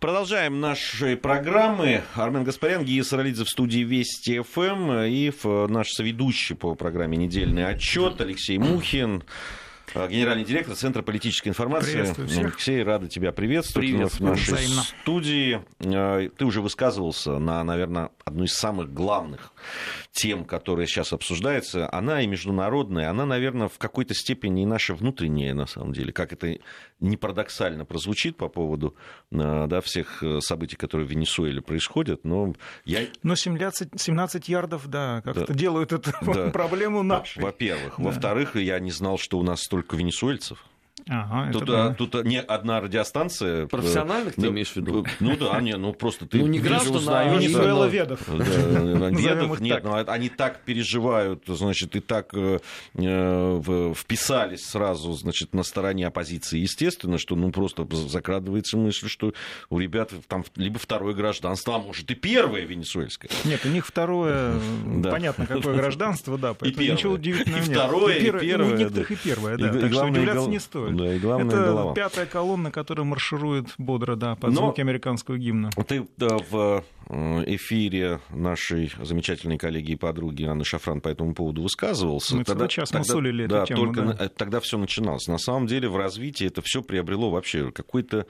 Продолжаем 0.00 0.60
наши 0.60 1.16
программы. 1.16 2.02
Армен 2.14 2.44
Гаспарян, 2.44 2.84
Гия 2.84 3.02
Саралидзе 3.02 3.42
в 3.42 3.48
студии 3.48 3.80
Вести 3.80 4.40
ФМ 4.40 4.92
и 4.92 5.32
наш 5.68 5.88
соведущий 5.90 6.54
по 6.54 6.76
программе 6.76 7.16
«Недельный 7.16 7.66
отчет» 7.66 8.20
Алексей 8.20 8.58
Мухин. 8.58 9.24
Э, 9.94 10.08
генеральный 10.08 10.44
директор 10.44 10.76
Центра 10.76 11.02
политической 11.02 11.48
информации. 11.48 12.14
Алексей, 12.38 12.82
рада 12.82 13.08
тебя 13.08 13.32
приветствовать 13.32 13.88
Привет, 13.88 14.12
в 14.12 14.20
нашей 14.20 14.54
взаимно. 14.54 14.82
студии. 14.82 15.60
Э, 15.80 16.28
ты 16.36 16.44
уже 16.44 16.60
высказывался 16.60 17.38
на, 17.38 17.64
наверное, 17.64 18.10
одну 18.24 18.44
из 18.44 18.54
самых 18.54 18.92
главных 18.92 19.52
тем, 20.18 20.44
которая 20.44 20.86
сейчас 20.86 21.12
обсуждается. 21.12 21.88
Она 21.92 22.22
и 22.22 22.26
международная, 22.26 23.08
она, 23.08 23.24
наверное, 23.24 23.68
в 23.68 23.78
какой-то 23.78 24.14
степени 24.14 24.64
и 24.64 24.66
наша 24.66 24.94
внутренняя, 24.94 25.54
на 25.54 25.66
самом 25.66 25.92
деле. 25.92 26.12
Как 26.12 26.32
это 26.32 26.58
не 26.98 27.16
парадоксально 27.16 27.84
прозвучит 27.84 28.36
по 28.36 28.48
поводу 28.48 28.96
э, 29.30 29.66
да, 29.68 29.80
всех 29.80 30.24
событий, 30.40 30.74
которые 30.74 31.06
в 31.06 31.10
Венесуэле 31.10 31.62
происходят, 31.62 32.24
но 32.24 32.52
я... 32.84 33.06
Но 33.22 33.36
17, 33.36 34.00
17 34.00 34.48
ярдов, 34.48 34.88
да, 34.88 35.22
как-то 35.24 35.46
да. 35.46 35.54
делают 35.54 35.92
эту 35.92 36.10
да. 36.22 36.50
проблему 36.52 37.04
нашей. 37.04 37.40
Во-первых. 37.40 37.94
Да. 37.96 38.02
Во-вторых, 38.02 38.56
я 38.56 38.80
не 38.80 38.90
знал, 38.90 39.18
что 39.18 39.38
у 39.38 39.44
нас 39.44 39.62
столько 39.62 39.96
венесуэльцев. 39.96 40.64
Ага, 41.08 41.52
тут, 41.52 41.64
да. 41.64 41.94
тут 41.94 42.24
не 42.24 42.40
одна 42.40 42.80
радиостанция. 42.80 43.64
Э, 43.64 43.66
Профессиональных 43.66 44.34
ты 44.34 44.48
имеешь 44.48 44.72
в 44.72 44.76
виду? 44.76 45.06
Ну 45.20 45.36
да, 45.36 45.60
не, 45.60 45.76
ну 45.76 45.92
просто 45.94 46.26
ты 46.26 46.38
ну, 46.38 46.46
не 46.46 46.60
граждан, 46.60 47.02
а 47.08 47.24
Венесуэла 47.34 47.86
ведов. 47.86 48.20
Да, 48.26 48.34
ведов 49.10 49.60
нет, 49.60 49.84
но 49.84 50.04
они 50.06 50.28
так 50.28 50.60
переживают, 50.64 51.44
значит, 51.46 51.96
и 51.96 52.00
так 52.00 52.34
э, 52.34 52.58
э, 52.94 53.92
вписались 53.96 54.66
сразу, 54.66 55.12
значит, 55.14 55.54
на 55.54 55.62
стороне 55.62 56.06
оппозиции, 56.06 56.58
естественно, 56.58 57.16
что 57.16 57.36
ну 57.36 57.50
просто 57.52 57.86
закрадывается 57.90 58.76
мысль, 58.76 59.08
что 59.08 59.32
у 59.70 59.78
ребят 59.78 60.12
там 60.28 60.44
либо 60.56 60.78
второе 60.78 61.14
гражданство, 61.14 61.76
а 61.76 61.78
может 61.78 62.10
и 62.10 62.14
первое 62.14 62.62
венесуэльское. 62.62 63.30
Нет, 63.44 63.64
у 63.64 63.68
них 63.68 63.86
второе, 63.86 64.60
понятно, 65.04 65.46
какое 65.46 65.74
гражданство, 65.74 66.36
да, 66.36 66.52
поэтому 66.52 66.86
ничего 66.86 67.14
удивительного 67.14 67.60
нет. 67.60 67.68
И 67.68 67.72
второе, 67.72 68.14
и 68.16 68.30
первое. 68.40 68.74
У 68.74 68.76
некоторых 68.76 69.10
и 69.10 69.16
первое, 69.16 69.56
да, 69.56 69.72
так 69.72 69.92
что 69.92 70.04
удивляться 70.04 70.48
не 70.48 70.58
стоит. 70.58 70.97
Да, 70.98 71.14
и 71.14 71.18
главное 71.18 71.46
Это 71.46 71.64
голова. 71.64 71.94
пятая 71.94 72.26
колонна, 72.26 72.70
которая 72.70 73.04
марширует 73.04 73.68
бодро, 73.78 74.16
да, 74.16 74.34
под 74.34 74.50
Но 74.50 74.56
звуки 74.56 74.80
американского 74.80 75.38
гимна. 75.38 75.70
Ты 75.86 76.06
да, 76.16 76.36
в 76.50 76.84
эфире 77.08 78.20
нашей 78.30 78.92
замечательной 79.00 79.58
коллеги 79.58 79.92
и 79.92 79.96
подруги 79.96 80.44
Анны 80.44 80.64
Шафран 80.64 81.00
по 81.00 81.08
этому 81.08 81.34
поводу 81.34 81.62
высказывался. 81.62 82.36
Мы 82.36 82.44
тогда, 82.44 82.68
час 82.68 82.90
тогда, 82.90 82.98
мусолили 82.98 83.46
да, 83.46 83.58
эту 83.58 83.66
тему. 83.66 83.80
Только 83.86 84.02
да. 84.12 84.28
тогда 84.28 84.60
все 84.60 84.78
начиналось. 84.78 85.26
На 85.26 85.38
самом 85.38 85.66
деле 85.66 85.88
в 85.88 85.96
развитии 85.96 86.46
это 86.46 86.60
все 86.62 86.82
приобрело 86.82 87.30
вообще 87.30 87.72
какой-то 87.72 88.26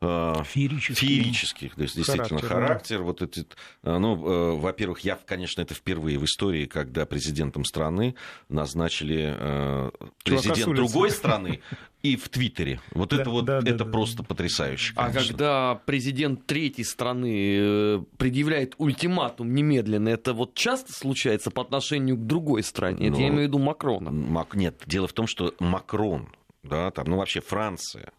э, 0.00 0.34
феерических, 0.44 0.98
феерических 0.98 1.74
то 1.74 1.82
есть, 1.82 1.96
действительно, 1.96 2.40
характер. 2.40 2.48
характер 2.48 2.98
да. 2.98 3.04
вот 3.04 3.22
эти, 3.22 3.46
э, 3.82 3.98
ну, 3.98 4.56
во-первых, 4.56 5.00
я, 5.00 5.16
конечно, 5.16 5.60
это 5.60 5.74
впервые 5.74 6.18
в 6.18 6.24
истории, 6.24 6.66
когда 6.66 7.06
президентом 7.06 7.64
страны 7.64 8.14
назначили 8.48 9.90
президент 10.24 10.74
другой 10.74 11.10
страны, 11.10 11.60
и 12.04 12.16
в 12.16 12.28
Твиттере. 12.28 12.80
Вот 12.92 13.08
да, 13.08 13.16
это 13.16 13.30
вот 13.30 13.44
да, 13.46 13.58
это 13.58 13.72
да, 13.72 13.84
просто 13.86 14.18
да. 14.18 14.24
потрясающе. 14.24 14.92
Конечно. 14.94 15.20
А 15.20 15.26
когда 15.26 15.80
президент 15.86 16.44
третьей 16.44 16.84
страны 16.84 17.56
э, 17.58 18.02
предъявляет 18.18 18.74
ультиматум 18.78 19.54
немедленно, 19.54 20.08
это 20.08 20.32
вот 20.32 20.54
часто 20.54 20.92
случается 20.92 21.50
по 21.50 21.62
отношению 21.62 22.16
к 22.16 22.26
другой 22.26 22.62
стране? 22.62 23.08
Это 23.08 23.16
ну, 23.16 23.22
я 23.22 23.28
имею 23.28 23.44
в 23.44 23.48
виду 23.48 23.58
Макрона. 23.58 24.10
Мак... 24.10 24.54
Нет, 24.54 24.82
дело 24.86 25.06
в 25.06 25.12
том, 25.12 25.26
что 25.26 25.54
Макрон, 25.58 26.28
да, 26.62 26.90
там, 26.90 27.06
ну 27.06 27.16
вообще 27.16 27.40
Франция, 27.40 28.12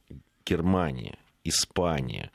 Германия, 0.45 1.17
Испания 1.43 2.31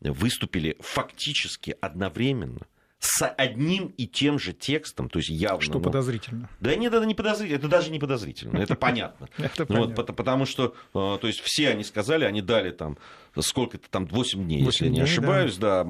выступили 0.00 0.76
фактически 0.80 1.76
одновременно 1.80 2.66
с 3.04 3.26
одним 3.26 3.88
и 3.98 4.06
тем 4.06 4.38
же 4.38 4.54
текстом, 4.54 5.10
то 5.10 5.18
есть 5.18 5.28
явно... 5.28 5.60
Что 5.60 5.74
ну, 5.74 5.80
подозрительно. 5.84 6.48
Да 6.60 6.74
нет, 6.74 6.94
это 6.94 7.04
не 7.04 7.14
подозрительно, 7.14 7.58
это 7.58 7.68
даже 7.68 7.90
не 7.90 7.98
подозрительно, 7.98 8.56
это 8.56 8.76
понятно. 8.76 9.28
Это 9.36 9.66
понятно. 9.66 9.94
Вот, 9.94 10.16
потому 10.16 10.46
что, 10.46 10.74
э, 10.94 11.18
то 11.20 11.26
есть 11.26 11.40
все 11.40 11.68
они 11.68 11.84
сказали, 11.84 12.24
они 12.24 12.40
дали 12.40 12.70
там 12.70 12.96
сколько-то 13.40 13.88
там, 13.90 14.06
8 14.06 14.44
дней, 14.44 14.64
8 14.64 14.66
если 14.66 14.88
дней, 14.88 14.96
не 14.96 15.02
ошибаюсь, 15.02 15.56
да, 15.56 15.84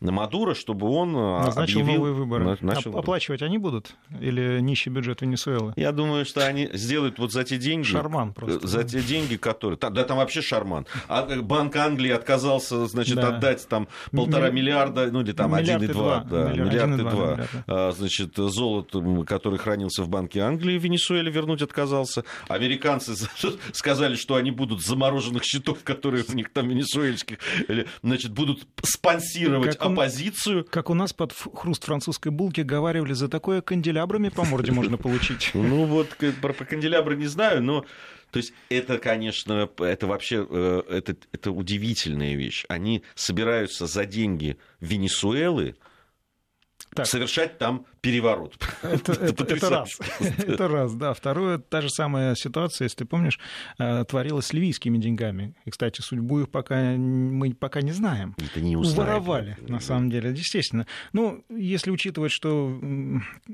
да 0.00 0.12
Мадуро, 0.12 0.54
чтобы 0.54 0.88
он 0.88 1.16
э, 1.16 1.40
Назначил 1.44 1.80
объявил... 1.80 1.98
новые 1.98 2.14
выборы. 2.14 2.58
Начал... 2.60 2.96
Оплачивать 2.96 3.42
они 3.42 3.58
будут? 3.58 3.94
Или 4.20 4.60
нищий 4.60 4.90
бюджет 4.90 5.22
Венесуэлы? 5.22 5.72
Я 5.76 5.92
думаю, 5.92 6.24
что 6.24 6.46
они 6.46 6.68
сделают 6.72 7.18
вот 7.18 7.32
за 7.32 7.44
те 7.44 7.58
деньги... 7.58 7.86
Шарман 7.86 8.32
просто. 8.32 8.66
За 8.66 8.84
те 8.84 9.00
деньги, 9.00 9.36
которые... 9.36 9.78
Да, 9.78 10.04
там 10.04 10.18
вообще 10.18 10.42
шарман. 10.42 10.86
А 11.08 11.26
э, 11.28 11.40
Банк 11.40 11.76
Англии 11.76 12.10
отказался, 12.10 12.86
значит, 12.86 13.16
да. 13.16 13.28
отдать 13.28 13.66
там 13.68 13.88
полтора 14.10 14.50
Ми... 14.50 14.60
миллиарда, 14.60 15.10
ну 15.10 15.22
или 15.22 15.32
там 15.32 15.54
1,2, 15.54 16.28
да, 16.28 16.52
миллиард 16.52 17.00
и 17.00 17.66
два. 17.66 17.92
Значит, 17.92 18.36
золото, 18.36 19.24
который 19.26 19.58
хранился 19.58 20.02
в 20.02 20.08
Банке 20.08 20.40
Англии 20.40 20.78
в 20.78 20.82
Венесуэле, 20.82 21.30
вернуть 21.30 21.62
отказался. 21.62 22.24
Американцы 22.48 23.14
сказали, 23.72 24.16
что 24.16 24.34
они 24.34 24.50
будут 24.50 24.82
замороженных 24.82 25.44
счетов, 25.44 25.82
которые 25.84 26.24
у 26.28 26.32
них 26.34 26.50
там 26.52 26.68
в 26.68 26.81
венесуэльских, 26.82 27.38
значит, 28.02 28.32
будут 28.32 28.66
спонсировать 28.82 29.78
как 29.78 29.90
оппозицию. 29.90 30.58
Он, 30.58 30.64
как 30.64 30.90
у 30.90 30.94
нас 30.94 31.12
под 31.12 31.32
хруст 31.32 31.84
французской 31.84 32.28
булки 32.28 32.60
говаривали, 32.60 33.12
за 33.12 33.28
такое 33.28 33.62
канделябрами 33.62 34.28
по 34.28 34.44
морде 34.44 34.72
можно 34.72 34.96
получить. 34.96 35.50
Ну 35.72 35.86
вот, 35.86 36.08
про 36.40 36.52
канделябры 36.52 37.16
не 37.16 37.26
знаю, 37.26 37.62
но 37.62 37.86
то 38.30 38.38
есть 38.38 38.52
это, 38.68 38.98
конечно, 38.98 39.68
это 39.78 40.06
вообще 40.06 40.46
э, 40.48 40.82
это, 40.88 41.16
это 41.32 41.50
удивительная 41.50 42.34
вещь. 42.34 42.64
Они 42.68 43.02
собираются 43.14 43.86
за 43.86 44.04
деньги 44.06 44.58
Венесуэлы 44.80 45.76
так. 46.94 47.06
совершать 47.06 47.58
там 47.58 47.86
переворот. 48.02 48.54
Это, 48.82 49.12
это, 49.12 49.44
это 49.44 49.70
раз. 49.70 49.98
Это 50.20 50.68
раз, 50.68 50.94
да. 50.94 51.14
Второе, 51.14 51.58
та 51.58 51.80
же 51.80 51.88
самая 51.88 52.34
ситуация, 52.34 52.86
если 52.86 52.98
ты 52.98 53.04
помнишь, 53.04 53.38
э, 53.78 54.04
творилась 54.04 54.46
с 54.46 54.52
ливийскими 54.52 54.98
деньгами. 54.98 55.54
И, 55.64 55.70
кстати, 55.70 56.00
судьбу 56.00 56.40
их 56.40 56.50
пока 56.50 56.96
мы 56.96 57.54
пока 57.54 57.80
не 57.80 57.92
знаем. 57.92 58.34
Это 58.38 58.60
не. 58.60 58.76
Воровали, 58.76 59.56
на 59.68 59.80
самом 59.80 60.10
деле, 60.10 60.30
естественно. 60.30 60.86
Ну, 61.12 61.44
если 61.48 61.90
учитывать, 61.90 62.32
что 62.32 62.76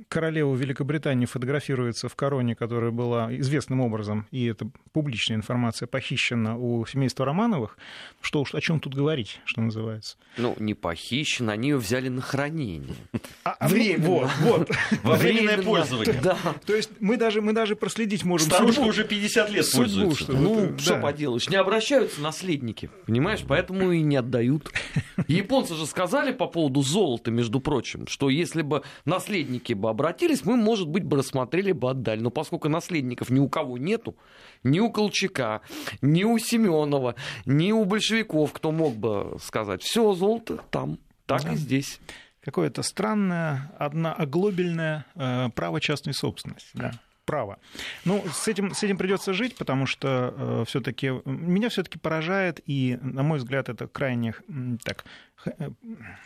королева 0.09 0.55
Великобритании 0.57 1.27
фотографируется 1.27 2.09
в 2.09 2.17
короне, 2.17 2.55
которая 2.55 2.91
была 2.91 3.35
известным 3.37 3.81
образом, 3.81 4.27
и 4.31 4.47
это 4.47 4.71
публичная 4.93 5.37
информация, 5.37 5.87
похищена 5.87 6.57
у 6.57 6.87
семейства 6.87 7.27
Романовых, 7.27 7.77
что 8.23 8.41
уж 8.41 8.55
о 8.55 8.61
чем 8.63 8.81
тут 8.81 8.95
говорить, 8.95 9.41
что 9.45 9.61
называется. 9.61 10.17
Ну, 10.39 10.57
не 10.59 10.73
похищена, 10.73 11.53
они 11.53 11.69
ее 11.69 11.77
взяли 11.77 12.09
на 12.09 12.23
хранение. 12.23 12.97
А, 13.45 13.51
а 13.59 13.69
Время. 13.69 14.07
Вот, 14.07 14.31
вот. 14.41 14.71
Во 15.03 15.17
временное 15.17 15.63
пользование. 15.63 16.21
Да. 16.23 16.37
То 16.67 16.75
есть 16.75 16.91
мы 17.01 17.17
даже, 17.17 17.41
мы 17.41 17.53
даже 17.53 17.77
проследить 17.77 18.25
можем 18.25 18.49
Старушка 18.49 18.75
судьбу, 18.77 18.91
уже 18.91 19.05
50 19.05 19.51
лет 19.51 19.67
судьбу, 19.67 19.83
пользуется. 19.83 20.25
Что, 20.25 20.33
ну, 20.33 20.65
это, 20.65 20.79
что 20.79 20.95
да. 20.95 21.01
поделаешь, 21.01 21.49
не 21.49 21.57
обращаются 21.57 22.21
наследники, 22.21 22.91
понимаешь, 23.07 23.41
поэтому 23.47 23.93
и 23.93 24.03
не 24.03 24.17
отдают. 24.17 24.71
Японцы 25.29 25.75
же 25.75 25.87
сказали 25.87 26.33
по 26.33 26.47
поводу 26.47 26.83
золота, 26.83 27.31
между 27.31 27.61
прочим, 27.61 28.07
что 28.07 28.29
если 28.29 28.63
бы 28.63 28.83
наследники 29.05 29.73
бы 29.73 29.91
обратились, 29.91 30.45
мы, 30.45 30.57
может 30.57 30.89
быть, 30.89 31.05
бы 31.05 31.19
рассмотрели 31.19 31.73
бы 31.73 31.91
отдали. 31.91 32.21
Но 32.21 32.31
поскольку 32.31 32.69
наследников 32.69 33.31
ни 33.31 33.41
у 33.41 33.49
кого 33.49 33.79
нету, 33.79 34.17
ни 34.63 34.81
у 34.81 34.91
Колчака, 34.91 35.63
ни 36.01 36.25
у 36.25 36.39
Семенова, 36.39 37.15
ни 37.47 37.73
у 37.73 37.85
большевиков, 37.85 38.53
кто 38.53 38.73
мог 38.73 38.95
бы 38.97 39.37
сказать, 39.43 39.83
все 39.83 40.13
золото 40.15 40.61
там, 40.71 40.99
так 41.27 41.43
да. 41.43 41.53
и 41.53 41.57
здесь 41.57 42.01
какое-то 42.49 42.83
странное, 42.83 43.71
однооглобельное 43.79 45.05
э, 45.15 45.49
право 45.55 45.81
частной 45.81 46.15
собственности. 46.15 46.71
Да. 46.75 46.93
Право. 47.29 47.59
Ну, 48.07 48.25
с 48.33 48.49
этим, 48.49 48.73
с 48.73 48.83
этим 48.83 48.97
придется 48.97 49.35
жить, 49.35 49.55
потому 49.57 49.85
что 49.85 50.33
э, 50.35 50.65
все-таки 50.67 51.13
меня 51.27 51.69
все-таки 51.69 51.99
поражает, 51.99 52.63
и, 52.65 52.99
на 53.03 53.23
мой 53.23 53.37
взгляд, 53.37 53.69
это 53.69 53.87
крайне 53.87 54.35
так 54.83 55.05
э, 55.45 55.69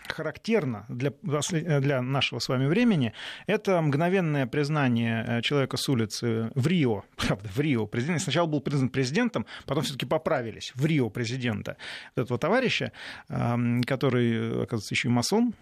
характерно 0.06 0.86
для, 0.88 1.10
для 1.80 2.02
нашего 2.02 2.38
с 2.38 2.48
вами 2.48 2.66
времени, 2.66 3.14
это 3.48 3.80
мгновенное 3.80 4.46
признание 4.46 5.24
э, 5.26 5.42
человека 5.42 5.76
с 5.76 5.88
улицы 5.88 6.52
в 6.54 6.68
Рио, 6.68 7.02
правда, 7.16 7.48
в 7.48 7.58
Рио, 7.58 7.86
президент, 7.86 8.22
сначала 8.22 8.46
был 8.46 8.60
признан 8.60 8.88
президентом, 8.88 9.44
потом 9.66 9.82
все-таки 9.82 10.06
поправились, 10.06 10.70
в 10.76 10.86
Рио 10.86 11.10
президента. 11.10 11.78
Этого 12.14 12.38
товарища, 12.38 12.92
э, 13.28 13.80
который, 13.88 14.62
оказывается, 14.62 14.94
еще 14.94 15.08
и 15.08 15.10
масон, 15.10 15.52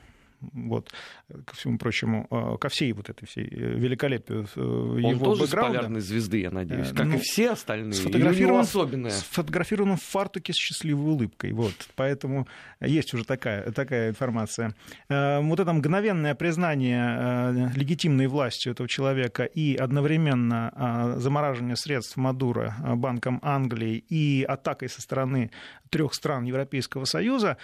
вот, 0.41 0.91
ко 1.29 1.55
всему 1.55 1.79
прочему, 1.79 2.27
а, 2.31 2.57
ко 2.57 2.69
всей 2.69 2.93
вот 2.93 3.11
этой 3.11 3.27
всей 3.27 3.45
э, 3.45 3.75
великолепию 3.75 4.47
э, 4.57 4.61
Он 4.61 4.99
его 4.99 5.25
тоже 5.25 5.43
бэкграунда. 5.43 5.79
полярной 5.79 6.01
звезды, 6.01 6.41
я 6.41 6.51
надеюсь, 6.51 6.93
э, 6.93 6.95
как 6.95 7.07
ну, 7.07 7.17
и 7.17 7.19
все 7.19 7.51
остальные, 7.51 7.93
сфотографирован, 7.93 8.61
особенное. 8.61 9.11
Сфотографирован 9.11 9.97
в 9.97 10.03
фартуке 10.03 10.53
с 10.53 10.57
счастливой 10.57 11.05
улыбкой, 11.13 11.53
вот, 11.53 11.75
поэтому 11.95 12.47
есть 12.81 13.13
уже 13.15 13.25
такая, 13.25 13.71
такая 13.73 14.11
информация. 14.11 14.75
Вот 15.09 15.61
это 15.61 15.73
мгновенное 15.73 16.35
признание 16.35 17.71
легитимной 17.75 18.27
властью 18.27 18.73
этого 18.73 18.89
человека 18.89 19.45
и 19.45 19.77
одновременно 19.77 21.15
замораживание 21.19 21.77
средств 21.77 22.17
Мадура 22.17 22.75
Банком 22.97 23.41
Англии 23.43 24.05
и 24.09 24.45
атакой 24.49 24.89
со 24.89 25.01
стороны 25.03 25.51
трех 25.91 26.15
стран 26.15 26.45
Европейского 26.45 27.05
Союза 27.05 27.59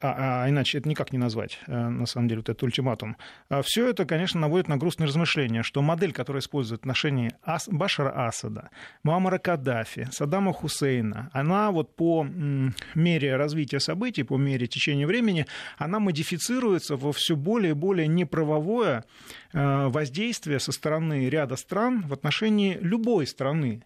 а, 0.00 0.44
а 0.44 0.48
иначе 0.48 0.78
это 0.78 0.88
никак 0.88 1.12
не 1.12 1.18
назвать, 1.18 1.58
э, 1.66 1.72
на 1.72 2.06
самом 2.06 2.28
деле, 2.28 2.40
вот 2.40 2.48
этот 2.48 2.62
ультиматум. 2.62 3.16
А 3.50 3.60
все 3.62 3.88
это, 3.88 4.06
конечно, 4.06 4.40
наводит 4.40 4.68
на 4.68 4.78
грустные 4.78 5.06
размышления, 5.06 5.62
что 5.62 5.82
модель, 5.82 6.12
которая 6.12 6.40
использует 6.40 6.80
в 6.80 6.84
отношении 6.84 7.32
Ас, 7.42 7.68
Башара 7.70 8.26
Асада, 8.26 8.70
Муаммара 9.02 9.38
Каддафи, 9.38 10.08
Саддама 10.10 10.52
Хусейна, 10.52 11.30
она 11.32 11.70
вот 11.70 11.96
по 11.96 12.24
мере 12.24 13.36
развития 13.36 13.80
событий, 13.80 14.22
по 14.22 14.38
мере 14.38 14.66
течения 14.66 15.06
времени, 15.06 15.46
она 15.76 16.00
модифицируется 16.00 16.96
во 16.96 17.12
все 17.12 17.36
более 17.36 17.70
и 17.70 17.74
более 17.74 18.08
неправовое 18.08 19.04
э, 19.52 19.86
воздействие 19.88 20.60
со 20.60 20.72
стороны 20.72 21.28
ряда 21.28 21.56
стран 21.56 22.02
в 22.06 22.12
отношении 22.12 22.78
любой 22.80 23.26
страны, 23.26 23.82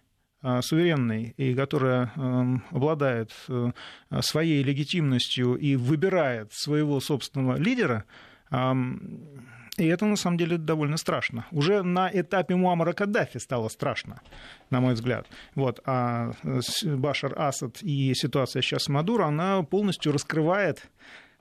суверенной 0.61 1.33
и 1.37 1.53
которая 1.53 2.11
эм, 2.15 2.63
обладает 2.71 3.31
э, 3.49 3.71
своей 4.21 4.63
легитимностью 4.63 5.55
и 5.55 5.75
выбирает 5.75 6.53
своего 6.53 6.99
собственного 6.99 7.57
лидера, 7.57 8.05
и 9.77 9.87
это, 9.87 10.05
на 10.05 10.15
самом 10.15 10.37
деле, 10.37 10.57
довольно 10.57 10.95
страшно. 10.97 11.45
Уже 11.51 11.83
на 11.83 12.09
этапе 12.11 12.55
Муаммара 12.55 12.93
Каддафи 12.93 13.39
стало 13.39 13.67
страшно, 13.67 14.21
на 14.69 14.79
мой 14.79 14.93
взгляд. 14.93 15.27
Вот. 15.53 15.81
А 15.85 16.31
Башар 16.83 17.37
Асад 17.37 17.79
и 17.81 18.13
ситуация 18.15 18.61
сейчас 18.61 18.83
с 18.83 18.87
Мадуро, 18.87 19.25
она 19.25 19.63
полностью 19.63 20.13
раскрывает, 20.13 20.89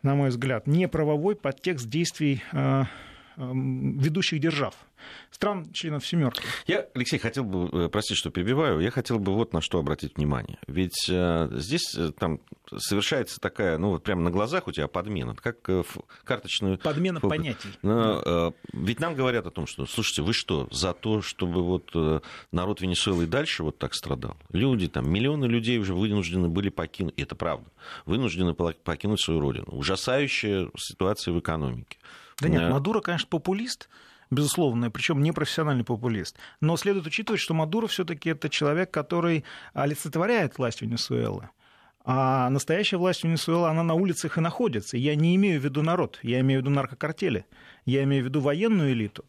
на 0.03 0.17
мой 0.17 0.31
взгляд, 0.31 0.67
неправовой 0.67 1.37
подтекст 1.37 1.89
действий 1.89 2.43
э, 2.53 2.85
ведущих 3.37 4.41
держав, 4.41 4.75
стран, 5.31 5.73
членов 5.73 6.07
«семерки». 6.07 6.43
Я, 6.67 6.87
Алексей, 6.95 7.19
хотел 7.19 7.45
бы, 7.45 7.85
э, 7.85 7.89
простите, 7.89 8.19
что 8.19 8.31
перебиваю, 8.31 8.81
я 8.81 8.91
хотел 8.91 9.19
бы 9.19 9.35
вот 9.35 9.53
на 9.53 9.61
что 9.61 9.79
обратить 9.79 10.17
внимание. 10.17 10.59
Ведь 10.67 11.09
э, 11.09 11.49
здесь 11.53 11.95
э, 11.97 12.13
там 12.19 12.41
совершается 12.77 13.41
такая, 13.41 13.79
ну 13.79 13.91
вот 13.91 14.03
прямо 14.03 14.23
на 14.23 14.31
глазах 14.31 14.69
у 14.69 14.73
тебя 14.73 14.89
подмена, 14.89 15.35
как 15.35 15.69
карточную... 16.25 16.79
Подмена 16.79 17.21
фу... 17.21 17.29
понятий. 17.29 17.69
Но, 17.83 18.23
э, 18.25 18.53
ведь 18.73 19.01
нам 19.01 19.15
говорят 19.15 19.47
о 19.47 19.51
том, 19.51 19.67
что, 19.67 19.87
слушайте, 19.87 20.23
вы 20.23 20.33
что, 20.33 20.69
за 20.71 20.93
то, 20.93 21.23
чтобы 21.23 21.63
вот 21.63 21.93
народ 22.53 22.81
Венесуэлы 22.81 23.25
и 23.25 23.27
дальше 23.27 23.63
вот 23.63 23.79
так 23.79 23.95
страдал? 23.95 24.37
Люди, 24.51 24.89
там, 24.89 25.11
миллионы 25.11 25.47
людей 25.47 25.79
уже 25.79 25.95
вынуждены 25.95 26.49
были 26.49 26.69
покинуть, 26.69 27.15
это 27.17 27.35
правда, 27.35 27.67
вынуждены 28.07 28.55
покинуть 28.55 29.21
свою 29.21 29.41
родину. 29.41 29.67
Ужасающая 29.69 30.71
ситуация 30.77 31.35
в 31.35 31.41
экономике. 31.41 31.99
Да 32.41 32.49
нет, 32.49 32.71
Мадуро, 32.71 33.01
конечно, 33.01 33.29
популист, 33.29 33.89
безусловно, 34.31 34.91
причем 34.91 35.23
не 35.23 35.33
профессиональный 35.33 35.85
популист. 35.85 36.37
Но 36.61 36.77
следует 36.77 37.07
учитывать, 37.07 37.41
что 37.41 37.55
Мадуро 37.55 37.87
все-таки 37.87 38.31
это 38.31 38.49
человек, 38.49 38.91
который 38.91 39.45
олицетворяет 39.73 40.59
власть 40.59 40.83
Венесуэлы. 40.83 41.51
А 42.05 42.51
настоящая 42.51 42.99
власть 42.99 43.25
Венесуэлы, 43.25 43.69
она 43.69 43.83
на 43.83 43.95
улицах 43.95 44.37
и 44.37 44.41
находится. 44.41 44.97
Я 44.97 45.15
не 45.15 45.35
имею 45.37 45.61
в 45.61 45.65
виду 45.65 45.83
народ, 45.83 46.19
я 46.23 46.41
имею 46.41 46.61
в 46.61 46.65
виду 46.65 46.75
наркокартели, 46.75 47.47
я 47.87 48.03
имею 48.05 48.25
в 48.25 48.27
виду 48.27 48.41
военную 48.41 48.93
элиту 48.93 49.25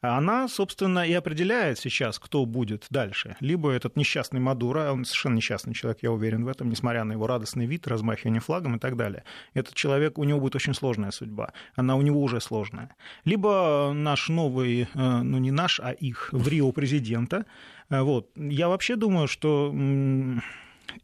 она, 0.00 0.48
собственно, 0.48 1.06
и 1.06 1.12
определяет 1.12 1.78
сейчас, 1.78 2.18
кто 2.18 2.44
будет 2.46 2.86
дальше. 2.90 3.36
Либо 3.40 3.70
этот 3.70 3.96
несчастный 3.96 4.40
Мадуро, 4.40 4.92
он 4.92 5.04
совершенно 5.04 5.36
несчастный 5.36 5.74
человек, 5.74 5.98
я 6.02 6.12
уверен 6.12 6.44
в 6.44 6.48
этом, 6.48 6.70
несмотря 6.70 7.04
на 7.04 7.12
его 7.12 7.26
радостный 7.26 7.66
вид, 7.66 7.86
размахивание 7.88 8.40
флагом 8.40 8.76
и 8.76 8.78
так 8.78 8.96
далее. 8.96 9.24
Этот 9.54 9.74
человек, 9.74 10.18
у 10.18 10.24
него 10.24 10.40
будет 10.40 10.54
очень 10.54 10.74
сложная 10.74 11.10
судьба. 11.10 11.52
Она 11.74 11.96
у 11.96 12.02
него 12.02 12.22
уже 12.22 12.40
сложная. 12.40 12.94
Либо 13.24 13.92
наш 13.94 14.28
новый, 14.28 14.82
э, 14.82 14.86
ну 14.94 15.38
не 15.38 15.50
наш, 15.50 15.80
а 15.80 15.90
их, 15.90 16.28
в 16.32 16.46
Рио 16.48 16.70
президента. 16.72 17.44
Э, 17.90 18.02
вот. 18.02 18.30
Я 18.36 18.68
вообще 18.68 18.96
думаю, 18.96 19.26
что 19.26 19.72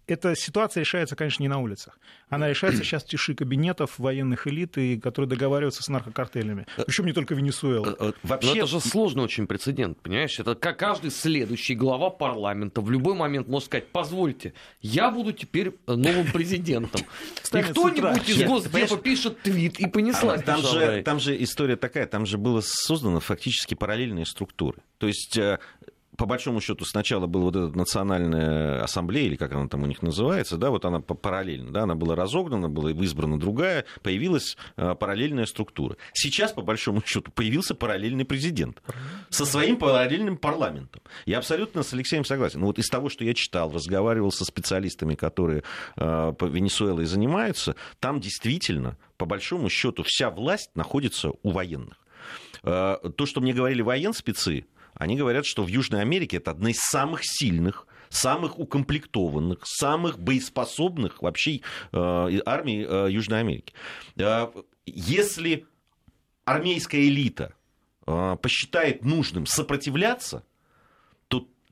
эта 0.07 0.35
ситуация 0.37 0.83
решается, 0.83 1.17
конечно, 1.17 1.43
не 1.43 1.49
на 1.49 1.59
улицах. 1.59 1.99
Она 2.29 2.49
решается 2.49 2.83
сейчас 2.85 3.05
в 3.05 3.09
тиши 3.09 3.35
кабинетов 3.35 3.99
военных 3.99 4.47
элит, 4.47 4.77
и, 4.79 4.99
которые 4.99 5.29
договариваются 5.29 5.83
с 5.83 5.89
наркокартелями. 5.89 6.67
Причем 6.87 7.07
не 7.07 7.13
только 7.13 7.35
Венесуэла. 7.35 7.97
Э, 7.99 8.09
э, 8.09 8.13
вообще... 8.23 8.51
Но 8.51 8.57
это 8.57 8.67
же 8.67 8.81
сложный 8.81 9.25
очень 9.25 9.47
прецедент, 9.47 10.01
понимаешь? 10.01 10.39
Это 10.39 10.55
как 10.55 10.79
каждый 10.79 11.11
следующий 11.11 11.75
глава 11.75 12.11
парламента 12.11 12.81
в 12.81 12.91
любой 12.91 13.15
момент 13.15 13.49
может 13.49 13.67
сказать, 13.67 13.89
позвольте, 13.89 14.55
я 14.81 15.11
буду 15.11 15.33
теперь 15.33 15.75
новым 15.87 16.31
президентом. 16.33 17.03
И 17.53 17.63
кто-нибудь 17.63 18.29
из 18.29 18.43
Госдепа 18.43 18.97
пишет 18.97 19.41
твит, 19.43 19.79
и 19.79 19.87
понеслась. 19.87 20.43
Там 20.43 20.61
же, 20.61 21.03
там 21.05 21.21
же 21.21 21.41
история 21.43 21.77
такая, 21.77 22.07
там 22.07 22.27
же 22.27 22.39
было 22.39 22.61
создано 22.63 23.21
фактически 23.21 23.75
параллельные 23.75 24.27
структуры. 24.27 24.79
То 24.99 25.07
есть 25.07 25.37
э, 25.37 25.59
по 26.17 26.27
большому 26.27 26.61
счету 26.61 26.85
сначала 26.85 27.27
была 27.27 27.45
вот 27.45 27.57
эта 27.57 27.77
национальная 27.77 28.83
ассамблея, 28.83 29.27
или 29.27 29.37
как 29.37 29.53
она 29.53 29.69
там 29.69 29.83
у 29.83 29.87
них 29.87 30.03
называется, 30.03 30.57
да, 30.57 30.71
вот 30.71 30.85
она 30.85 31.01
параллельно, 31.01 31.73
да, 31.73 31.83
она 31.83 31.95
была 31.95 32.15
разогнана, 32.15 32.69
была 32.69 32.91
избрана 32.93 33.39
другая, 33.39 33.85
появилась 34.03 34.57
э, 34.77 34.95
параллельная 34.95 35.47
структура. 35.47 35.97
Сейчас, 36.13 36.53
по 36.53 36.63
большому 36.63 37.03
счету, 37.05 37.31
появился 37.33 37.75
параллельный 37.75 38.25
президент 38.25 38.83
со 39.31 39.45
своим 39.45 39.77
параллельным 39.77 40.37
парламентом. 40.37 41.03
Я 41.27 41.39
абсолютно 41.39 41.83
с 41.83 41.93
Алексеем 41.93 42.25
согласен. 42.25 42.61
Но 42.61 42.67
вот 42.67 42.79
из 42.79 42.89
того, 42.89 43.09
что 43.09 43.25
я 43.25 43.35
читал, 43.35 43.73
разговаривал 43.73 44.31
со 44.31 44.45
специалистами, 44.45 45.15
которые 45.15 45.63
э, 45.97 46.33
по 46.39 46.45
Венесуэлой 46.45 47.07
занимаются, 47.07 47.77
там 48.01 48.21
действительно, 48.21 48.97
по 49.17 49.27
большому 49.27 49.69
счету, 49.69 50.03
вся 50.05 50.31
власть 50.31 50.71
находится 50.75 51.31
у 51.43 51.51
военных. 51.51 51.99
Э, 52.63 52.97
то, 53.17 53.27
что 53.27 53.41
мне 53.41 53.53
говорили 53.53 53.83
военспецы, 53.83 54.67
они 54.95 55.17
говорят, 55.17 55.47
что 55.47 55.63
в 55.63 55.69
Южной 55.69 56.01
Америке 56.03 56.39
это 56.39 56.51
одна 56.51 56.71
из 56.71 56.79
самых 56.79 57.21
сильных 57.25 57.87
самых 58.11 58.59
укомплектованных, 58.59 59.61
самых 59.65 60.19
боеспособных 60.19 61.21
вообще 61.21 61.61
э, 61.93 62.41
армий 62.47 62.87
э, 62.89 63.09
Южной 63.11 63.41
Америки. 63.41 63.75
Э, 64.17 64.47
если 64.87 65.67
армейская 66.45 67.03
элита 67.03 67.55
э, 68.07 68.37
посчитает 68.41 69.05
нужным 69.05 69.47
сопротивляться, 69.47 70.45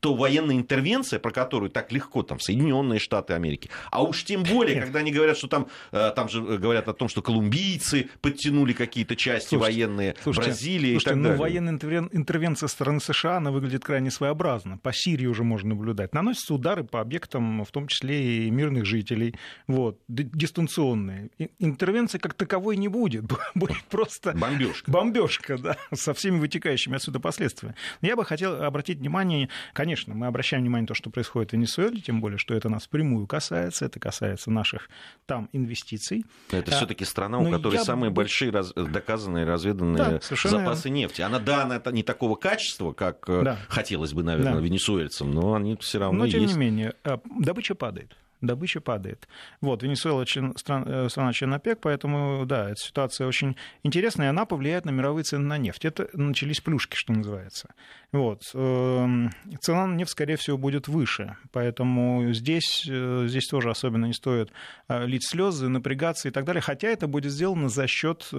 то 0.03 0.15
военная 0.15 0.57
интервенция, 0.57 1.21
про 1.21 1.31
которую 1.31 1.71
так 1.71 1.93
легко 1.93 2.25
там 2.25 2.41
Соединенные 2.41 2.99
Штаты 2.99 3.35
Америки, 3.35 3.71
а 3.93 4.03
уж 4.03 4.25
тем 4.25 4.43
более, 4.43 4.81
когда 4.81 4.99
они 4.99 5.13
говорят, 5.13 5.39
что 5.39 5.47
там, 5.47 5.69
э, 5.93 6.11
там 6.17 6.29
же 6.29 6.43
говорят 6.43 6.89
о 6.89 6.93
том, 6.93 7.09
что 7.09 7.23
колумбийцы 7.23 8.11
подтянули 8.21 8.73
какие-то 8.73 9.15
части 9.15 9.51
слушайте, 9.51 9.81
военные, 9.81 10.17
слушайте, 10.21 10.51
Бразилии 10.51 10.99
слушайте, 10.99 10.99
и 10.99 11.05
так 11.05 11.17
ну, 11.17 11.23
далее. 11.23 11.39
военная 11.39 12.09
интервенция 12.11 12.67
стороны 12.67 12.99
США, 12.99 13.37
она 13.37 13.53
выглядит 13.53 13.85
крайне 13.85 14.11
своеобразно. 14.11 14.77
По 14.79 14.93
Сирии 14.93 15.27
уже 15.27 15.45
можно 15.45 15.69
наблюдать. 15.69 16.13
Наносятся 16.15 16.55
удары 16.55 16.83
по 16.83 17.01
объектам, 17.01 17.65
в 17.65 17.71
том 17.71 17.87
числе 17.87 18.47
и 18.47 18.51
мирных 18.51 18.85
жителей, 18.85 19.37
вот, 19.69 20.01
дистанционные. 20.09 21.31
Интервенции 21.61 22.19
как 22.19 22.35
таковой 22.35 22.77
не 22.77 22.89
будет, 22.89 23.25
будет 23.55 23.85
просто... 23.89 24.33
Бомбежка. 24.33 24.91
Бомбежка, 24.91 25.59
да, 25.59 25.77
со 25.95 26.13
всеми 26.13 26.41
вытекающими 26.41 26.97
отсюда 26.97 27.21
последствиями. 27.21 27.77
Я 28.01 28.17
бы 28.17 28.25
хотел 28.25 28.65
обратить 28.65 28.99
внимание, 28.99 29.49
конечно, 29.73 29.92
конечно, 29.93 30.15
мы 30.15 30.27
обращаем 30.27 30.63
внимание 30.63 30.85
на 30.85 30.89
то, 30.89 30.95
что 30.95 31.11
происходит 31.11 31.51
в 31.51 31.53
Венесуэле, 31.53 32.01
тем 32.01 32.23
более, 32.23 32.39
что 32.39 32.55
это 32.55 32.71
нас 32.71 32.87
прямую 32.87 33.27
касается, 33.27 33.85
это 33.85 34.01
касается 34.01 34.51
наших 34.51 34.89
там 35.27 35.51
инвестиций. 35.53 36.25
Это 36.51 36.73
а, 36.73 36.77
все-таки 36.77 37.05
страна, 37.05 37.39
у 37.39 37.51
которой 37.51 37.75
я... 37.75 37.85
самые 37.85 38.11
большие 38.11 38.51
раз... 38.51 38.73
доказанные 38.73 39.45
разведанные 39.45 40.21
да, 40.21 40.37
запасы 40.49 40.89
нефти. 40.89 41.21
Она, 41.21 41.39
да, 41.39 41.65
она 41.65 41.83
не 41.91 42.03
такого 42.03 42.37
качества, 42.37 42.93
как 42.93 43.29
э, 43.29 43.43
да. 43.43 43.59
хотелось 43.69 44.15
бы, 44.15 44.23
наверное, 44.23 44.55
да. 44.55 44.61
венесуэльцам, 44.61 45.31
но 45.31 45.55
они 45.55 45.77
все 45.77 45.99
равно 45.99 46.21
но, 46.21 46.29
тем 46.29 46.41
есть. 46.41 46.55
не 46.55 46.61
менее, 46.61 46.95
э, 47.05 47.19
добыча 47.39 47.75
падает 47.75 48.17
добыча 48.43 48.81
падает. 48.81 49.29
Вот, 49.61 49.83
Венесуэла 49.83 50.27
член, 50.27 50.57
стран, 50.57 50.85
э, 50.87 51.09
страна 51.09 51.33
член 51.33 51.55
ОПЕК, 51.55 51.81
поэтому, 51.81 52.45
да, 52.45 52.71
эта 52.71 52.81
ситуация 52.81 53.27
очень 53.27 53.57
интересная, 53.83 54.27
и 54.27 54.31
она 54.31 54.45
повлияет 54.45 54.85
на 54.85 54.91
мировые 54.91 55.25
цены 55.25 55.45
на 55.45 55.59
нефть. 55.59 55.85
Это 55.85 56.09
начались 56.13 56.61
плюшки, 56.61 56.97
что 56.97 57.13
называется. 57.13 57.75
Вот. 58.13 58.43
Эм, 58.55 59.31
цена 59.61 59.87
на 59.87 59.95
нефть, 59.95 60.11
скорее 60.11 60.37
всего, 60.37 60.59
будет 60.59 60.89
выше, 60.89 61.37
поэтому 61.53 62.33
здесь, 62.33 62.87
э, 62.89 63.25
здесь 63.29 63.47
тоже 63.47 63.71
особенно 63.71 64.07
не 64.07 64.13
стоит 64.13 64.51
э, 64.89 65.07
лить 65.07 65.27
слезы, 65.27 65.69
напрягаться 65.69 66.29
и 66.29 66.31
так 66.31 66.45
далее, 66.45 66.61
хотя 66.61 66.89
это 66.89 67.07
будет 67.07 67.33
сделано 67.33 67.69
за 67.69 67.87
счет 67.87 68.31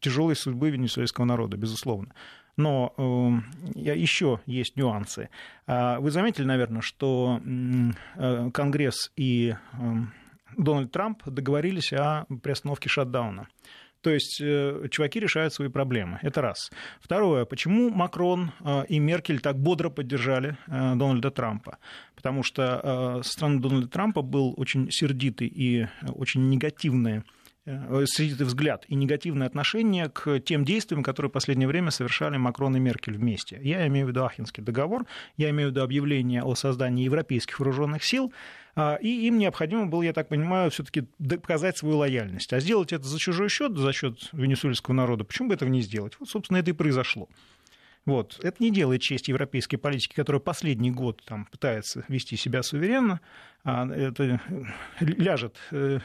тяжелой 0.00 0.36
судьбы 0.36 0.70
венесуэльского 0.70 1.24
народа, 1.24 1.56
безусловно. 1.56 2.12
Но 2.60 2.92
э, 2.98 3.80
еще 3.80 4.40
есть 4.44 4.76
нюансы. 4.76 5.30
А 5.66 5.98
вы 5.98 6.10
заметили, 6.10 6.44
наверное, 6.44 6.82
что 6.82 7.40
э, 7.42 8.50
Конгресс 8.52 9.10
и 9.16 9.54
э, 9.54 9.56
Дональд 10.58 10.92
Трамп 10.92 11.22
договорились 11.24 11.92
о 11.94 12.26
приостановке 12.42 12.90
шатдауна. 12.90 13.48
То 14.02 14.10
есть 14.10 14.42
э, 14.42 14.88
чуваки 14.90 15.20
решают 15.20 15.54
свои 15.54 15.68
проблемы. 15.68 16.18
Это 16.20 16.42
раз. 16.42 16.70
Второе. 17.00 17.46
Почему 17.46 17.88
Макрон 17.88 18.52
э, 18.60 18.84
и 18.88 18.98
Меркель 18.98 19.40
так 19.40 19.58
бодро 19.58 19.88
поддержали 19.88 20.58
Дональда 20.66 21.30
Трампа? 21.30 21.78
Потому 22.14 22.42
что 22.42 23.20
со 23.22 23.30
стороны 23.32 23.60
Дональда 23.60 23.88
Трампа 23.88 24.20
был 24.20 24.52
очень 24.58 24.90
сердитый 24.90 25.48
и 25.48 25.86
очень 26.14 26.50
негативный 26.50 27.22
среди 28.06 28.44
взгляд 28.44 28.84
и 28.88 28.94
негативное 28.94 29.46
отношение 29.46 30.08
к 30.08 30.40
тем 30.40 30.64
действиям, 30.64 31.02
которые 31.02 31.30
в 31.30 31.32
последнее 31.32 31.68
время 31.68 31.90
совершали 31.90 32.36
Макрон 32.36 32.76
и 32.76 32.80
Меркель 32.80 33.16
вместе. 33.16 33.60
Я 33.62 33.86
имею 33.86 34.06
в 34.06 34.08
виду 34.10 34.24
Ахенский 34.24 34.62
договор, 34.62 35.06
я 35.36 35.50
имею 35.50 35.68
в 35.68 35.72
виду 35.72 35.82
объявление 35.82 36.42
о 36.42 36.54
создании 36.54 37.04
европейских 37.04 37.58
вооруженных 37.60 38.04
сил, 38.04 38.32
а, 38.76 38.96
и 38.96 39.26
им 39.26 39.38
необходимо 39.38 39.86
было, 39.86 40.02
я 40.02 40.12
так 40.12 40.28
понимаю, 40.28 40.70
все-таки 40.70 41.06
доказать 41.18 41.76
свою 41.76 41.98
лояльность. 41.98 42.52
А 42.52 42.60
сделать 42.60 42.92
это 42.92 43.04
за 43.04 43.18
чужой 43.18 43.48
счет, 43.48 43.76
за 43.76 43.92
счет 43.92 44.28
венесуэльского 44.32 44.94
народа, 44.94 45.24
почему 45.24 45.48
бы 45.48 45.54
этого 45.54 45.68
не 45.68 45.80
сделать? 45.80 46.14
Вот, 46.18 46.28
собственно, 46.28 46.58
это 46.58 46.70
и 46.70 46.74
произошло. 46.74 47.28
Вот. 48.06 48.40
Это 48.42 48.62
не 48.62 48.70
делает 48.70 49.02
честь 49.02 49.28
европейской 49.28 49.76
политики, 49.76 50.14
которая 50.14 50.40
последний 50.40 50.90
год 50.90 51.22
там, 51.24 51.46
пытается 51.46 52.04
вести 52.08 52.36
себя 52.36 52.62
суверенно. 52.62 53.20
А 53.62 53.86
это 53.86 54.40
ляжет 55.00 55.56
э, 55.70 56.00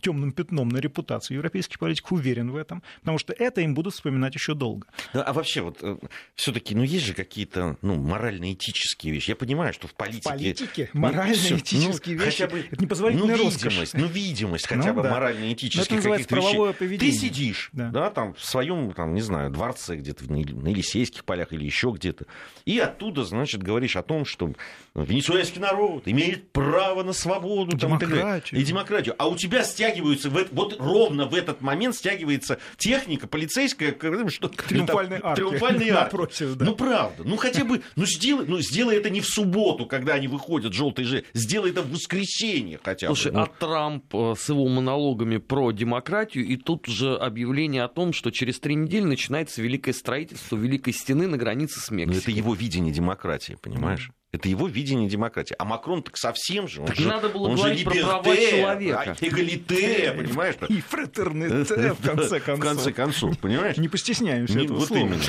темным 0.00 0.32
пятном 0.32 0.68
на 0.68 0.78
репутацию 0.78 1.36
европейских 1.36 1.78
политиков, 1.78 2.12
уверен 2.12 2.50
в 2.50 2.56
этом, 2.56 2.82
потому 3.00 3.18
что 3.18 3.32
это 3.32 3.60
им 3.60 3.74
будут 3.74 3.94
вспоминать 3.94 4.34
еще 4.34 4.54
долго. 4.54 4.86
Да, 5.12 5.22
а 5.22 5.32
вообще, 5.32 5.62
вот 5.62 5.78
э, 5.82 5.96
все-таки, 6.34 6.74
ну, 6.74 6.82
есть 6.82 7.04
же 7.04 7.14
какие-то 7.14 7.76
ну, 7.82 7.96
морально-этические 7.96 9.12
вещи. 9.12 9.30
Я 9.30 9.36
понимаю, 9.36 9.72
что 9.72 9.88
в 9.88 9.94
политике... 9.94 10.20
В 10.20 10.32
политике 10.32 10.90
ну, 10.92 11.00
морально-этические 11.00 12.16
ну, 12.16 12.24
вещи 12.24 12.42
хотя 12.42 12.52
бы, 12.52 12.66
это 12.70 12.82
непозволительная 12.82 13.36
ну, 13.36 13.50
видимость, 13.50 13.94
ну, 13.94 14.06
видимость 14.06 14.66
хотя 14.66 14.88
ну, 14.88 14.94
бы 14.94 15.02
да. 15.02 15.10
морально-этических 15.10 16.02
каких-то 16.02 16.36
вещей. 16.36 16.74
Поведение. 16.74 17.12
Ты 17.12 17.18
сидишь, 17.18 17.70
да. 17.72 17.90
да, 17.90 18.10
там, 18.10 18.34
в 18.34 18.44
своем, 18.44 18.92
там, 18.92 19.14
не 19.14 19.20
знаю, 19.20 19.50
дворце 19.50 19.96
где-то 19.96 20.30
на 20.30 20.36
Елисейских 20.36 21.24
полях 21.24 21.52
или 21.52 21.64
еще 21.64 21.92
где-то, 21.94 22.26
и 22.64 22.78
оттуда, 22.78 23.24
значит, 23.24 23.62
говоришь 23.62 23.96
о 23.96 24.02
том, 24.02 24.24
что 24.24 24.52
венесуэльский 24.94 25.60
народ 25.60 26.02
имеет 26.06 26.50
право 26.52 27.02
на 27.02 27.12
свободу. 27.12 27.76
Демократию. 27.76 28.50
Там, 28.50 28.58
и, 28.58 28.62
и 28.62 28.64
демократию. 28.64 29.14
А 29.18 29.28
у 29.28 29.36
тебя 29.36 29.64
стягиваются, 29.74 30.30
в, 30.30 30.46
вот 30.52 30.76
ровно 30.78 31.26
в 31.26 31.34
этот 31.34 31.60
момент 31.60 31.96
стягивается 31.96 32.58
техника 32.76 33.26
полицейская, 33.26 33.94
что 34.28 34.48
триумфальной 34.48 35.20
арки. 35.22 35.40
Триумфальной 35.40 35.88
арки. 35.90 36.14
Напротив, 36.14 36.54
да. 36.54 36.64
Ну, 36.64 36.74
правда. 36.74 37.24
Ну, 37.24 37.36
хотя 37.36 37.64
бы, 37.64 37.82
ну 37.96 38.06
сделай, 38.06 38.46
ну, 38.46 38.60
сделай 38.60 38.96
это 38.96 39.10
не 39.10 39.20
в 39.20 39.26
субботу, 39.26 39.86
когда 39.86 40.14
они 40.14 40.28
выходят, 40.28 40.72
желтые 40.72 41.06
же, 41.06 41.24
сделай 41.34 41.70
это 41.70 41.82
в 41.82 41.90
воскресенье 41.90 42.78
хотя 42.82 43.08
бы. 43.08 43.16
Слушай, 43.16 43.32
ну. 43.32 43.40
а 43.40 43.46
Трамп 43.46 44.14
э, 44.14 44.34
с 44.38 44.48
его 44.48 44.68
монологами 44.68 45.38
про 45.38 45.72
демократию, 45.72 46.46
и 46.46 46.56
тут 46.56 46.86
же 46.86 47.16
объявление 47.16 47.82
о 47.82 47.88
том, 47.88 48.12
что 48.12 48.30
через 48.30 48.60
три 48.60 48.74
недели 48.74 49.04
начинается 49.04 49.60
великое 49.60 49.92
строительство 49.92 50.56
Великой 50.56 50.92
Стены 50.92 51.26
на 51.26 51.36
границе 51.36 51.80
с 51.80 51.90
Мексикой. 51.90 52.14
Но 52.14 52.20
это 52.20 52.30
его 52.30 52.54
видение 52.54 52.92
демократии, 52.92 53.56
понимаешь? 53.60 54.10
Это 54.34 54.48
его 54.48 54.66
видение 54.66 55.08
демократии. 55.08 55.54
А 55.60 55.64
Макрон 55.64 56.02
так 56.02 56.16
совсем 56.16 56.66
же. 56.66 56.80
Он 56.80 56.88
так 56.88 56.96
же, 56.96 57.06
надо 57.06 57.28
было 57.28 57.50
он 57.50 57.54
говорить 57.54 57.78
же 57.78 57.84
про 57.84 57.94
права 57.94 58.36
человека. 58.36 59.16
А, 59.20 59.24
эгалите, 59.24 60.12
понимаешь? 60.12 60.56
И 60.68 60.80
фратерните, 60.80 61.92
в 61.94 62.04
конце 62.04 62.40
концов. 62.40 62.58
В 62.58 62.68
конце 62.68 62.92
концов, 62.92 63.38
понимаешь? 63.38 63.76
Не 63.76 63.88
постесняемся 63.88 64.58
этого 64.58 64.78
Вот 64.78 64.90
именно. 64.90 65.22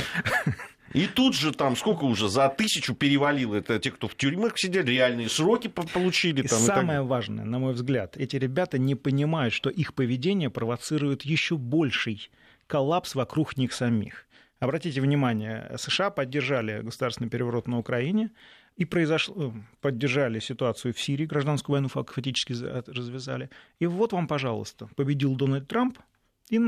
И 0.95 1.05
тут 1.05 1.35
же 1.35 1.51
там 1.51 1.75
сколько 1.75 2.05
уже 2.05 2.29
за 2.29 2.49
тысячу 2.49 2.95
перевалило. 2.95 3.55
Это 3.55 3.77
те, 3.77 3.91
кто 3.91 4.07
в 4.07 4.15
тюрьмах 4.15 4.57
сидели, 4.57 4.89
реальные 4.89 5.29
сроки 5.29 5.67
получили. 5.67 6.41
Там, 6.41 6.59
и 6.59 6.65
самое 6.65 6.99
и 6.99 7.01
так... 7.01 7.09
важное, 7.09 7.45
на 7.45 7.59
мой 7.59 7.73
взгляд, 7.73 8.17
эти 8.17 8.37
ребята 8.37 8.79
не 8.79 8.95
понимают, 8.95 9.53
что 9.53 9.69
их 9.69 9.93
поведение 9.93 10.49
провоцирует 10.49 11.23
еще 11.23 11.57
больший 11.57 12.31
коллапс 12.65 13.13
вокруг 13.13 13.55
них 13.55 13.71
самих. 13.71 14.25
Обратите 14.59 15.01
внимание, 15.01 15.69
США 15.77 16.09
поддержали 16.09 16.81
государственный 16.81 17.29
переворот 17.29 17.67
на 17.67 17.77
Украине, 17.77 18.31
и 18.77 18.85
произошло, 18.85 19.35
э, 19.37 19.51
поддержали 19.81 20.39
ситуацию 20.39 20.93
в 20.93 21.01
Сирии, 21.01 21.25
гражданскую 21.25 21.75
войну 21.75 21.87
фактически 21.87 22.53
развязали. 22.53 23.49
И 23.79 23.85
вот 23.85 24.13
вам, 24.13 24.27
пожалуйста, 24.27 24.89
победил 24.95 25.35
Дональд 25.35 25.67
Трамп, 25.67 25.99
и 26.49 26.59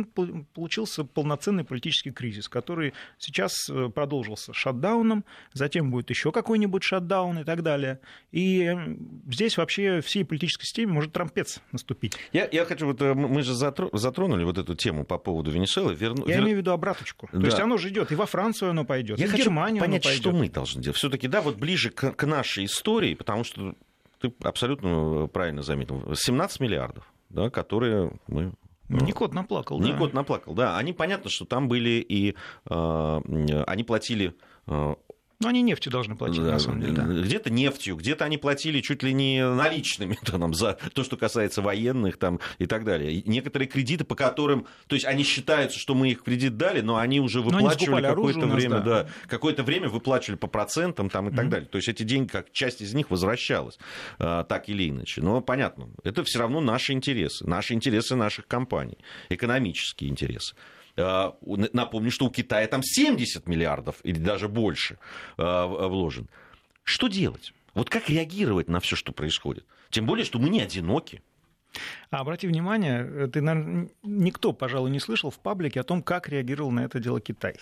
получился 0.53 1.03
полноценный 1.03 1.63
политический 1.63 2.11
кризис, 2.11 2.49
который 2.49 2.93
сейчас 3.19 3.69
э, 3.69 3.89
продолжился 3.89 4.53
шатдауном, 4.53 5.23
затем 5.53 5.91
будет 5.91 6.09
еще 6.09 6.31
какой-нибудь 6.31 6.83
шатдаун 6.83 7.39
и 7.39 7.43
так 7.43 7.61
далее. 7.61 7.99
И 8.31 8.75
здесь 9.29 9.57
вообще 9.57 10.01
всей 10.01 10.25
политической 10.25 10.65
системе 10.65 10.93
может 10.93 11.13
трампец 11.13 11.61
наступить. 11.71 12.17
Я, 12.33 12.49
я 12.51 12.65
хочу, 12.65 12.87
вот 12.87 13.01
э, 13.01 13.13
мы 13.13 13.43
же 13.43 13.53
затронули 13.53 14.43
вот 14.43 14.57
эту 14.57 14.73
тему 14.73 15.05
по 15.05 15.19
поводу 15.19 15.51
Венесуэлы. 15.51 15.93
Верну, 15.93 16.25
я 16.27 16.35
вер... 16.35 16.43
имею 16.43 16.57
в 16.57 16.59
виду 16.61 16.71
обраточку. 16.71 17.29
Да. 17.31 17.39
То 17.39 17.45
есть 17.45 17.59
оно 17.59 17.77
же 17.77 17.89
идет, 17.89 18.11
и 18.11 18.15
во 18.15 18.25
Францию 18.25 18.71
оно 18.71 18.83
пойдет, 18.83 19.19
я 19.19 19.25
и 19.25 19.29
в 19.29 19.35
Германию 19.35 19.81
понять, 19.81 20.05
оно 20.05 20.11
пойдет. 20.11 20.21
что 20.21 20.31
мы 20.31 20.49
должны 20.49 20.81
делать. 20.81 20.97
Все-таки, 20.97 21.27
да, 21.27 21.41
вот 21.41 21.57
ближе 21.57 21.91
к, 21.91 22.13
к 22.13 22.25
нашей 22.25 22.65
истории, 22.65 23.13
потому 23.13 23.43
что 23.43 23.75
ты 24.19 24.33
абсолютно 24.41 25.27
правильно 25.27 25.61
заметил, 25.61 26.15
17 26.15 26.59
миллиардов, 26.61 27.03
да, 27.29 27.51
которые 27.51 28.11
мы 28.27 28.53
Никот 28.89 29.33
наплакал, 29.33 29.79
да. 29.79 29.87
Никот 29.87 30.13
наплакал, 30.13 30.53
да. 30.53 30.77
Они, 30.77 30.93
понятно, 30.93 31.29
что 31.29 31.45
там 31.45 31.67
были 31.67 32.05
и... 32.07 32.35
Э, 32.69 33.21
они 33.67 33.83
платили 33.83 34.35
э, 34.67 34.95
но 35.39 35.49
они 35.49 35.61
нефтью 35.61 35.91
должны 35.91 36.15
платить, 36.15 36.43
да, 36.43 36.53
на 36.53 36.59
самом 36.59 36.81
деле. 36.81 36.93
Да. 36.93 37.03
Где-то 37.03 37.51
нефтью, 37.51 37.95
где-то 37.95 38.25
они 38.25 38.39
платили 38.39 38.81
чуть 38.81 39.03
ли 39.03 39.13
не 39.13 39.47
наличными 39.47 40.17
там, 40.25 40.53
за 40.55 40.77
то, 40.93 41.03
что 41.03 41.15
касается 41.15 41.61
военных 41.61 42.17
там, 42.17 42.39
и 42.57 42.65
так 42.65 42.83
далее. 42.85 43.13
И 43.13 43.29
некоторые 43.29 43.67
кредиты, 43.67 44.03
по 44.03 44.15
которым... 44.15 44.65
То 44.87 44.95
есть 44.95 45.05
они 45.05 45.23
считаются, 45.23 45.77
что 45.77 45.93
мы 45.93 46.09
их 46.09 46.23
кредит 46.23 46.57
дали, 46.57 46.81
но 46.81 46.97
они 46.97 47.19
уже 47.19 47.41
выплачивали 47.41 48.01
какое-то 48.01 48.47
время. 48.47 48.77
Нас, 48.77 48.85
да. 48.85 49.03
Да, 49.03 49.09
какое-то 49.27 49.61
время 49.63 49.89
выплачивали 49.89 50.37
по 50.37 50.47
процентам 50.47 51.09
там, 51.09 51.27
и 51.27 51.31
mm-hmm. 51.31 51.35
так 51.35 51.49
далее. 51.49 51.69
То 51.69 51.77
есть 51.77 51.87
эти 51.87 52.01
деньги, 52.01 52.29
как 52.29 52.51
часть 52.51 52.81
из 52.81 52.95
них 52.95 53.11
возвращалась, 53.11 53.77
а, 54.17 54.43
так 54.43 54.69
или 54.69 54.89
иначе. 54.89 55.21
Но 55.21 55.41
понятно, 55.41 55.89
это 56.03 56.23
все 56.23 56.39
равно 56.39 56.61
наши 56.61 56.93
интересы. 56.93 57.45
Наши 57.45 57.75
интересы 57.75 58.15
наших 58.15 58.47
компаний. 58.47 58.97
Экономические 59.29 60.09
интересы. 60.09 60.55
Э, 60.97 61.31
напомню, 61.73 62.11
что 62.11 62.25
у 62.25 62.31
Китая 62.31 62.67
там 62.67 62.81
70 62.83 63.47
миллиардов 63.47 63.97
или 64.03 64.17
даже 64.17 64.49
больше 64.49 64.97
э, 65.37 65.65
вложен. 65.65 66.27
Что 66.83 67.07
делать? 67.07 67.53
Вот 67.73 67.89
как 67.89 68.09
реагировать 68.09 68.67
на 68.67 68.79
все, 68.79 68.95
что 68.95 69.11
происходит? 69.11 69.65
Тем 69.89 70.05
более, 70.05 70.25
что 70.25 70.39
мы 70.39 70.49
не 70.49 70.61
одиноки. 70.61 71.21
А 72.09 72.21
обрати 72.21 72.47
внимание, 72.47 73.27
ты, 73.27 73.41
наверное, 73.41 73.89
никто, 74.01 74.51
пожалуй, 74.51 74.89
не 74.89 74.99
слышал 74.99 75.29
в 75.29 75.37
паблике 75.37 75.81
о 75.81 75.83
том, 75.83 76.01
как 76.01 76.27
реагировал 76.27 76.71
на 76.71 76.85
это 76.85 76.99
дело 76.99 77.21
Китай. 77.21 77.55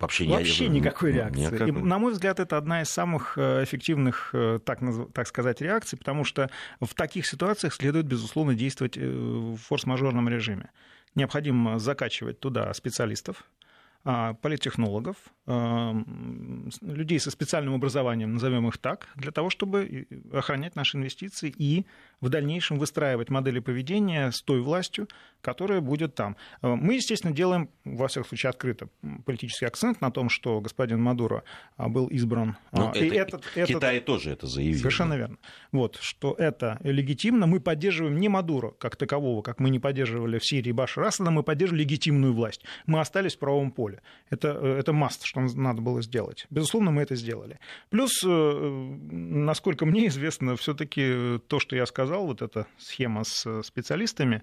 Вообще, 0.00 0.26
Вообще 0.26 0.64
я... 0.64 0.70
никакой 0.70 1.12
реакции. 1.12 1.40
Никакой. 1.42 1.68
И, 1.68 1.72
на 1.72 1.98
мой 1.98 2.12
взгляд, 2.12 2.40
это 2.40 2.56
одна 2.56 2.82
из 2.82 2.88
самых 2.88 3.36
э, 3.36 3.62
эффективных, 3.62 4.34
так, 4.64 4.80
так 5.12 5.26
сказать, 5.28 5.60
реакций, 5.60 5.98
потому 5.98 6.24
что 6.24 6.50
в 6.80 6.94
таких 6.94 7.26
ситуациях 7.26 7.74
следует, 7.74 8.06
безусловно, 8.06 8.54
действовать 8.54 8.96
в 8.96 9.56
форс-мажорном 9.56 10.28
режиме 10.28 10.70
необходимо 11.14 11.78
закачивать 11.78 12.40
туда 12.40 12.72
специалистов, 12.74 13.44
а, 14.04 14.34
политтехнологов, 14.34 15.16
а, 15.46 15.94
людей 16.80 17.18
со 17.18 17.30
специальным 17.30 17.74
образованием, 17.74 18.34
назовем 18.34 18.68
их 18.68 18.78
так, 18.78 19.08
для 19.16 19.32
того, 19.32 19.50
чтобы 19.50 20.06
охранять 20.32 20.76
наши 20.76 20.96
инвестиции 20.96 21.52
и 21.56 21.84
в 22.20 22.28
дальнейшем 22.28 22.78
выстраивать 22.78 23.30
модели 23.30 23.58
поведения 23.58 24.30
с 24.30 24.40
той 24.42 24.60
властью, 24.60 25.08
которая 25.40 25.80
будет 25.80 26.14
там. 26.14 26.36
А, 26.62 26.76
мы, 26.76 26.94
естественно, 26.94 27.34
делаем, 27.34 27.70
во 27.84 28.08
всяком 28.08 28.28
случае, 28.28 28.50
открыто 28.50 28.88
политический 29.24 29.66
акцент 29.66 30.00
на 30.00 30.10
том, 30.10 30.28
что 30.28 30.60
господин 30.60 31.02
Мадуро 31.02 31.42
был 31.76 32.06
избран. 32.06 32.56
Ну, 32.72 32.92
и 32.92 33.08
это, 33.08 33.36
этот, 33.54 33.68
Китай 33.68 33.96
этот... 33.96 34.06
тоже 34.06 34.30
это 34.30 34.46
заявил. 34.46 34.78
Совершенно 34.78 35.14
верно. 35.14 35.38
Вот, 35.72 35.98
что 36.00 36.34
это 36.38 36.78
легитимно. 36.82 37.46
Мы 37.46 37.60
поддерживаем 37.60 38.18
не 38.18 38.28
Мадуро 38.28 38.70
как 38.70 38.96
такового, 38.96 39.42
как 39.42 39.60
мы 39.60 39.70
не 39.70 39.78
поддерживали 39.78 40.38
в 40.38 40.46
Сирии 40.46 40.72
Башар 40.72 41.04
Асада, 41.04 41.30
мы 41.30 41.42
поддерживали 41.42 41.82
легитимную 41.82 42.32
власть. 42.32 42.64
Мы 42.86 43.00
остались 43.00 43.36
в 43.36 43.38
правом 43.38 43.70
поле 43.70 43.88
поле. 43.88 44.02
Это, 44.30 44.48
э, 44.48 44.78
это 44.78 44.92
маст, 44.92 45.24
что 45.24 45.40
надо 45.40 45.80
было 45.80 46.02
сделать. 46.02 46.46
Безусловно, 46.50 46.90
мы 46.90 47.02
это 47.02 47.16
сделали. 47.16 47.58
Плюс, 47.90 48.10
э, 48.24 48.96
насколько 49.10 49.86
мне 49.86 50.08
известно, 50.08 50.56
все-таки 50.56 51.38
то, 51.48 51.58
что 51.58 51.76
я 51.76 51.86
сказал, 51.86 52.07
вот 52.16 52.42
эта 52.42 52.66
схема 52.78 53.24
с 53.24 53.62
специалистами, 53.62 54.42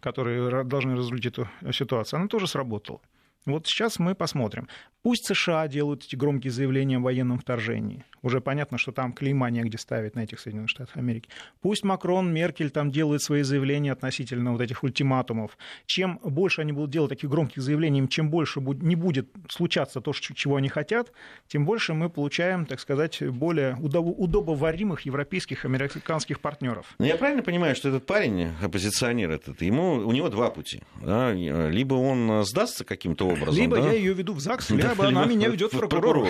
которые 0.00 0.64
должны 0.64 0.94
разрулить 0.94 1.26
эту 1.26 1.48
ситуацию, 1.72 2.18
она 2.18 2.28
тоже 2.28 2.46
сработала. 2.46 3.00
Вот 3.46 3.66
сейчас 3.66 3.98
мы 3.98 4.14
посмотрим. 4.14 4.68
Пусть 5.02 5.26
США 5.26 5.68
делают 5.68 6.04
эти 6.04 6.16
громкие 6.16 6.50
заявления 6.50 6.96
о 6.96 7.00
военном 7.00 7.38
вторжении. 7.38 8.04
Уже 8.22 8.40
понятно, 8.40 8.78
что 8.78 8.92
там 8.92 9.12
клейма 9.12 9.50
негде 9.50 9.78
ставить 9.78 10.14
на 10.14 10.20
этих 10.20 10.40
Соединенных 10.40 10.70
Штатах 10.70 10.96
Америки. 10.96 11.28
Пусть 11.60 11.84
Макрон, 11.84 12.32
Меркель 12.32 12.70
там 12.70 12.90
делают 12.90 13.22
свои 13.22 13.42
заявления 13.42 13.92
относительно 13.92 14.52
вот 14.52 14.60
этих 14.60 14.82
ультиматумов. 14.82 15.56
Чем 15.86 16.18
больше 16.22 16.62
они 16.62 16.72
будут 16.72 16.90
делать 16.90 17.10
таких 17.10 17.30
громких 17.30 17.62
заявлений, 17.62 18.08
чем 18.08 18.30
больше 18.30 18.60
не 18.60 18.96
будет 18.96 19.28
случаться 19.48 20.00
то, 20.00 20.12
чего 20.12 20.56
они 20.56 20.68
хотят, 20.68 21.12
тем 21.48 21.64
больше 21.64 21.94
мы 21.94 22.08
получаем, 22.08 22.66
так 22.66 22.80
сказать, 22.80 23.22
более 23.22 23.76
удобоваримых 23.76 25.02
европейских, 25.02 25.64
американских 25.64 26.40
партнеров. 26.40 26.86
Но 26.98 27.06
я 27.06 27.16
правильно 27.16 27.42
понимаю, 27.42 27.76
что 27.76 27.88
этот 27.88 28.06
парень, 28.06 28.52
оппозиционер 28.62 29.30
этот, 29.30 29.62
ему, 29.62 29.94
у 30.06 30.12
него 30.12 30.28
два 30.28 30.50
пути. 30.50 30.82
Да? 31.02 31.32
Либо 31.32 31.94
он 31.94 32.44
сдастся 32.44 32.84
каким-то 32.84 33.28
образом. 33.28 33.54
Либо 33.54 33.76
да? 33.76 33.88
я 33.88 33.92
ее 33.92 34.14
веду 34.14 34.34
в 34.34 34.40
ЗАГС, 34.40 34.70
либо 34.70 35.06
она 35.06 35.26
меня 35.26 35.48
ведет 35.48 35.72
к 35.72 35.78
прокурору. 35.78 36.28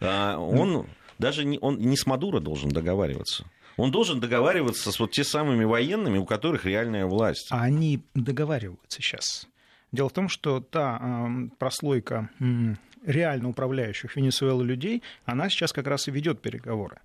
а 0.00 0.38
он 0.38 0.86
даже 1.20 1.44
не, 1.44 1.58
он 1.58 1.78
не 1.78 1.96
с 1.96 2.06
Мадуро 2.06 2.40
должен 2.40 2.70
договариваться. 2.70 3.44
Он 3.76 3.90
должен 3.90 4.20
договариваться 4.20 4.90
с 4.90 4.98
вот 4.98 5.12
те 5.12 5.22
самыми 5.22 5.64
военными, 5.64 6.18
у 6.18 6.24
которых 6.24 6.64
реальная 6.64 7.06
власть. 7.06 7.48
А 7.50 7.62
они 7.62 8.02
договариваются 8.14 9.00
сейчас. 9.00 9.46
Дело 9.92 10.08
в 10.08 10.12
том, 10.12 10.28
что 10.28 10.60
та 10.60 10.98
э, 11.00 11.48
прослойка 11.58 12.30
э, 12.40 12.74
реально 13.04 13.48
управляющих 13.50 14.16
Венесуэлой 14.16 14.66
людей, 14.66 15.02
она 15.24 15.48
сейчас 15.50 15.72
как 15.72 15.86
раз 15.86 16.08
и 16.08 16.10
ведет 16.10 16.40
переговоры. 16.40 17.00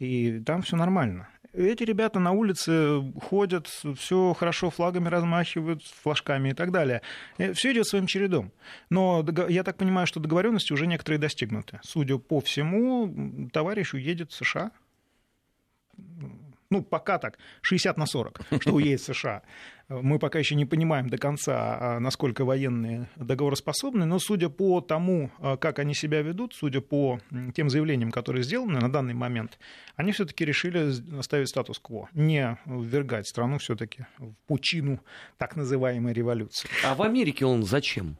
И 0.00 0.40
там 0.40 0.62
все 0.62 0.76
нормально. 0.76 1.28
Эти 1.52 1.82
ребята 1.82 2.20
на 2.20 2.32
улице 2.32 3.02
ходят, 3.20 3.66
все 3.66 4.34
хорошо 4.34 4.70
флагами 4.70 5.08
размахивают, 5.08 5.82
флажками 5.84 6.50
и 6.50 6.54
так 6.54 6.70
далее. 6.70 7.02
Э, 7.38 7.52
все 7.52 7.72
идет 7.72 7.86
своим 7.86 8.06
чередом. 8.06 8.52
Но 8.88 9.24
я 9.48 9.62
так 9.62 9.76
понимаю, 9.76 10.06
что 10.06 10.20
договоренности 10.20 10.72
уже 10.72 10.86
некоторые 10.86 11.18
достигнуты. 11.18 11.80
Судя 11.82 12.18
по 12.18 12.40
всему, 12.40 13.48
товарищ 13.52 13.94
уедет 13.94 14.32
в 14.32 14.36
США 14.36 14.70
ну, 16.70 16.82
пока 16.82 17.18
так, 17.18 17.38
60 17.62 17.96
на 17.96 18.06
40, 18.06 18.40
что 18.60 18.74
уедет 18.74 19.00
в 19.00 19.04
США. 19.14 19.42
Мы 19.88 20.20
пока 20.20 20.38
еще 20.38 20.54
не 20.54 20.66
понимаем 20.66 21.10
до 21.10 21.18
конца, 21.18 21.78
а, 21.80 21.98
насколько 21.98 22.44
военные 22.44 23.08
договороспособны, 23.16 24.04
но 24.04 24.20
судя 24.20 24.48
по 24.48 24.80
тому, 24.80 25.32
а, 25.40 25.56
как 25.56 25.80
они 25.80 25.94
себя 25.94 26.22
ведут, 26.22 26.54
судя 26.54 26.80
по 26.80 27.20
тем 27.54 27.68
заявлениям, 27.70 28.12
которые 28.12 28.44
сделаны 28.44 28.78
на 28.78 28.90
данный 28.90 29.14
момент, 29.14 29.58
они 29.96 30.12
все-таки 30.12 30.44
решили 30.44 31.18
оставить 31.18 31.48
статус-кво, 31.48 32.08
не 32.14 32.56
ввергать 32.64 33.26
страну 33.26 33.58
все-таки 33.58 34.06
в 34.18 34.34
пучину 34.46 35.00
так 35.38 35.56
называемой 35.56 36.12
революции. 36.12 36.68
А 36.84 36.94
в 36.94 37.02
Америке 37.02 37.44
он 37.44 37.64
зачем? 37.64 38.16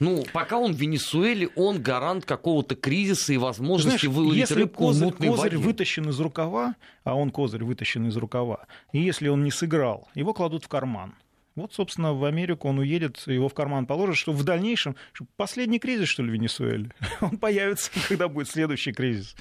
Ну, 0.00 0.24
пока 0.32 0.58
он 0.58 0.74
в 0.74 0.76
Венесуэле, 0.76 1.48
он 1.56 1.82
гарант 1.82 2.24
какого-то 2.24 2.76
кризиса 2.76 3.32
и 3.32 3.36
возможности 3.36 4.06
Знаешь, 4.06 4.16
выловить 4.16 4.40
если 4.40 4.54
рыбку 4.54 4.86
козырь, 4.86 5.02
в 5.02 5.04
мутной 5.06 5.28
козырь 5.28 5.56
воде. 5.56 5.66
вытащен 5.66 6.08
из 6.08 6.20
рукава, 6.20 6.76
а 7.04 7.14
он 7.14 7.30
козырь 7.30 7.64
вытащен 7.64 8.06
из 8.06 8.16
рукава, 8.16 8.66
и 8.92 9.00
если 9.00 9.28
он 9.28 9.42
не 9.42 9.50
сыграл, 9.50 10.08
его 10.14 10.32
кладут 10.34 10.64
в 10.64 10.68
карман. 10.68 11.14
Вот, 11.58 11.74
собственно, 11.74 12.14
в 12.14 12.24
Америку 12.24 12.68
он 12.68 12.78
уедет, 12.78 13.20
его 13.26 13.48
в 13.48 13.54
карман 13.54 13.86
положат, 13.86 14.16
что 14.16 14.32
в 14.32 14.44
дальнейшем... 14.44 14.94
Что 15.12 15.26
последний 15.36 15.80
кризис, 15.80 16.08
что 16.08 16.22
ли, 16.22 16.30
в 16.30 16.32
Венесуэле? 16.32 16.92
Он 17.20 17.36
появится, 17.36 17.90
когда 18.08 18.28
будет 18.28 18.48
следующий 18.48 18.92
кризис. 18.92 19.34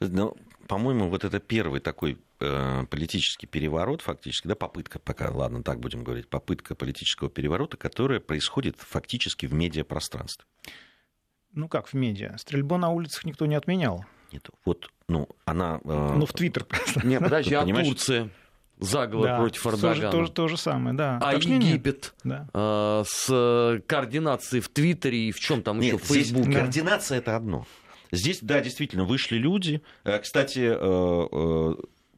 Ну, 0.00 0.36
по-моему, 0.68 1.08
вот 1.08 1.24
это 1.24 1.38
первый 1.40 1.80
такой 1.80 2.18
э, 2.40 2.84
политический 2.90 3.46
переворот, 3.46 4.02
фактически, 4.02 4.46
да, 4.48 4.54
попытка, 4.54 4.98
пока, 4.98 5.30
ладно, 5.30 5.62
так 5.62 5.80
будем 5.80 6.04
говорить, 6.04 6.28
попытка 6.28 6.74
политического 6.74 7.30
переворота, 7.30 7.76
которая 7.76 8.20
происходит 8.20 8.76
фактически 8.78 9.46
в 9.46 9.52
медиапространстве. 9.54 10.44
Ну 11.52 11.68
как 11.68 11.86
в 11.88 11.94
медиа? 11.94 12.36
Стрельбу 12.38 12.76
на 12.76 12.90
улицах 12.90 13.24
никто 13.24 13.46
не 13.46 13.54
отменял. 13.54 14.04
Нет, 14.32 14.48
вот, 14.64 14.90
ну, 15.08 15.28
она... 15.44 15.80
Э, 15.84 16.14
Ну, 16.16 16.26
в 16.26 16.32
Твиттер. 16.32 16.66
Не, 17.04 17.18
подожди, 17.20 17.54
а? 17.54 17.64
Турция? 17.64 18.30
Заговор 18.78 19.26
Да, 19.26 19.38
против 19.38 19.66
Эрдогана. 19.66 20.10
тоже, 20.10 20.30
то 20.32 20.48
же 20.48 20.58
самое, 20.58 20.94
да. 20.94 21.16
А 21.16 21.32
Так 21.32 21.46
нет, 21.46 21.62
нет. 21.62 21.62
Египет? 21.62 22.14
Да. 22.24 22.46
э, 22.52 23.04
с 23.06 23.80
координацией 23.86 24.60
в 24.60 24.68
Твиттере 24.68 25.28
и 25.28 25.32
в 25.32 25.40
чем 25.40 25.62
там 25.62 25.80
еще, 25.80 25.92
Нет, 25.92 26.02
в 26.02 26.04
здесь 26.04 26.28
Фейсбуке. 26.28 26.52
координация 26.52 27.16
это 27.18 27.36
одно. 27.36 27.66
Здесь, 28.16 28.38
да, 28.42 28.60
действительно, 28.60 29.04
вышли 29.04 29.36
люди. 29.36 29.82
Э, 30.04 30.18
Кстати, 30.18 30.60
э, 30.60 31.28
э, 31.32 31.74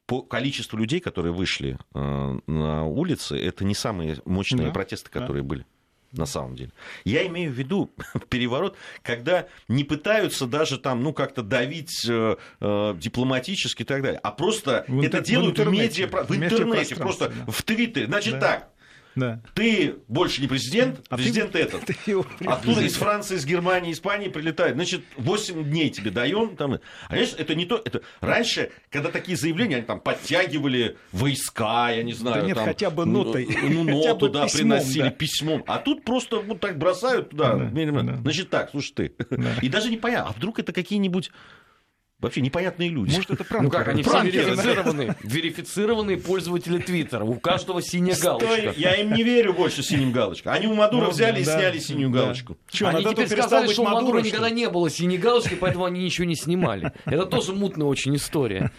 по 0.07 0.23
количеству 0.23 0.79
людей, 0.79 1.01
которые 1.01 1.33
вышли 1.33 1.79
на 1.93 2.87
улицы, 2.87 3.37
это 3.39 3.65
не 3.65 3.75
самые 3.75 4.17
мощные 4.25 4.69
Да, 4.69 4.73
протесты, 4.73 5.11
да. 5.13 5.21
которые 5.21 5.43
были. 5.43 5.67
На 6.13 6.25
самом 6.25 6.55
деле. 6.57 6.73
Я 7.05 7.27
имею 7.27 7.53
в 7.53 7.55
виду 7.55 7.91
переворот, 8.31 8.77
когда 9.03 9.47
не 9.69 9.85
пытаются 9.85 10.47
даже 10.47 10.79
там, 10.79 11.03
ну, 11.03 11.13
как-то 11.13 11.43
давить 11.43 12.07
э, 12.09 12.37
э, 12.61 12.95
дипломатически 12.97 13.83
и 13.83 13.85
так 13.85 14.03
далее, 14.03 14.19
а 14.23 14.31
просто 14.31 14.87
В 14.89 15.03
это 15.03 15.19
в 15.19 15.25
делают 15.25 15.59
в, 15.59 15.69
медиа, 15.71 16.07
в 16.07 16.11
в 16.11 16.35
интернете, 16.35 16.47
медиапространстве, 16.55 16.97
просто 16.97 17.29
да. 17.29 17.53
в 17.53 17.63
Твиттере. 17.63 18.07
Значит 18.07 18.33
Да. 18.35 18.41
так, 18.41 18.71
Да. 19.15 19.41
ты 19.55 19.97
больше 20.09 20.41
не 20.41 20.49
президент, 20.49 21.01
А 21.09 21.17
ты- 21.17 21.23
президент 21.23 21.57
этот. 21.57 21.85
Ты 21.87 21.97
его 22.07 22.27
Оттуда 22.47 22.83
из 22.83 22.95
Франции, 22.95 23.37
из 23.37 23.47
Германии, 23.47 23.93
Испании 23.93 24.29
прилетает. 24.29 24.75
Значит, 24.75 25.03
8 25.17 25.65
дней 25.65 25.91
тебе 25.91 26.11
даем. 26.11 26.57
Там. 26.57 26.75
А 26.75 26.79
знаешь, 27.09 27.35
это 27.37 27.55
не 27.55 27.65
то. 27.65 27.81
Это... 27.85 28.03
Раньше, 28.21 28.71
когда 28.91 29.11
такие 29.11 29.37
заявления, 29.37 29.77
они 29.77 29.85
там 29.85 30.01
подтягивали 30.01 30.97
войска, 31.13 31.91
я 31.91 32.03
не 32.03 32.13
знаю. 32.13 32.43
Да 32.43 32.47
нет, 32.47 32.57
там, 32.57 32.67
хотя 32.67 32.91
бы 32.91 33.05
ну, 33.07 33.25
нотой. 33.25 33.49
Ну, 33.63 33.85
ноту, 33.85 34.29
да, 34.29 34.45
письмом, 34.45 34.71
приносили 34.71 35.03
да. 35.03 35.11
письмом. 35.11 35.65
А 35.67 35.79
тут 35.79 36.05
просто 36.05 36.41
вот 36.41 36.61
так 36.61 36.79
бросают 36.79 37.31
туда. 37.31 37.55
Да, 37.55 37.71
да. 37.71 38.17
Значит, 38.17 38.51
так, 38.51 38.71
слушай 38.71 38.93
ты. 38.95 39.13
Да. 39.31 39.55
И 39.63 39.69
даже 39.69 39.91
непонятно, 39.91 40.31
а 40.31 40.33
вдруг 40.33 40.59
это 40.59 40.73
какие-нибудь 40.73 41.31
вообще 42.21 42.41
непонятные 42.41 42.89
люди. 42.89 43.15
Может, 43.15 43.31
это 43.31 43.45
пранк? 43.45 43.65
Ну 43.65 43.71
как, 43.71 43.89
они 43.89 44.03
все 44.03 44.11
Пранкеры, 44.11 44.57
да. 44.57 45.17
верифицированные, 45.23 46.17
пользователи 46.19 46.79
Твиттера. 46.79 47.25
У 47.25 47.35
каждого 47.35 47.83
синяя 47.83 48.17
галочка. 48.19 48.73
я 48.77 48.95
им 48.97 49.13
не 49.13 49.23
верю 49.23 49.53
больше 49.55 49.83
синим 49.83 50.13
галочкой. 50.13 50.53
Они 50.53 50.67
у 50.67 50.75
Мадура 50.75 51.07
Ну, 51.07 51.11
взяли 51.11 51.43
и 51.43 51.45
да, 51.45 51.59
сняли 51.59 51.79
синюю 51.79 52.11
да. 52.11 52.23
галочку. 52.23 52.57
Чё, 52.71 52.89
Они 52.89 53.05
теперь 53.05 53.29
сказали, 53.29 53.73
что 53.73 53.83
у 53.83 53.85
Мадура 53.87 54.21
никогда 54.21 54.51
не 54.51 54.69
было 54.69 54.91
синей 54.91 55.19
галочки, 55.19 55.55
поэтому 55.55 55.85
они 55.85 56.03
ничего 56.03 56.25
не 56.27 56.37
снимали. 56.37 56.93
Это 57.05 57.27
тоже 57.27 57.53
мутная 57.53 57.87
очень 57.87 58.17
история. 58.17 58.71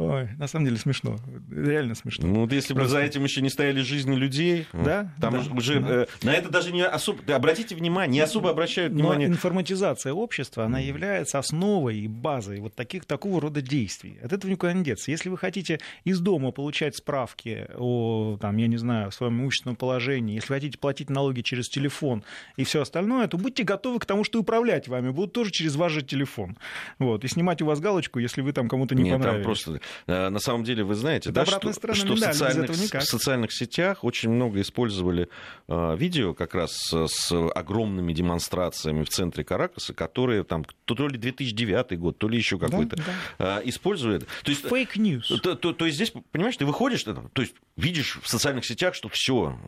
Ой, 0.00 0.28
на 0.38 0.46
самом 0.46 0.64
деле 0.64 0.78
смешно. 0.78 1.18
Реально 1.50 1.94
смешно. 1.94 2.26
Ну, 2.26 2.40
вот 2.40 2.52
если 2.52 2.72
бы 2.72 2.86
за 2.86 3.00
этим 3.00 3.22
еще 3.22 3.42
не 3.42 3.50
стояли 3.50 3.80
жизни 3.82 4.14
людей, 4.16 4.66
Да, 4.72 5.12
там 5.20 5.34
да, 5.34 5.54
уже- 5.54 5.78
да. 5.80 5.88
э, 5.90 6.06
на 6.22 6.30
это 6.32 6.48
даже 6.48 6.72
не 6.72 6.82
особо. 6.82 7.22
да, 7.26 7.36
Обратите 7.36 7.74
внимание, 7.74 8.14
не 8.14 8.20
особо 8.20 8.48
обращают 8.50 8.92
Но 8.94 9.00
внимание. 9.00 9.28
информатизация 9.28 10.14
общества, 10.14 10.64
она 10.64 10.78
является 10.78 11.38
основой 11.38 11.98
и 11.98 12.08
базой 12.08 12.60
вот 12.60 12.74
таких, 12.74 13.04
такого 13.04 13.40
рода 13.42 13.60
действий. 13.60 14.18
От 14.22 14.32
этого 14.32 14.50
никуда 14.50 14.72
не 14.72 14.82
деться. 14.82 15.10
Если 15.10 15.28
вы 15.28 15.36
хотите 15.36 15.80
из 16.04 16.18
дома 16.20 16.50
получать 16.50 16.96
справки 16.96 17.66
о, 17.76 18.38
там, 18.40 18.56
я 18.56 18.68
не 18.68 18.78
знаю, 18.78 19.12
своем 19.12 19.34
имущественном 19.40 19.76
положении, 19.76 20.36
если 20.36 20.48
вы 20.48 20.54
хотите 20.56 20.78
платить 20.78 21.10
налоги 21.10 21.42
через 21.42 21.68
телефон 21.68 22.24
и 22.56 22.64
все 22.64 22.80
остальное, 22.80 23.28
то 23.28 23.36
будьте 23.36 23.64
готовы 23.64 23.98
к 23.98 24.06
тому, 24.06 24.24
что 24.24 24.40
управлять 24.40 24.88
вами 24.88 25.10
будут 25.10 25.34
тоже 25.34 25.50
через 25.50 25.76
ваш 25.76 25.92
же 25.92 26.00
телефон. 26.02 26.56
Вот, 26.98 27.24
и 27.24 27.28
снимать 27.28 27.60
у 27.60 27.66
вас 27.66 27.80
галочку, 27.80 28.18
если 28.18 28.40
вы 28.40 28.52
там 28.52 28.68
кому-то 28.68 28.94
не 28.94 29.02
Нет, 29.02 29.12
там 29.12 29.20
понравились. 29.20 29.44
просто. 29.44 29.80
Э, 30.06 30.28
На 30.28 30.38
самом 30.38 30.64
деле, 30.64 30.84
вы 30.84 30.94
знаете, 30.94 31.30
да, 31.30 31.44
что, 31.44 31.60
что 31.94 32.14
в, 32.14 32.18
социальных, 32.18 32.70
в 32.70 33.02
социальных 33.02 33.52
сетях 33.52 34.04
очень 34.04 34.30
много 34.30 34.60
использовали 34.60 35.28
э, 35.68 35.96
видео 35.96 36.34
как 36.34 36.54
раз 36.54 36.72
с, 36.72 37.06
с 37.08 37.32
огромными 37.54 38.12
демонстрациями 38.12 39.04
в 39.04 39.08
центре 39.08 39.44
Каракаса, 39.44 39.94
которые 39.94 40.44
там 40.44 40.64
то, 40.84 41.08
ли 41.08 41.18
2009 41.18 41.98
год, 41.98 42.18
то 42.18 42.28
ли 42.28 42.36
еще 42.36 42.58
Да, 42.58 42.66
какой-то 42.68 42.96
да. 43.38 43.58
э, 43.58 43.68
используют. 43.68 44.26
То 44.44 44.50
есть 44.50 44.64
Фейк-ньюс. 44.66 45.28
То, 45.40 45.54
то- 45.54 45.72
то 45.72 45.86
есть 45.86 45.96
здесь, 45.96 46.12
понимаешь, 46.32 46.56
ты 46.56 46.66
выходишь, 46.66 47.04
то 47.04 47.42
есть 47.42 47.54
видишь 47.76 48.18
в 48.22 48.28
социальных 48.28 48.64
сетях, 48.64 48.94
что 48.94 49.08
все, 49.08 49.58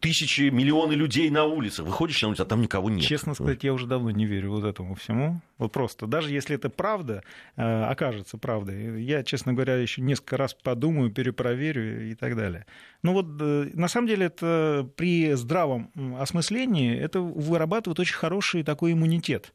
тысячи, 0.00 0.42
миллионы 0.50 0.92
людей 0.92 1.30
на 1.30 1.44
улицах, 1.44 1.86
выходишь 1.86 2.20
на 2.22 2.28
улицу, 2.28 2.42
а 2.42 2.46
там 2.46 2.60
никого 2.62 2.90
нет. 2.90 3.04
Честно 3.04 3.34
сказать, 3.34 3.64
я 3.64 3.72
уже 3.72 3.86
давно 3.86 4.10
не 4.10 4.26
верю 4.26 4.50
вот 4.52 4.64
этому 4.64 4.94
всему. 4.94 5.40
Вот 5.58 5.72
просто, 5.72 6.06
даже 6.06 6.32
если 6.32 6.56
это 6.56 6.68
правда, 6.68 7.22
э, 7.56 7.62
окажется 7.84 8.38
правдой, 8.38 9.02
я, 9.04 9.22
честно 9.22 9.52
говоря, 9.52 9.76
еще 9.76 10.02
несколько 10.02 10.36
раз 10.36 10.52
подумаю, 10.52 11.10
перепроверю 11.10 12.10
и 12.10 12.14
так 12.14 12.36
далее. 12.36 12.66
Ну 13.02 13.12
вот, 13.12 13.26
э, 13.40 13.70
на 13.72 13.88
самом 13.88 14.08
деле, 14.08 14.26
это 14.26 14.88
при 14.96 15.32
здравом 15.34 15.92
осмыслении 16.18 16.96
это 16.98 17.20
вырабатывает 17.20 18.00
очень 18.00 18.16
хороший 18.16 18.64
такой 18.64 18.92
иммунитет. 18.92 19.52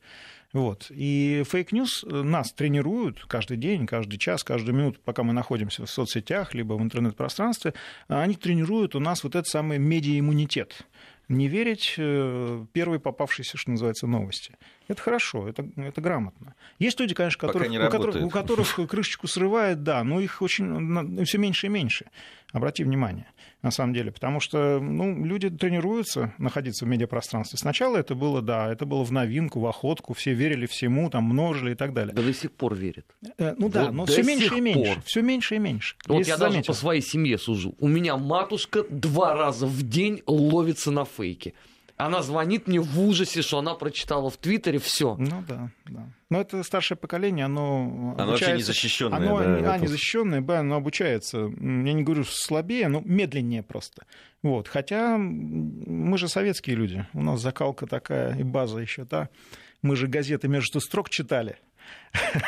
Вот. 0.52 0.88
И 0.90 1.44
фейк-ньюс 1.46 2.04
нас 2.04 2.52
тренируют 2.54 3.26
каждый 3.26 3.58
день, 3.58 3.86
каждый 3.86 4.18
час, 4.18 4.44
каждую 4.44 4.76
минуту, 4.76 5.00
пока 5.04 5.22
мы 5.24 5.34
находимся 5.34 5.86
в 5.86 5.90
соцсетях, 5.90 6.56
либо 6.56 6.74
в 6.74 6.82
интернет-пространстве, 6.82 7.74
они 8.08 8.36
тренируют 8.36 8.96
у 8.96 9.00
нас 9.00 9.24
вот 9.24 9.36
этот 9.36 9.48
самый 9.48 9.78
медиаиммунитет. 9.78 10.88
Не 11.28 11.48
верить 11.48 11.94
э, 11.98 12.66
первой 12.74 13.00
попавшейся, 13.00 13.58
что 13.58 13.70
называется, 13.70 14.08
новости. 14.08 14.58
Это 14.90 15.04
хорошо, 15.04 15.48
это, 15.48 15.70
это 15.78 16.02
грамотно. 16.02 16.56
Есть 16.80 17.00
люди, 17.00 17.14
конечно, 17.14 17.48
не 17.68 17.78
у, 17.78 17.90
которых, 17.92 18.24
у 18.24 18.30
которых 18.30 18.76
крышечку 18.90 19.28
срывает, 19.28 19.84
да, 19.84 20.04
но 20.04 20.20
их 20.20 20.42
очень 20.42 21.24
все 21.26 21.38
меньше 21.38 21.68
и 21.68 21.70
меньше. 21.70 22.08
Обрати 22.52 22.84
внимание, 22.84 23.28
на 23.62 23.70
самом 23.70 23.94
деле, 23.94 24.12
потому 24.12 24.40
что 24.40 24.80
ну, 24.80 25.24
люди 25.24 25.52
тренируются 25.52 26.34
находиться 26.40 26.86
в 26.86 26.88
медиапространстве. 26.88 27.60
Сначала 27.60 27.98
это 27.98 28.16
было, 28.16 28.42
да, 28.42 28.72
это 28.72 28.88
было 28.88 29.04
в 29.04 29.12
новинку, 29.12 29.60
в 29.60 29.68
охотку, 29.68 30.16
все 30.16 30.34
верили 30.34 30.66
всему, 30.66 31.12
там 31.12 31.26
множили 31.26 31.74
и 31.74 31.76
так 31.76 31.94
далее. 31.94 32.16
Да 32.16 32.24
до 32.24 32.34
сих 32.34 32.52
пор 32.52 32.74
верят. 32.74 33.06
Э, 33.38 33.54
Ну 33.60 33.70
да, 33.70 33.86
Вот 33.86 33.94
но 33.94 34.06
до 34.08 34.12
все 34.12 34.24
меньше 34.24 34.58
и 34.58 34.62
меньше. 34.62 34.94
пор. 34.96 35.04
Все 35.06 35.22
меньше 35.22 35.56
и 35.56 35.60
меньше. 35.60 35.96
Вот 36.08 36.26
я 36.26 36.38
даже 36.38 36.54
заметил. 36.54 36.74
по 36.74 36.80
своей 36.80 37.04
семье 37.04 37.38
сужу. 37.38 37.76
У 37.80 37.88
меня 37.88 38.18
матушка 38.18 38.84
два 38.90 39.36
раза 39.36 39.68
в 39.68 39.84
день 39.84 40.24
ловится 40.26 40.90
на 40.90 41.06
фейке. 41.06 41.54
Она 42.00 42.22
звонит 42.24 42.68
мне 42.68 42.80
в 42.80 42.98
ужасе, 43.00 43.42
что 43.42 43.60
она 43.60 43.76
прочитала 43.76 44.30
в 44.30 44.38
Твиттере 44.38 44.80
все. 44.80 45.16
Ну 45.20 45.44
да, 45.48 45.70
да. 45.90 46.10
Но 46.30 46.40
это 46.40 46.64
старшее 46.64 46.98
поколение, 46.98 47.44
оно 47.46 48.16
Оно 48.18 48.32
вообще 48.32 48.46
обучается- 48.46 48.58
незащищенное, 48.58 49.18
Оно, 49.18 49.38
да, 49.40 49.44
а, 49.74 49.76
это- 49.76 49.84
незащищенное, 49.84 50.42
б, 50.42 50.56
оно 50.56 50.76
обучается, 50.78 51.38
я 51.40 51.94
не 51.94 52.04
говорю 52.04 52.24
слабее, 52.24 52.88
но 52.88 53.02
медленнее 53.04 53.64
просто. 53.64 54.06
Вот. 54.42 54.70
Хотя 54.70 55.18
мы 55.18 56.18
же 56.18 56.30
советские 56.30 56.78
люди, 56.78 57.06
у 57.14 57.22
нас 57.22 57.42
закалка 57.42 57.86
такая 57.86 58.34
и 58.38 58.44
база 58.44 58.80
еще, 58.80 59.04
да. 59.04 59.28
Мы 59.82 59.96
же 59.98 60.08
газеты 60.08 60.48
между 60.48 60.80
строк 60.80 61.10
читали. 61.10 61.58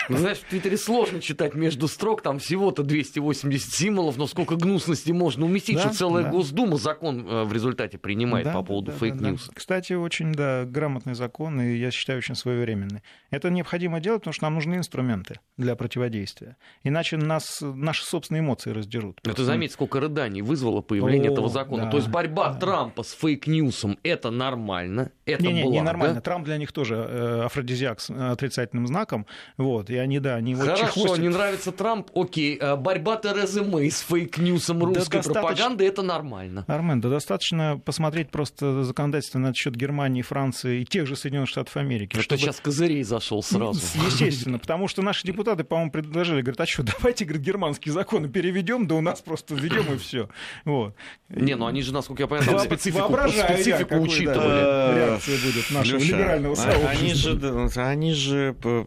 Ну, 0.09 0.17
знаешь, 0.17 0.39
в 0.39 0.43
Твиттере 0.49 0.77
сложно 0.77 1.21
читать 1.21 1.53
между 1.55 1.87
строк, 1.87 2.21
там 2.21 2.39
всего-то 2.39 2.83
280 2.83 3.73
символов, 3.73 4.17
но 4.17 4.27
сколько 4.27 4.55
гнусности 4.55 5.11
можно 5.11 5.45
уместить, 5.45 5.75
Да, 5.75 5.81
что 5.83 5.93
целая 5.93 6.23
да. 6.25 6.31
Госдума 6.31 6.77
закон 6.77 7.27
э, 7.27 7.43
в 7.43 7.53
результате 7.53 7.97
принимает 7.97 8.45
Да, 8.45 8.53
по 8.53 8.63
поводу 8.63 8.91
да, 8.91 8.97
фейк 8.97 9.15
да, 9.15 9.31
да. 9.31 9.37
Кстати, 9.53 9.93
очень, 9.93 10.31
да, 10.33 10.65
грамотный 10.65 11.13
закон, 11.13 11.61
и 11.61 11.75
я 11.77 11.91
считаю, 11.91 12.17
очень 12.19 12.35
своевременный. 12.35 13.03
Это 13.29 13.49
необходимо 13.49 13.99
делать, 13.99 14.21
потому 14.21 14.33
что 14.33 14.43
нам 14.43 14.55
нужны 14.55 14.75
инструменты 14.75 15.39
для 15.57 15.75
противодействия. 15.75 16.57
Иначе 16.83 17.17
нас, 17.17 17.59
наши 17.61 18.03
собственные 18.03 18.41
эмоции 18.41 18.71
раздерут. 18.71 19.17
Ну, 19.17 19.21
ты 19.23 19.29
Просто 19.31 19.45
заметь, 19.45 19.71
сколько 19.73 19.99
рыданий 19.99 20.41
вызвало 20.41 20.81
появление 20.81 21.29
О, 21.29 21.33
этого 21.33 21.49
закона. 21.49 21.85
да, 21.85 21.91
То 21.91 21.97
есть 21.97 22.09
борьба 22.09 22.53
да. 22.53 22.59
Трампа 22.59 23.03
с 23.03 23.13
фейк-ньюсом 23.13 23.97
это 24.03 24.31
нормально, 24.31 25.11
это 25.25 25.43
Не, 25.43 25.53
не, 25.53 25.61
благо. 25.63 25.75
не 25.75 25.81
нормально. 25.81 26.21
Трамп 26.21 26.45
для 26.45 26.57
них 26.57 26.71
тоже 26.71 26.95
э, 26.95 27.41
афродизиак 27.45 27.99
с 27.99 28.09
э, 28.09 28.31
отрицательным 28.31 28.87
знаком. 28.87 29.25
Вот, 29.61 29.89
и 29.89 29.95
они, 29.97 30.19
да, 30.19 30.35
они 30.35 30.55
вот 30.55 30.65
Хорошо, 30.65 30.85
чехвостят. 30.87 31.19
не 31.19 31.29
нравится 31.29 31.71
Трамп, 31.71 32.09
окей. 32.15 32.57
А 32.57 32.75
Борьба 32.75 33.17
Терезы 33.17 33.61
Мэй 33.63 33.91
с 33.91 34.01
фейк-ньюсом 34.01 34.79
Да 34.79 34.85
русской 34.87 35.17
достаточно- 35.17 35.33
пропаганды 35.33 35.85
это 35.85 36.01
нормально. 36.01 36.65
Армен, 36.67 36.99
да 37.01 37.09
достаточно 37.09 37.79
посмотреть 37.83 38.29
просто 38.31 38.83
законодательство 38.83 39.39
на 39.39 39.53
счет 39.53 39.75
Германии, 39.75 40.21
Франции 40.21 40.81
и 40.81 40.85
тех 40.85 41.07
же 41.07 41.15
Соединенных 41.15 41.49
Штатов 41.49 41.77
Америки. 41.77 42.13
Что 42.15 42.23
чтобы- 42.23 42.41
сейчас 42.41 42.59
козырей 42.59 43.03
зашел 43.03 43.43
сразу. 43.43 43.79
Естественно, 44.05 44.57
потому 44.59 44.87
что 44.87 45.01
наши 45.01 45.25
депутаты, 45.25 45.63
по-моему, 45.63 45.91
предложили, 45.91 46.41
говорят, 46.41 46.61
а 46.61 46.65
что, 46.65 46.83
давайте, 46.83 47.25
говорит, 47.25 47.45
германские 47.45 47.93
законы 47.93 48.29
переведем, 48.29 48.87
да 48.87 48.95
у 48.95 49.01
нас 49.01 49.21
просто 49.21 49.55
введем 49.55 49.93
и 49.93 49.97
все. 49.97 50.29
Вот. 50.65 50.95
Не, 51.29 51.55
ну 51.55 51.65
они 51.65 51.81
же, 51.81 51.93
насколько 51.93 52.23
я 52.23 52.27
понимаю, 52.27 52.47
там 52.49 52.55
Вооб- 52.59 52.65
специфику, 52.65 53.13
специфику 53.29 53.89
да, 53.95 53.99
учитывали. 54.01 54.97
реакция 54.97 55.37
будет 55.37 55.71
нашего 55.71 55.99
либерального 55.99 56.53
а- 56.53 56.55
сообщества. 56.55 56.89
Они 56.89 57.13
же, 57.13 57.33
да, 57.35 57.67
они 57.89 58.13
же, 58.13 58.53
п- 58.61 58.85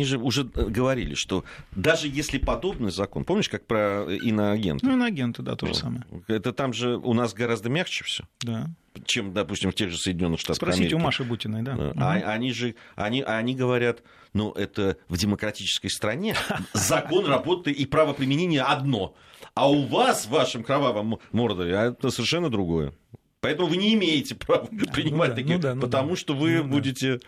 они 0.00 0.06
же 0.06 0.18
уже 0.18 0.44
говорили, 0.44 1.14
что 1.14 1.44
даже 1.72 2.08
если 2.08 2.38
подобный 2.38 2.90
закон, 2.90 3.24
помнишь, 3.24 3.50
как 3.50 3.66
про 3.66 4.04
иноагента? 4.10 4.86
Ну, 4.86 4.94
иноагенты, 4.94 5.42
да, 5.42 5.56
то 5.56 5.66
же 5.66 5.74
самое. 5.74 6.04
Это 6.26 6.54
там 6.54 6.72
же 6.72 6.96
у 6.96 7.12
нас 7.12 7.34
гораздо 7.34 7.68
мягче 7.68 8.04
все, 8.04 8.24
Да. 8.40 8.70
чем, 9.04 9.34
допустим, 9.34 9.70
в 9.70 9.74
тех 9.74 9.90
же 9.90 9.98
Соединенных 9.98 10.40
Штатах 10.40 10.56
Спросите 10.56 10.84
Америки. 10.84 10.94
у 10.94 10.98
Маши 11.00 11.22
Бутиной, 11.24 11.62
да. 11.62 11.74
Да. 11.74 11.84
Мгм. 11.90 12.02
А 12.02 12.14
они 12.14 12.52
же, 12.52 12.76
они, 12.96 13.20
они 13.20 13.54
говорят, 13.54 14.02
ну, 14.32 14.52
это 14.52 14.96
в 15.08 15.18
демократической 15.18 15.88
стране 15.88 16.34
закон 16.72 17.26
работы 17.26 17.70
и 17.70 17.84
правоприменение 17.84 18.62
одно. 18.62 19.14
А 19.54 19.70
у 19.70 19.86
вас, 19.86 20.24
в 20.24 20.30
вашем 20.30 20.64
кровавом 20.64 21.18
мордоре, 21.32 21.76
а 21.76 21.84
это 21.90 22.08
совершенно 22.10 22.48
другое. 22.48 22.94
Поэтому 23.42 23.68
вы 23.68 23.76
не 23.76 23.92
имеете 23.94 24.34
права 24.34 24.66
принимать 24.94 25.30
да, 25.30 25.36
такие, 25.36 25.56
ну 25.56 25.62
да, 25.62 25.74
ну 25.74 25.80
потому 25.82 26.10
да. 26.10 26.16
что 26.16 26.34
вы 26.34 26.62
Ну 26.62 26.80
да. 26.80 27.18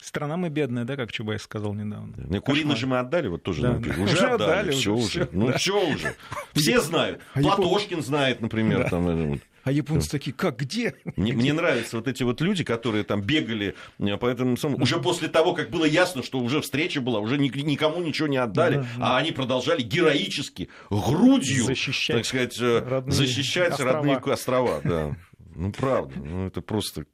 Страна 0.00 0.36
мы 0.36 0.50
бедная, 0.50 0.84
да, 0.84 0.96
как 0.96 1.10
Чубайс 1.12 1.42
сказал 1.42 1.72
недавно. 1.72 2.12
Куриных 2.40 2.44
Кошмар. 2.44 2.76
же 2.76 2.86
мы 2.86 2.98
отдали, 2.98 3.28
вот 3.28 3.42
тоже. 3.42 3.62
Да, 3.62 3.72
ну, 3.72 3.80
да. 3.80 4.02
Уже 4.02 4.26
отдали, 4.26 4.32
отдали, 4.34 4.70
все 4.72 4.94
уже, 4.94 5.28
Ну, 5.32 5.46
да. 5.48 5.58
что 5.58 5.80
уже? 5.88 6.14
Все 6.52 6.80
знают. 6.80 7.20
А 7.34 7.40
Платошкин 7.40 8.02
знает, 8.02 8.40
например. 8.42 8.82
Да. 8.84 8.88
Там, 8.90 9.34
э. 9.34 9.38
А 9.62 9.72
японцы 9.72 10.10
такие, 10.10 10.32
как, 10.34 10.58
где? 10.58 10.94
Мне, 11.16 11.32
мне 11.32 11.54
нравятся 11.54 11.96
вот 11.96 12.06
эти 12.06 12.22
вот 12.22 12.42
люди, 12.42 12.64
которые 12.64 13.02
там 13.02 13.22
бегали 13.22 13.74
э, 13.98 14.16
по 14.18 14.26
этому 14.26 14.56
самому- 14.58 14.82
Уже 14.82 15.00
после 15.00 15.28
того, 15.28 15.54
как 15.54 15.70
было 15.70 15.86
ясно, 15.86 16.22
что 16.22 16.38
уже 16.40 16.60
встреча 16.60 17.00
была, 17.00 17.20
уже 17.20 17.38
ни- 17.38 17.48
никому 17.62 18.02
ничего 18.02 18.28
не 18.28 18.36
отдали, 18.36 18.76
Да, 18.76 18.86
да. 18.98 19.06
а 19.14 19.16
они 19.16 19.32
продолжали 19.32 19.80
героически, 19.80 20.68
грудью, 20.90 21.64
Защищать 21.64 22.16
так 22.16 22.26
сказать, 22.26 22.60
э, 22.60 22.84
родные 22.86 23.12
защищать 23.14 23.70
острова. 23.70 23.92
родные 23.94 24.16
острова. 24.18 24.80
Да. 24.84 25.16
Ну, 25.56 25.72
правда. 25.72 26.12
Ну, 26.18 26.46
это 26.48 26.60
просто... 26.60 27.06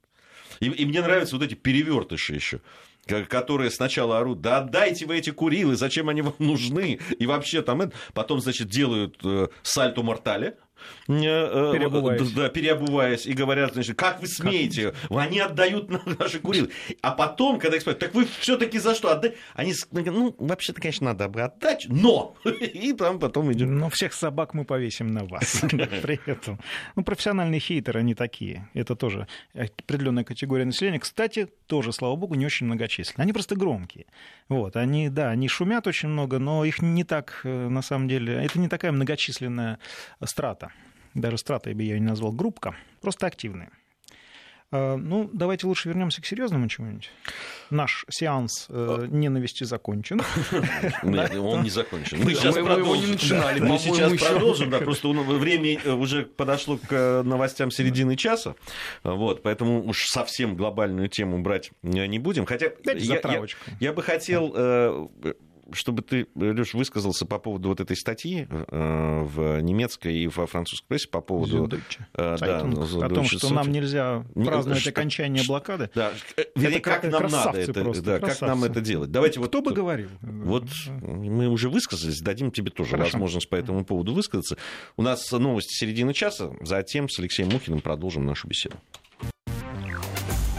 И, 0.61 0.67
и 0.67 0.85
мне 0.85 1.01
нравятся 1.01 1.35
вот 1.35 1.43
эти 1.43 1.55
перевертыши 1.55 2.33
еще 2.33 2.61
которые 3.27 3.71
сначала 3.71 4.19
орут, 4.19 4.41
да 4.41 4.59
отдайте 4.59 5.05
вы 5.07 5.17
эти 5.17 5.31
Курилы, 5.31 5.75
зачем 5.75 6.07
они 6.07 6.21
вам 6.21 6.35
нужны, 6.37 6.99
и 7.17 7.25
вообще 7.25 7.61
там 7.61 7.91
потом, 8.13 8.39
значит, 8.39 8.69
делают 8.69 9.17
э, 9.23 9.47
сальто 9.63 10.03
мортале, 10.03 10.57
Переобуваясь. 11.07 12.31
да, 12.31 12.49
переобуваясь, 12.49 13.25
и 13.25 13.33
говорят, 13.33 13.73
значит, 13.73 13.97
как 13.97 14.21
вы 14.21 14.27
смеете, 14.27 14.93
они 15.09 15.39
отдают 15.39 15.89
нам 15.89 16.01
наши 16.19 16.39
Курилы. 16.39 16.69
А 17.01 17.11
потом, 17.11 17.59
когда 17.59 17.75
их 17.77 17.81
спрашивают, 17.81 17.99
так 17.99 18.13
вы 18.13 18.25
все-таки 18.39 18.79
за 18.79 18.95
что 18.95 19.11
отдать? 19.11 19.35
Они 19.53 19.73
с- 19.73 19.87
ну, 19.91 20.35
вообще-то, 20.37 20.81
конечно, 20.81 21.05
надо 21.07 21.27
бы 21.27 21.41
отдать, 21.41 21.85
но! 21.89 22.35
И 22.61 22.93
там 22.93 23.19
потом 23.19 23.51
идет. 23.53 23.67
Но 23.69 23.89
всех 23.89 24.13
собак 24.13 24.53
мы 24.53 24.65
повесим 24.65 25.07
на 25.07 25.25
вас 25.25 25.61
при 26.01 26.19
этом. 26.25 26.59
Ну, 26.95 27.03
профессиональные 27.03 27.59
хейтеры, 27.59 27.99
они 27.99 28.15
такие. 28.15 28.69
Это 28.73 28.95
тоже 28.95 29.27
определенная 29.53 30.23
категория 30.23 30.65
населения. 30.65 30.99
Кстати, 30.99 31.47
тоже, 31.67 31.91
слава 31.93 32.15
богу, 32.15 32.35
не 32.35 32.45
очень 32.45 32.65
многочисленные. 32.65 33.23
Они 33.23 33.33
просто 33.33 33.55
громкие. 33.55 34.05
Вот, 34.49 34.75
они, 34.75 35.09
да, 35.09 35.29
они 35.29 35.47
шумят 35.47 35.87
очень 35.87 36.09
много, 36.09 36.39
но 36.39 36.65
их 36.65 36.81
не 36.81 37.03
так, 37.03 37.41
э, 37.43 37.67
на 37.69 37.81
самом 37.81 38.07
деле, 38.07 38.33
это 38.43 38.59
не 38.59 38.67
такая 38.67 38.91
многочисленная 38.91 39.79
страта. 40.25 40.70
Даже 41.13 41.37
страта 41.37 41.69
я 41.69 41.75
бы 41.75 41.81
ее 41.83 41.99
не 41.99 42.05
назвал, 42.07 42.31
группка, 42.31 42.75
просто 43.01 43.27
активные. 43.27 43.69
А, 44.73 44.95
Ну, 44.95 45.29
давайте 45.33 45.67
лучше 45.67 45.89
вернемся 45.89 46.21
к 46.21 46.25
серьезному 46.25 46.69
чему-нибудь. 46.69 47.11
Наш 47.69 48.05
сеанс 48.09 48.67
э, 48.69 49.07
ненависти 49.09 49.65
закончен. 49.65 50.21
Нет, 51.03 51.35
он 51.35 51.63
не 51.63 51.69
закончен. 51.69 52.19
Мы 52.23 52.33
сейчас 52.33 52.55
продолжим. 52.55 53.09
Мы 53.67 53.77
сейчас 53.79 54.11
продолжим, 54.21 54.69
да, 54.69 54.79
просто 54.79 55.09
время 55.09 55.77
э, 55.83 55.91
уже 55.91 56.23
подошло 56.25 56.77
к 56.77 56.87
э, 56.91 57.21
новостям 57.23 57.69
середины 57.71 58.15
часа, 58.15 58.55
вот, 59.03 59.43
поэтому 59.43 59.85
уж 59.85 60.05
совсем 60.05 60.55
глобальную 60.55 61.09
тему 61.09 61.41
брать 61.41 61.71
э, 61.83 62.05
не 62.05 62.19
будем. 62.19 62.45
Хотя 62.45 62.67
я, 62.67 63.15
я- 63.15 63.19
я 63.81 63.91
бы 63.93 64.01
хотел, 64.03 65.09
чтобы 65.73 66.01
ты, 66.01 66.27
Леш, 66.35 66.73
высказался 66.73 67.25
по 67.25 67.39
поводу 67.39 67.69
вот 67.69 67.79
этой 67.79 67.95
статьи 67.95 68.47
э, 68.49 69.21
в 69.23 69.61
немецкой 69.61 70.15
и 70.17 70.27
во 70.27 70.47
французской 70.47 70.87
прессе 70.87 71.07
по 71.07 71.21
поводу... 71.21 71.69
Э, 72.13 72.37
да, 72.39 72.61
Zeitung, 72.61 73.03
о 73.03 73.09
том, 73.09 73.25
что 73.25 73.53
нам 73.53 73.71
нельзя 73.71 74.25
Не, 74.35 74.45
праздновать 74.45 74.87
окончание 74.87 75.43
блокады. 75.45 75.89
Да, 75.95 76.11
э, 76.37 76.43
вернее, 76.55 76.77
Это 76.77 76.89
как 76.89 77.03
нам 77.03 77.31
надо 77.31 77.59
это, 77.59 77.73
просто, 77.81 78.03
да, 78.03 78.19
как 78.19 78.41
нам 78.41 78.63
это 78.63 78.81
делать. 78.81 79.11
Давайте 79.11 79.39
вот 79.39 79.49
Кто 79.49 79.61
бы 79.61 79.73
говорил? 79.73 80.09
вот 80.21 80.65
мы 81.01 81.47
уже 81.47 81.69
высказались, 81.69 82.21
дадим 82.21 82.51
тебе 82.51 82.71
тоже 82.71 82.91
Хорошо. 82.91 83.11
возможность 83.11 83.49
по 83.49 83.55
этому 83.55 83.85
поводу 83.85 84.13
высказаться. 84.13 84.57
У 84.97 85.01
нас 85.01 85.31
новости 85.31 85.73
середины 85.73 86.13
часа, 86.13 86.51
затем 86.61 87.09
с 87.09 87.19
Алексеем 87.19 87.49
Мухиным 87.49 87.81
продолжим 87.81 88.25
нашу 88.25 88.47
беседу. 88.47 88.75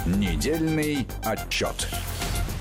Недельный 0.07 1.07
отчет. 1.25 1.89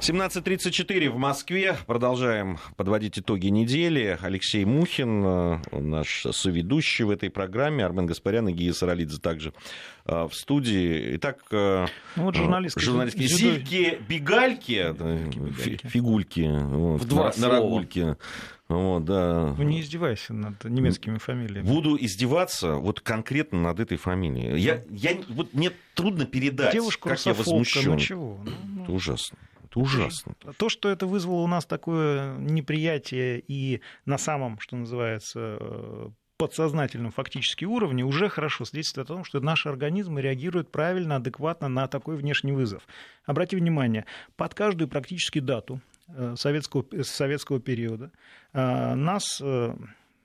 17.34 0.00 1.10
в 1.10 1.16
Москве. 1.18 1.76
Продолжаем 1.86 2.58
подводить 2.76 3.18
итоги 3.18 3.48
недели. 3.48 4.16
Алексей 4.22 4.64
Мухин, 4.64 5.24
э, 5.24 5.58
наш 5.72 6.24
соведущий 6.30 7.04
в 7.04 7.10
этой 7.10 7.30
программе. 7.30 7.84
Армен 7.84 8.06
Гаспарян 8.06 8.48
и 8.48 8.52
Гия 8.52 8.72
Саралидзе 8.72 9.18
также 9.20 9.52
э, 10.06 10.28
в 10.28 10.34
студии. 10.34 11.16
Итак, 11.16 11.38
э, 11.50 11.86
Ну, 12.14 12.22
вот 12.22 12.36
журналистка. 12.36 12.80
журналистки 12.80 13.22
Зюдо- 13.22 13.36
Зильки 13.56 13.98
Бегальки, 14.08 14.92
Бегальки. 14.92 15.52
фи- 15.52 15.80
фигульки 15.88 16.48
вот, 16.48 17.02
В 17.02 17.08
два 17.08 17.32
на, 17.36 17.48
рогульке. 17.50 18.16
Вот, 18.68 19.04
да. 19.04 19.54
Ну, 19.58 19.62
не 19.64 19.80
издевайся 19.80 20.32
над 20.32 20.62
немецкими 20.64 21.18
фамилиями. 21.18 21.66
Буду 21.66 21.96
издеваться 22.00 22.74
вот 22.74 23.00
конкретно 23.00 23.60
над 23.62 23.80
этой 23.80 23.96
фамилией. 23.98 24.60
Я, 24.60 24.84
я, 24.90 25.16
вот 25.28 25.54
мне 25.54 25.72
трудно 25.94 26.24
передать, 26.24 26.72
Девушка 26.72 27.08
как 27.10 27.18
я 27.26 27.32
русофобка, 27.32 27.50
возмущен. 27.50 27.90
ну 27.92 27.98
чего? 27.98 28.40
Ну, 28.44 28.50
ну. 28.76 28.82
Это 28.84 28.92
ужасно. 28.92 29.36
Это 29.70 29.80
ужасно. 29.80 30.34
То, 30.56 30.68
что 30.68 30.88
это 30.88 31.06
вызвало 31.06 31.42
у 31.42 31.46
нас 31.46 31.66
такое 31.66 32.36
неприятие 32.38 33.42
и 33.46 33.80
на 34.04 34.18
самом, 34.18 34.58
что 34.60 34.76
называется, 34.76 35.58
э, 35.60 36.08
подсознательном 36.38 37.10
фактически 37.10 37.64
уровне, 37.64 38.04
уже 38.04 38.28
хорошо 38.28 38.64
свидетельствует 38.64 39.10
о 39.10 39.14
том, 39.14 39.24
что 39.24 39.40
наши 39.40 39.68
организмы 39.68 40.22
реагируют 40.22 40.70
правильно, 40.70 41.16
адекватно 41.16 41.68
на 41.68 41.88
такой 41.88 42.16
внешний 42.16 42.52
вызов. 42.52 42.86
Обрати 43.26 43.56
внимание, 43.56 44.06
под 44.36 44.54
каждую 44.54 44.88
практически 44.88 45.40
дату 45.40 45.80
э, 46.06 46.34
советского, 46.36 46.86
советского 47.02 47.60
периода 47.60 48.12
э, 48.52 48.94
нас 48.94 49.40
э, 49.42 49.74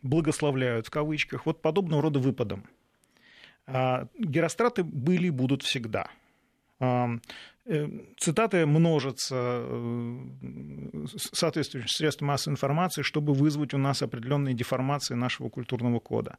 благословляют, 0.03 0.87
в 0.87 0.91
кавычках, 0.91 1.47
вот 1.47 1.61
подобного 1.61 2.03
рода 2.03 2.19
выпадом. 2.19 2.63
А 3.65 4.07
Геростраты 4.17 4.83
были 4.83 5.27
и 5.27 5.31
будут 5.31 5.63
всегда. 5.63 6.09
А, 7.65 7.71
э, 7.73 7.87
Цитаты 8.17 8.65
множатся 8.65 9.35
э, 9.35 10.17
с- 11.07 11.29
соответствующим 11.37 11.87
средством 11.89 12.27
массовой 12.29 12.53
информации, 12.53 13.01
чтобы 13.01 13.33
вызвать 13.33 13.73
у 13.73 13.77
нас 13.77 14.01
определенные 14.01 14.53
деформации 14.53 15.15
нашего 15.15 15.49
культурного 15.49 15.99
кода. 15.99 16.37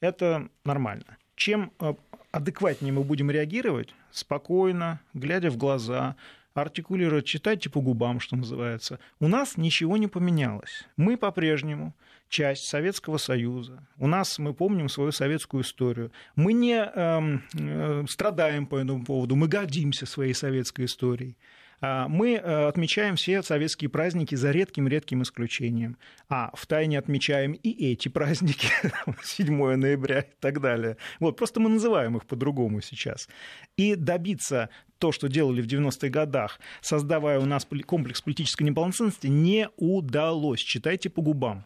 Это 0.00 0.48
нормально. 0.64 1.16
Чем 1.36 1.72
э, 1.80 1.94
адекватнее 2.32 2.92
мы 2.92 3.04
будем 3.04 3.30
реагировать, 3.30 3.94
спокойно, 4.10 5.00
глядя 5.14 5.50
в 5.50 5.56
глаза, 5.56 6.16
артикулировать, 6.54 7.26
читайте 7.26 7.70
по 7.70 7.80
губам, 7.80 8.20
что 8.20 8.36
называется. 8.36 8.98
У 9.20 9.28
нас 9.28 9.56
ничего 9.56 9.96
не 9.96 10.08
поменялось. 10.08 10.84
Мы 10.96 11.16
по-прежнему 11.16 11.94
часть 12.30 12.68
Советского 12.68 13.18
Союза. 13.18 13.82
У 13.98 14.06
нас 14.06 14.38
мы 14.38 14.54
помним 14.54 14.88
свою 14.88 15.12
советскую 15.12 15.62
историю. 15.62 16.12
Мы 16.36 16.54
не 16.54 16.76
эм, 16.76 17.42
э, 17.52 18.04
страдаем 18.08 18.66
по 18.66 18.76
этому 18.76 19.04
поводу, 19.04 19.36
мы 19.36 19.48
гордимся 19.48 20.06
своей 20.06 20.32
советской 20.32 20.86
историей. 20.86 21.36
А, 21.82 22.08
мы 22.08 22.34
э, 22.34 22.68
отмечаем 22.68 23.16
все 23.16 23.42
советские 23.42 23.88
праздники 23.88 24.34
за 24.34 24.50
редким-редким 24.50 25.22
исключением. 25.22 25.96
А 26.28 26.50
в 26.54 26.66
тайне 26.66 26.98
отмечаем 26.98 27.52
и 27.52 27.92
эти 27.92 28.08
праздники, 28.08 28.68
7 29.22 29.76
ноября 29.76 30.20
и 30.20 30.34
так 30.40 30.60
далее. 30.60 30.98
Вот, 31.18 31.36
просто 31.36 31.58
мы 31.58 31.70
называем 31.70 32.16
их 32.16 32.26
по-другому 32.26 32.80
сейчас. 32.80 33.28
И 33.76 33.94
добиться 33.94 34.68
то, 34.98 35.10
что 35.10 35.28
делали 35.28 35.62
в 35.62 35.66
90-х 35.66 36.08
годах, 36.10 36.60
создавая 36.82 37.40
у 37.40 37.46
нас 37.46 37.66
комплекс 37.86 38.20
политической 38.20 38.64
неполноценности, 38.64 39.28
не 39.28 39.68
удалось. 39.78 40.60
Читайте 40.60 41.08
по 41.08 41.22
губам. 41.22 41.64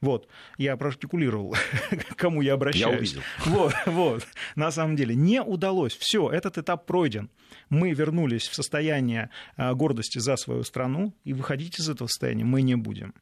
Вот, 0.00 0.28
я 0.58 0.76
проартикулировал, 0.76 1.56
кому 2.16 2.40
я 2.40 2.54
обращаюсь. 2.54 2.92
Я 2.92 2.98
увидел. 2.98 3.22
Вот, 3.46 3.74
вот, 3.86 4.26
на 4.54 4.70
самом 4.70 4.94
деле, 4.94 5.14
не 5.14 5.42
удалось. 5.42 5.96
Все, 5.96 6.30
этот 6.30 6.56
этап 6.56 6.86
пройден. 6.86 7.30
Мы 7.68 7.92
вернулись 7.92 8.46
в 8.46 8.54
состояние 8.54 9.30
а, 9.56 9.74
гордости 9.74 10.18
за 10.18 10.36
свою 10.36 10.62
страну, 10.62 11.14
и 11.24 11.32
выходить 11.32 11.80
из 11.80 11.88
этого 11.88 12.06
состояния 12.06 12.44
мы 12.44 12.62
не 12.62 12.76
будем. 12.76 13.14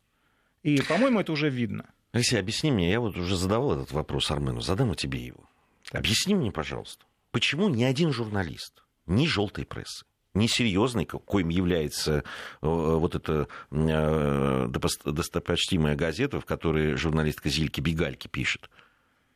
И, 0.62 0.82
по-моему, 0.82 1.20
это 1.20 1.32
уже 1.32 1.48
видно. 1.48 1.86
Алексей, 2.12 2.38
объясни 2.38 2.70
мне, 2.70 2.90
я 2.90 3.00
вот 3.00 3.16
уже 3.16 3.36
задавал 3.36 3.74
этот 3.74 3.92
вопрос 3.92 4.30
Армену, 4.30 4.60
задам 4.60 4.92
и 4.92 4.96
тебе 4.96 5.24
его. 5.24 5.48
Объясни 5.92 6.34
мне, 6.34 6.50
пожалуйста, 6.50 7.04
почему 7.30 7.68
ни 7.68 7.84
один 7.84 8.12
журналист, 8.12 8.82
ни 9.06 9.26
желтой 9.26 9.64
прессы, 9.64 10.04
несерьезный, 10.36 11.06
коим 11.06 11.48
является 11.48 12.18
э, 12.18 12.22
вот 12.60 13.14
эта 13.14 13.48
э, 13.70 14.68
достопочтимая 15.04 15.96
газета, 15.96 16.40
в 16.40 16.44
которой 16.44 16.94
журналистка 16.94 17.48
Зильки 17.48 17.80
Бегальки 17.80 18.28
пишет, 18.28 18.70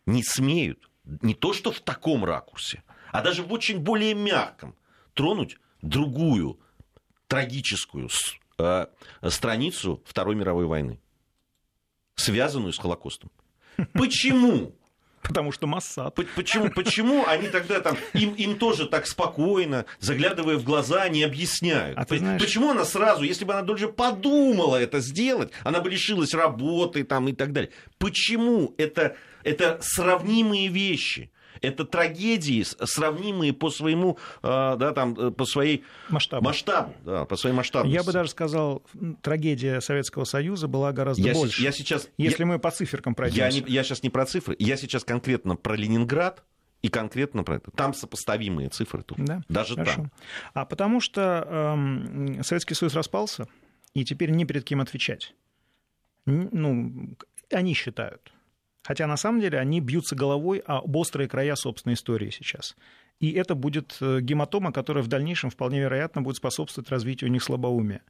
не 0.07 0.23
смеют, 0.23 0.89
не 1.05 1.35
то 1.35 1.53
что 1.53 1.73
в 1.73 1.81
таком 1.81 2.25
ракурсе, 2.25 2.83
а 3.11 3.23
даже 3.23 3.43
в 3.43 3.53
очень 3.53 3.81
более 3.81 4.15
мягком, 4.15 4.75
тронуть 5.15 5.59
другую 5.83 6.61
трагическую 7.27 8.09
э, 8.59 8.87
страницу 9.29 10.03
Второй 10.05 10.35
мировой 10.35 10.67
войны, 10.67 11.01
связанную 12.15 12.73
с 12.73 12.79
Холокостом. 12.79 13.31
Почему? 13.93 14.75
Потому 15.23 15.53
что 15.53 15.67
Моссад. 15.67 16.15
Почему, 16.35 16.71
почему 16.71 17.27
они 17.27 17.49
тогда 17.49 17.81
там, 17.81 17.97
им, 18.15 18.33
им 18.35 18.57
тоже 18.57 18.87
так 18.87 19.07
спокойно, 19.07 19.85
заглядывая 19.99 20.57
в 20.57 20.65
глаза, 20.65 21.09
не 21.09 21.23
объясняют? 21.23 21.99
А 21.99 22.07
знаешь... 22.07 22.41
Почему 22.41 22.71
она 22.71 22.85
сразу, 22.85 23.23
если 23.23 23.45
бы 23.45 23.53
она 23.53 23.63
даже 23.63 23.89
подумала 23.89 24.77
это 24.77 25.01
сделать, 25.01 25.53
она 25.63 25.81
бы 25.81 25.91
лишилась 25.91 26.33
работы 26.33 27.05
там, 27.05 27.29
и 27.29 27.33
так 27.33 27.53
далее? 27.53 27.71
Почему 27.99 28.75
это, 28.79 29.17
это 29.45 29.79
сравнимые 29.83 30.69
вещи? 30.69 31.31
Это 31.61 31.85
трагедии, 31.85 32.63
сравнимые 32.63 33.53
по 33.53 33.71
своему, 33.71 34.19
а, 34.43 34.77
да, 34.77 34.93
там, 34.93 35.15
э, 35.19 35.31
по 35.31 35.45
своей 35.45 35.85
масштабу. 36.09 36.45
масштабу 36.45 36.95
да, 37.05 37.25
по 37.25 37.37
своей 37.37 37.55
масштабности. 37.55 37.95
Я 37.95 38.03
бы 38.03 38.13
даже 38.13 38.31
сказал, 38.31 38.83
трагедия 39.23 39.81
Советского 39.81 40.25
Союза 40.25 40.69
была 40.69 40.93
гораздо 40.93 41.23
я 41.23 41.35
больше. 41.35 41.63
Я 41.63 41.73
сейчас, 41.73 42.09
если 42.19 42.43
я, 42.43 42.47
мы 42.47 42.59
по 42.59 42.71
циферкам 42.71 43.15
пройдемся. 43.15 43.59
Я, 43.59 43.65
не, 43.65 43.73
я 43.73 43.85
сейчас 43.85 44.03
не 44.03 44.11
про 44.11 44.27
цифры, 44.27 44.57
я 44.59 44.77
сейчас 44.77 45.05
конкретно 45.05 45.57
про 45.57 45.77
Ленинград, 45.77 46.43
и 46.83 46.89
конкретно 46.89 47.45
про 47.45 47.57
это. 47.57 47.71
Там 47.73 47.93
сопоставимые 47.93 48.71
цифры 48.71 49.03
тут. 49.03 49.19
Да, 49.19 49.43
Даже 49.49 49.75
хорошо. 49.75 49.97
там. 49.97 50.13
А 50.55 50.65
потому 50.65 51.01
что 51.01 51.47
эм, 51.47 52.43
Советский 52.43 52.75
Союз 52.75 52.95
распался, 52.95 53.49
и 53.93 54.05
теперь 54.05 54.31
не 54.31 54.47
перед 54.47 54.65
кем 54.65 54.81
отвечать. 54.81 55.35
Ну, 56.25 57.17
они 57.51 57.75
считают. 57.75 58.33
Хотя 58.83 59.07
на 59.07 59.16
самом 59.16 59.40
деле 59.40 59.59
они 59.59 59.81
бьются 59.81 60.16
головой 60.16 60.62
об 60.66 60.97
острые 60.97 61.29
края 61.29 61.55
собственной 61.55 61.95
истории 61.95 62.31
сейчас. 62.31 62.77
И 63.21 63.33
это 63.33 63.55
будет 63.55 63.97
э, 64.01 64.21
гематома, 64.21 64.73
которая 64.73 65.05
в 65.05 65.09
дальнейшем 65.09 65.51
вполне 65.51 65.81
вероятно 65.81 66.23
будет 66.23 66.37
способствовать 66.37 66.90
развитию 66.90 67.29
у 67.29 67.33
них 67.33 67.43
слабоумия. 67.43 68.03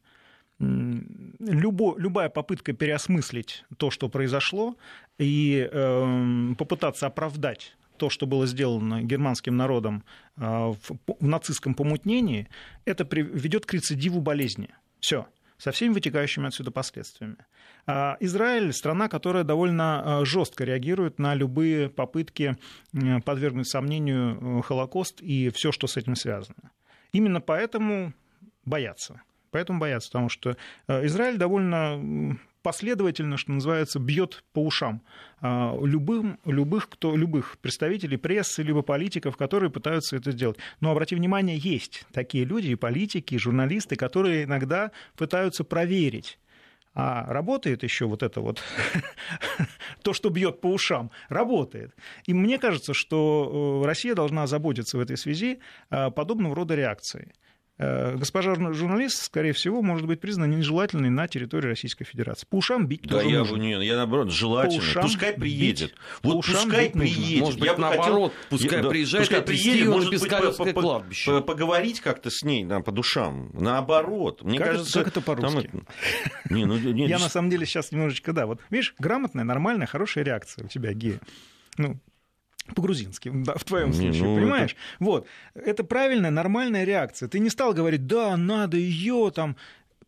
Любо, 0.61 1.97
любая 1.99 2.29
попытка 2.29 2.73
переосмыслить 2.75 3.65
то, 3.79 3.91
что 3.91 4.09
произошло, 4.09 4.77
и 5.19 5.69
э, 5.71 6.55
попытаться 6.57 7.07
оправдать 7.07 7.77
то, 7.97 8.09
что 8.11 8.27
было 8.27 8.47
сделано 8.47 9.03
германским 9.03 9.57
народом 9.57 10.05
э, 10.37 10.43
в, 10.43 10.77
нацистском 11.21 11.75
помутнении, 11.75 12.49
это 12.85 13.05
ведет 13.17 13.67
к 13.67 13.75
рецидиву 13.75 14.21
болезни. 14.21 14.69
Все 15.01 15.27
со 15.61 15.73
всеми 15.73 15.93
вытекающими 15.93 16.47
отсюда 16.47 16.71
последствиями. 16.71 17.37
А 17.87 18.17
Израиль– 18.21 18.73
страна, 18.75 19.09
которая 19.09 19.45
довольно 19.45 20.21
а, 20.21 20.25
жестко 20.25 20.65
реагирует 20.65 21.19
на 21.19 21.35
любые 21.35 21.91
попытки 21.91 22.57
подвергнуть 23.25 23.69
сомнению 23.69 24.59
э, 24.59 24.63
Холокост 24.63 25.21
и 25.21 25.51
все, 25.51 25.71
что 25.71 25.87
с 25.87 25.97
этим 25.97 26.17
связано. 26.17 26.71
Именно 27.13 27.41
поэтому 27.41 28.13
боятся. 28.65 29.23
Поэтому 29.51 29.81
боятся, 29.81 30.09
потому 30.11 30.29
что 30.29 30.57
э, 30.87 31.07
Израиль 31.07 31.37
довольно 31.37 32.39
последовательно, 32.63 33.37
что 33.37 33.53
называется, 33.53 33.99
бьет 33.99 34.45
по 34.53 34.65
ушам 34.65 35.03
а, 35.41 35.77
любым, 35.83 36.39
любых, 36.45 36.89
кто, 36.89 37.17
любых 37.17 37.59
представителей 37.59 38.17
прессы, 38.17 38.63
либо 38.63 38.83
политиков, 38.83 39.37
которые 39.37 39.71
пытаются 39.71 40.17
это 40.17 40.33
сделать. 40.33 40.59
Но 40.81 40.91
обрати 40.91 41.15
внимание, 41.15 41.57
есть 41.57 42.05
такие 42.13 42.45
люди, 42.45 42.69
и 42.69 42.75
политики, 42.75 43.35
и 43.35 43.39
журналисты, 43.39 43.97
которые 43.97 44.45
иногда 44.45 44.91
пытаются 45.17 45.65
проверить, 45.65 46.39
а 46.93 47.25
работает 47.33 47.83
еще 47.83 48.07
вот 48.07 48.23
это 48.23 48.41
вот, 48.41 48.63
то, 50.03 50.13
что 50.13 50.29
бьет 50.29 50.61
по 50.61 50.67
ушам, 50.67 51.11
работает. 51.29 51.95
И 52.27 52.35
мне 52.35 52.59
кажется, 52.59 52.95
что 52.95 53.83
э, 53.83 53.87
Россия 53.87 54.15
должна 54.15 54.47
заботиться 54.47 54.99
в 54.99 55.01
этой 55.01 55.17
связи 55.17 55.61
а, 55.89 56.11
подобного 56.11 56.57
рода 56.57 56.75
реакцией. 56.75 57.33
Э, 57.83 58.15
госпожа 58.15 58.55
журналист, 58.75 59.25
скорее 59.25 59.55
всего, 59.55 59.81
может 59.81 60.07
быть 60.07 60.21
признана 60.21 60.53
нежелательной 60.55 61.09
на 61.09 61.27
территории 61.29 61.69
Российской 61.69 62.05
Федерации. 62.05 62.47
По 62.47 62.57
ушам 62.57 62.87
бить 62.87 63.05
да 63.05 63.21
тоже 63.21 63.31
я, 63.31 63.39
нужно. 63.39 63.57
Не, 63.57 63.87
я 63.87 63.97
наоборот, 63.97 64.31
желательно. 64.31 64.81
ушам 64.81 65.03
пускай 65.05 65.33
приедет. 65.33 65.93
Бить. 65.93 65.99
Вот 66.23 66.37
ушам 66.41 66.65
пускай 66.65 66.91
приедет. 66.91 67.41
Может 67.41 67.59
быть, 67.59 67.71
я 67.71 67.77
наоборот, 67.79 68.33
хотел... 68.35 68.59
пускай 68.59 68.83
я, 68.83 68.89
приезжает 68.91 69.29
пускай 69.29 69.43
приедет, 69.43 69.89
может 69.89 70.11
быть, 70.11 70.29
по, 70.29 71.01
по, 71.01 71.41
поговорить 71.41 72.01
как-то 72.01 72.29
с 72.29 72.43
ней 72.43 72.67
да, 72.67 72.81
по 72.81 72.93
душам. 72.93 73.49
Наоборот. 73.55 74.43
Мне 74.43 74.59
как 74.59 74.73
кажется, 74.73 74.99
как 74.99 75.09
это 75.09 75.23
по-русски? 75.23 75.71
Там... 75.73 75.87
Не, 76.51 76.67
ну, 76.67 76.77
не, 76.77 77.07
я 77.07 77.19
на 77.19 77.31
самом 77.31 77.49
деле 77.49 77.65
сейчас 77.65 77.93
немножечко, 77.93 78.35
да, 78.35 78.45
вот, 78.45 78.61
видишь, 78.69 78.95
грамотная, 78.99 79.45
нормальная, 79.45 79.87
хорошая 79.87 80.25
реакция 80.25 80.67
у 80.67 80.69
тебя, 80.69 80.93
Гея. 80.93 81.19
Ну, 81.79 81.99
по-грузински, 82.75 83.31
да, 83.35 83.55
в 83.55 83.65
твоем 83.65 83.93
случае, 83.93 84.25
ну, 84.25 84.37
понимаешь? 84.37 84.73
Это... 84.73 85.05
Вот, 85.05 85.27
это 85.55 85.85
правильная, 85.85 86.31
нормальная 86.31 86.85
реакция. 86.85 87.29
Ты 87.29 87.39
не 87.39 87.51
стал 87.51 87.75
говорить, 87.75 88.07
да, 88.07 88.37
надо 88.37 88.77
ее 88.77 89.33
там. 89.35 89.57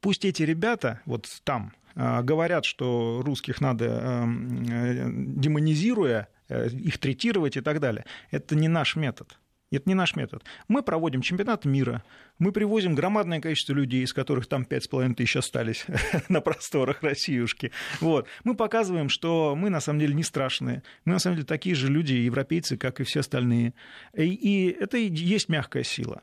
Пусть 0.01 0.25
эти 0.25 0.43
ребята 0.43 1.01
вот 1.07 1.29
там 1.45 1.73
а, 1.95 2.23
говорят, 2.23 2.65
что 2.65 3.23
русских 3.25 3.61
надо 3.61 3.85
эм, 3.87 4.65
э, 4.65 5.11
демонизируя, 5.11 6.29
э, 6.49 6.69
их 6.69 6.99
третировать 6.99 7.57
и 7.57 7.61
так 7.61 7.81
далее. 7.81 8.05
Это 8.31 8.57
не 8.57 8.69
наш 8.69 8.97
метод. 8.97 9.39
Это 9.77 9.89
не 9.89 9.95
наш 9.95 10.17
метод. 10.17 10.45
Мы 10.69 10.83
проводим 10.83 11.23
чемпионат 11.23 11.65
мира, 11.65 12.05
мы 12.39 12.53
привозим 12.53 12.95
громадное 12.95 13.41
количество 13.41 13.73
людей, 13.73 14.03
из 14.03 14.13
которых 14.13 14.47
там 14.47 14.63
5,5 14.63 15.15
тысяч 15.15 15.37
остались 15.37 15.87
на 16.29 16.41
просторах 16.41 17.03
Россиюшки. 17.03 17.73
Вот. 18.01 18.27
Мы 18.45 18.55
показываем, 18.55 19.09
что 19.09 19.55
мы 19.57 19.71
на 19.71 19.81
самом 19.81 20.01
деле 20.01 20.15
не 20.15 20.23
страшные. 20.23 20.83
Мы 21.05 21.15
на 21.15 21.19
самом 21.19 21.37
деле 21.37 21.47
такие 21.47 21.75
же 21.75 21.89
люди, 21.89 22.13
европейцы, 22.13 22.77
как 22.77 23.01
и 23.01 23.05
все 23.05 23.21
остальные. 23.21 23.75
И, 24.15 24.25
и 24.25 24.71
это 24.71 24.97
и 24.99 25.13
есть 25.13 25.49
мягкая 25.49 25.85
сила. 25.85 26.23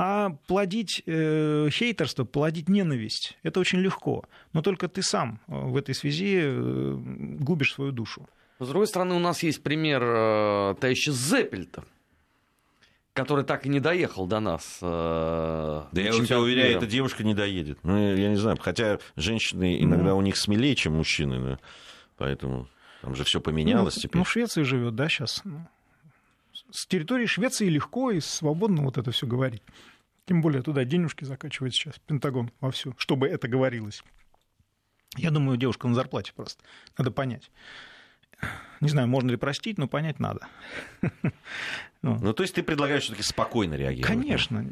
А 0.00 0.30
плодить 0.46 1.02
э, 1.06 1.68
хейтерство, 1.72 2.24
плодить 2.24 2.68
ненависть, 2.68 3.36
это 3.42 3.58
очень 3.58 3.80
легко. 3.80 4.24
Но 4.52 4.62
только 4.62 4.86
ты 4.86 5.02
сам 5.02 5.40
э, 5.48 5.52
в 5.52 5.76
этой 5.76 5.92
связи 5.92 6.38
э, 6.40 6.94
губишь 7.40 7.74
свою 7.74 7.90
душу. 7.90 8.28
С 8.60 8.68
другой 8.68 8.86
стороны, 8.86 9.14
у 9.16 9.18
нас 9.18 9.42
есть 9.42 9.62
пример 9.62 10.02
э, 10.04 10.74
товарища 10.80 11.10
Зеппельта, 11.10 11.84
который 13.18 13.44
так 13.44 13.66
и 13.66 13.68
не 13.68 13.80
доехал 13.80 14.28
до 14.28 14.38
нас. 14.38 14.78
Э, 14.80 15.82
да 15.90 16.00
я 16.00 16.12
тебя 16.12 16.38
уверяю, 16.38 16.76
эта 16.76 16.86
девушка 16.86 17.24
не 17.24 17.34
доедет. 17.34 17.80
Ну, 17.82 18.14
я 18.14 18.28
не 18.28 18.36
знаю, 18.36 18.56
хотя 18.60 19.00
женщины 19.16 19.82
иногда 19.82 20.14
у 20.14 20.22
них 20.22 20.36
смелее, 20.36 20.76
чем 20.76 20.94
мужчины, 20.94 21.40
да, 21.44 21.58
поэтому 22.16 22.68
там 23.02 23.16
же 23.16 23.24
все 23.24 23.40
поменялось 23.40 23.96
ну, 23.96 24.02
теперь. 24.02 24.18
Ну, 24.18 24.24
в 24.24 24.30
Швеции 24.30 24.62
живет, 24.62 24.94
да, 24.94 25.08
сейчас. 25.08 25.42
С 26.70 26.86
территории 26.86 27.26
Швеции 27.26 27.68
легко 27.68 28.12
и 28.12 28.20
свободно 28.20 28.84
вот 28.84 28.98
это 28.98 29.10
все 29.10 29.26
говорить. 29.26 29.62
Тем 30.26 30.40
более 30.40 30.62
туда 30.62 30.84
денежки 30.84 31.24
закачивает 31.24 31.74
сейчас 31.74 31.98
Пентагон 32.06 32.52
вовсю, 32.60 32.94
чтобы 32.98 33.26
это 33.26 33.48
говорилось. 33.48 34.04
Я 35.16 35.32
думаю, 35.32 35.58
девушка 35.58 35.88
на 35.88 35.94
зарплате 35.96 36.32
просто. 36.36 36.62
Надо 36.96 37.10
понять. 37.10 37.50
Не 38.80 38.88
знаю, 38.88 39.08
можно 39.08 39.30
ли 39.30 39.36
простить, 39.36 39.78
но 39.78 39.88
понять 39.88 40.20
надо. 40.20 40.46
Ну, 42.00 42.32
то 42.32 42.44
есть 42.44 42.54
ты 42.54 42.62
предлагаешь 42.62 43.02
все-таки 43.02 43.24
спокойно 43.24 43.74
реагировать? 43.74 44.06
Конечно, 44.06 44.64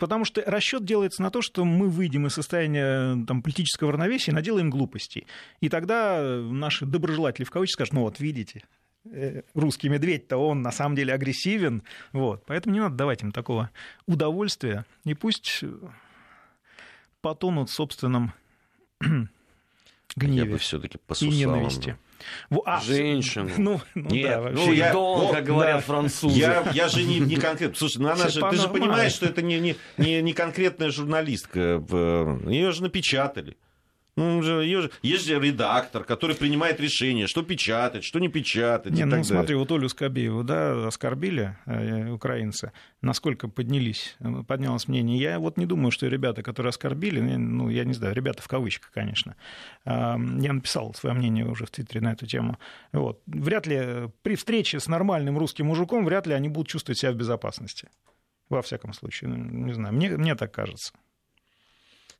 потому 0.00 0.24
что 0.24 0.42
расчет 0.46 0.82
делается 0.82 1.22
на 1.22 1.30
то, 1.30 1.42
что 1.42 1.66
мы 1.66 1.90
выйдем 1.90 2.26
из 2.26 2.32
состояния 2.32 3.22
там, 3.26 3.42
политического 3.42 3.92
равновесия 3.92 4.30
и 4.30 4.34
наделаем 4.34 4.70
глупостей. 4.70 5.26
И 5.60 5.68
тогда 5.68 6.22
наши 6.22 6.86
доброжелатели 6.86 7.44
в 7.44 7.50
кавычках 7.50 7.74
скажут, 7.74 7.92
ну 7.92 8.00
вот 8.00 8.18
видите, 8.18 8.64
э, 9.04 9.42
русский 9.52 9.90
медведь-то 9.90 10.38
он 10.38 10.62
на 10.62 10.72
самом 10.72 10.96
деле 10.96 11.12
агрессивен. 11.12 11.82
Вот. 12.12 12.46
Поэтому 12.46 12.74
не 12.74 12.80
надо 12.80 12.96
давать 12.96 13.22
им 13.22 13.30
такого 13.30 13.70
удовольствия. 14.06 14.86
И 15.04 15.12
пусть 15.12 15.62
потонут 17.20 17.68
в 17.68 17.74
собственном 17.74 18.32
гневе 20.16 20.44
Я 20.46 20.50
бы 20.52 20.58
все-таки 20.58 20.98
по 20.98 21.14
и 21.14 21.28
ненависти. 21.28 21.96
А, 22.64 22.80
Женщину. 22.80 23.50
Ну, 23.58 23.80
ну 23.94 24.10
Нет, 24.10 24.28
да, 24.28 24.50
ну, 24.50 24.60
вообще. 24.60 24.74
я- 24.76 24.92
Дон, 24.92 25.26
О, 25.26 25.32
как 25.32 25.44
говорят 25.44 25.76
да. 25.76 25.82
французы. 25.82 26.38
Я, 26.38 26.70
я 26.74 26.88
же 26.88 27.02
не, 27.02 27.18
не 27.18 27.36
конкретно. 27.36 27.76
Слушай, 27.76 27.98
ну 27.98 28.08
она 28.10 28.28
же, 28.28 28.40
ты 28.40 28.56
же 28.56 28.68
понимаешь, 28.68 29.12
что 29.12 29.26
это 29.26 29.42
не, 29.42 29.58
не, 29.58 29.76
не, 29.96 30.20
не 30.22 30.32
конкретная 30.32 30.90
журналистка. 30.90 31.82
Ее 32.46 32.72
же 32.72 32.82
напечатали. 32.82 33.56
Ну, 34.20 34.42
же, 34.42 34.90
есть 35.02 35.26
же 35.26 35.40
редактор, 35.40 36.04
который 36.04 36.36
принимает 36.36 36.78
решение, 36.78 37.26
что 37.26 37.42
печатать, 37.42 38.04
что 38.04 38.18
не 38.20 38.28
печатать. 38.28 38.92
Не, 38.92 39.00
и 39.00 39.04
ну 39.04 39.16
так 39.16 39.24
смотри, 39.24 39.54
далее. 39.54 39.58
вот 39.58 39.72
Олю 39.72 39.88
Скобееву, 39.88 40.44
да, 40.44 40.86
оскорбили 40.86 41.56
э, 41.64 42.10
украинцы, 42.10 42.72
насколько 43.00 43.48
поднялись, 43.48 44.16
э, 44.20 44.42
поднялось 44.46 44.88
мнение. 44.88 45.18
Я 45.18 45.38
вот 45.38 45.56
не 45.56 45.64
думаю, 45.64 45.90
что 45.90 46.06
ребята, 46.06 46.42
которые 46.42 46.68
оскорбили, 46.68 47.20
ну, 47.20 47.70
я 47.70 47.84
не 47.84 47.94
знаю, 47.94 48.14
ребята 48.14 48.42
в 48.42 48.48
кавычках, 48.48 48.90
конечно, 48.92 49.36
э, 49.86 49.90
я 49.90 50.52
написал 50.52 50.92
свое 50.92 51.14
мнение 51.14 51.46
уже 51.46 51.64
в 51.64 51.70
Твиттере 51.70 52.02
на 52.02 52.12
эту 52.12 52.26
тему. 52.26 52.58
Вот. 52.92 53.22
Вряд 53.26 53.66
ли 53.66 54.10
при 54.22 54.36
встрече 54.36 54.80
с 54.80 54.86
нормальным 54.86 55.38
русским 55.38 55.66
мужиком, 55.66 56.04
вряд 56.04 56.26
ли 56.26 56.34
они 56.34 56.50
будут 56.50 56.68
чувствовать 56.68 56.98
себя 56.98 57.12
в 57.12 57.16
безопасности. 57.16 57.88
Во 58.50 58.60
всяком 58.60 58.92
случае, 58.92 59.30
Ну, 59.30 59.36
не 59.36 59.72
знаю, 59.72 59.94
мне, 59.94 60.10
мне 60.10 60.34
так 60.34 60.52
кажется. 60.52 60.92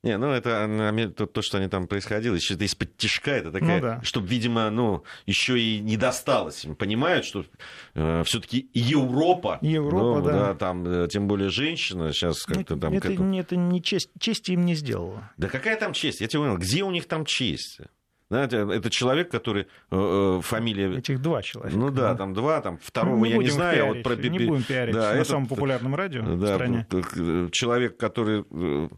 Не, 0.02 0.16
ну 0.16 0.28
это 0.30 0.66
на- 0.66 1.10
то, 1.10 1.26
то, 1.26 1.42
что 1.42 1.58
они 1.58 1.68
там 1.68 1.86
происходило, 1.86 2.34
еще 2.34 2.54
это 2.54 2.64
из-под 2.64 2.96
тишка, 2.96 3.32
это 3.32 3.52
такая, 3.52 3.76
Ну 3.76 3.82
да. 3.82 4.00
чтобы, 4.02 4.28
видимо, 4.28 4.70
ну, 4.70 5.04
еще 5.26 5.60
и 5.60 5.78
не 5.78 5.98
досталось. 5.98 6.64
им. 6.64 6.74
Понимают, 6.74 7.26
что 7.26 7.44
все-таки 8.24 8.70
Европа, 8.72 9.58
Европа, 9.60 10.20
ну, 10.20 10.24
да. 10.24 10.54
там, 10.54 10.86
э, 10.86 11.08
тем 11.08 11.28
более 11.28 11.50
женщина, 11.50 12.12
сейчас 12.14 12.44
как-то 12.44 12.76
Ну, 12.76 12.80
там... 12.80 12.94
это, 12.94 13.12
этому- 13.12 13.38
это 13.38 13.56
не 13.56 13.82
честь, 13.82 14.08
чести 14.18 14.52
им 14.52 14.64
не 14.64 14.74
сделало. 14.74 15.30
Да 15.36 15.48
какая 15.48 15.76
там 15.76 15.92
честь? 15.92 16.22
Я 16.22 16.28
тебе 16.28 16.40
говорю, 16.44 16.58
где 16.58 16.82
у 16.82 16.90
них 16.90 17.06
там 17.06 17.26
честь? 17.26 17.80
Знаете, 18.30 18.58
это 18.72 18.88
человек, 18.90 19.28
который 19.30 19.62
э, 19.90 20.36
э, 20.38 20.40
фамилия... 20.42 20.96
Этих 20.96 21.20
два 21.20 21.42
человека. 21.42 21.76
Ну 21.76 21.90
да, 21.90 22.14
там 22.14 22.32
два, 22.32 22.60
там 22.60 22.78
второго 22.80 23.16
Ну, 23.16 23.24
не 23.26 23.32
я 23.32 23.36
не 23.38 23.48
знаю. 23.48 23.72
а 23.72 23.86
пиарить, 23.88 24.06
вот 24.06 24.16
про 24.16 24.22
не 24.28 24.38
будем 24.46 24.62
пиарить 24.62 24.94
да, 24.94 25.10
на 25.10 25.14
этот, 25.16 25.26
самом 25.28 25.46
популярном 25.48 25.94
радио 25.96 26.22
в 26.22 26.40
да, 26.40 26.54
стране. 26.54 26.86
э, 26.90 27.48
человек, 27.52 27.96
который 27.98 28.44
э, 28.48 28.88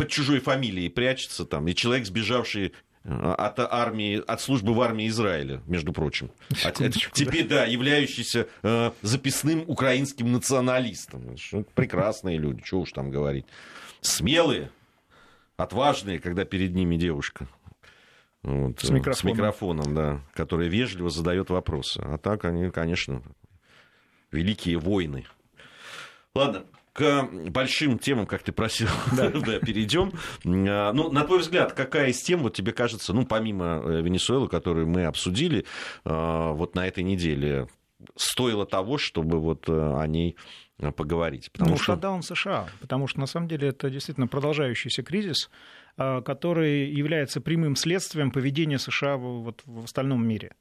под 0.00 0.08
чужой 0.08 0.40
фамилией 0.40 0.88
прячется 0.88 1.44
там, 1.44 1.68
и 1.68 1.74
человек, 1.74 2.06
сбежавший 2.06 2.72
э, 3.04 3.34
от 3.36 3.58
армии, 3.58 4.22
от 4.26 4.40
службы 4.40 4.72
в 4.72 4.80
армии 4.80 5.08
Израиля, 5.08 5.60
между 5.66 5.92
прочим. 5.92 6.30
А 6.50 6.54
Секундочку, 6.54 7.12
теперь, 7.12 7.46
да, 7.46 7.66
являющийся 7.66 8.48
э, 8.62 8.92
записным 9.02 9.62
украинским 9.66 10.32
националистом. 10.32 11.36
Это 11.52 11.64
Прекрасные 11.74 12.38
люди, 12.38 12.62
что 12.64 12.80
уж 12.80 12.92
там 12.92 13.10
говорить. 13.10 13.44
Смелые, 14.00 14.70
отважные, 15.58 16.18
когда 16.18 16.46
перед 16.46 16.74
ними 16.74 16.96
девушка. 16.96 17.46
Вот, 18.42 18.80
С 18.80 18.88
э, 18.88 18.94
микрофоном. 18.94 19.14
С 19.14 19.24
микрофоном, 19.24 19.94
да, 19.94 20.20
которая 20.32 20.68
вежливо 20.68 21.10
задает 21.10 21.50
вопросы. 21.50 22.00
А 22.02 22.16
так 22.16 22.46
они, 22.46 22.70
конечно, 22.70 23.22
великие 24.32 24.78
войны. 24.78 25.26
Ладно, 26.34 26.64
к 26.92 27.28
большим 27.50 27.98
темам, 27.98 28.26
как 28.26 28.42
ты 28.42 28.52
просил, 28.52 28.88
да. 29.16 29.30
перейдем. 29.60 30.12
А, 30.44 30.92
Ну, 30.92 31.10
на 31.10 31.24
твой 31.24 31.40
взгляд, 31.40 31.72
какая 31.72 32.08
из 32.08 32.20
тем 32.22 32.42
вот 32.42 32.54
тебе 32.54 32.72
кажется, 32.72 33.12
ну, 33.12 33.24
помимо 33.24 33.82
э, 33.84 34.02
Венесуэлы, 34.02 34.48
которую 34.48 34.88
мы 34.88 35.04
обсудили 35.04 35.64
а, 36.04 36.52
вот 36.52 36.74
на 36.74 36.86
этой 36.86 37.04
неделе, 37.04 37.68
стоило 38.16 38.66
того, 38.66 38.98
чтобы 38.98 39.40
вот 39.40 39.68
э, 39.68 39.72
о 39.72 40.06
ней 40.06 40.36
поговорить? 40.96 41.50
Потому 41.52 41.72
ну, 41.72 41.76
что... 41.76 41.92
шатдаун 41.92 42.22
США, 42.22 42.68
потому 42.80 43.06
что 43.06 43.20
на 43.20 43.26
самом 43.26 43.48
деле 43.48 43.68
это 43.68 43.90
действительно 43.90 44.26
продолжающийся 44.26 45.02
кризис, 45.02 45.50
а, 45.96 46.22
который 46.22 46.90
является 46.90 47.40
прямым 47.40 47.76
следствием 47.76 48.30
поведения 48.30 48.78
США 48.78 49.16
вот, 49.16 49.62
в 49.64 49.84
остальном 49.84 50.26
мире. 50.26 50.52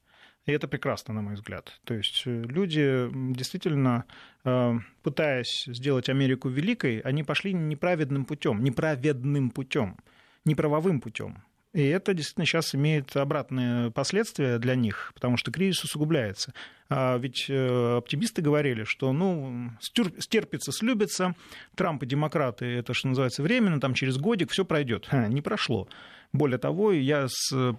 И 0.49 0.51
это 0.51 0.67
прекрасно, 0.67 1.13
на 1.13 1.21
мой 1.21 1.35
взгляд. 1.35 1.79
То 1.83 1.93
есть 1.93 2.23
э, 2.25 2.41
люди 2.41 3.07
действительно, 3.35 4.05
э, 4.43 4.79
пытаясь 5.03 5.65
сделать 5.67 6.09
Америку 6.09 6.49
великой, 6.49 7.01
они 7.01 7.23
пошли 7.23 7.53
неправедным 7.53 8.25
путем, 8.25 8.63
неправедным 8.63 9.51
путем, 9.51 9.97
неправовым 10.45 11.01
путем. 11.01 11.43
И 11.73 11.83
это 11.83 12.15
действительно 12.15 12.47
сейчас 12.47 12.73
имеет 12.73 13.15
обратные 13.15 13.91
последствия 13.91 14.57
для 14.57 14.73
них, 14.73 15.11
потому 15.13 15.37
что 15.37 15.51
кризис 15.51 15.83
усугубляется. 15.83 16.51
А 16.89 17.15
ведь 17.17 17.45
э, 17.47 17.97
оптимисты 17.97 18.41
говорили, 18.41 18.85
что 18.85 19.13
ну, 19.13 19.69
стерпится, 19.79 20.71
слюбится, 20.71 21.35
Трамп 21.75 22.01
и 22.01 22.07
демократы, 22.07 22.65
это, 22.65 22.95
что 22.95 23.09
называется, 23.09 23.43
временно, 23.43 23.79
там 23.79 23.93
через 23.93 24.17
годик 24.17 24.49
все 24.49 24.65
пройдет. 24.65 25.05
Ха, 25.05 25.27
не 25.27 25.43
прошло. 25.43 25.87
Более 26.33 26.57
того, 26.57 26.91
я 26.91 27.27
с 27.27 27.75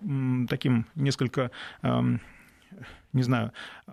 таким 0.48 0.86
несколько 0.94 1.50
эм, 1.82 2.20
не 3.12 3.22
знаю, 3.22 3.52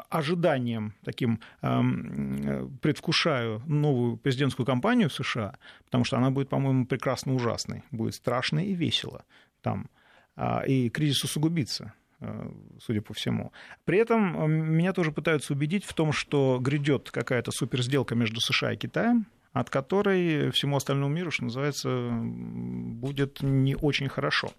ожиданием 0.10 0.94
таким 1.04 1.40
эм, 1.62 2.78
предвкушаю 2.82 3.62
новую 3.66 4.18
президентскую 4.18 4.66
кампанию 4.66 5.10
в 5.10 5.14
США, 5.14 5.58
потому 5.86 6.04
что 6.04 6.18
она 6.18 6.30
будет, 6.30 6.50
по-моему, 6.50 6.86
прекрасно 6.86 7.34
ужасной, 7.34 7.84
будет 7.92 8.16
страшно 8.16 8.60
и 8.60 8.74
весело 8.74 9.24
там, 9.62 9.90
А, 10.36 10.62
и 10.62 10.90
кризис 10.90 11.24
усугубится 11.24 11.94
э, 12.20 12.50
судя 12.80 13.02
по 13.02 13.14
всему. 13.14 13.52
При 13.86 13.98
этом 13.98 14.40
э, 14.40 14.48
меня 14.48 14.94
тоже 14.94 15.12
пытаются 15.12 15.54
убедить 15.54 15.84
в 15.84 15.94
том, 15.94 16.12
что 16.12 16.60
грядет 16.62 17.10
какая-то 17.12 17.52
суперсделка 17.52 18.16
между 18.16 18.40
США 18.40 18.74
и 18.74 18.78
Китаем, 18.78 19.26
от 19.52 19.70
которой 19.70 20.52
всему 20.52 20.78
остальному 20.78 21.12
миру, 21.12 21.32
что 21.32 21.46
называется, 21.46 22.10
будет 22.12 23.42
не 23.42 23.76
очень 23.76 24.10
хорошо. 24.10 24.52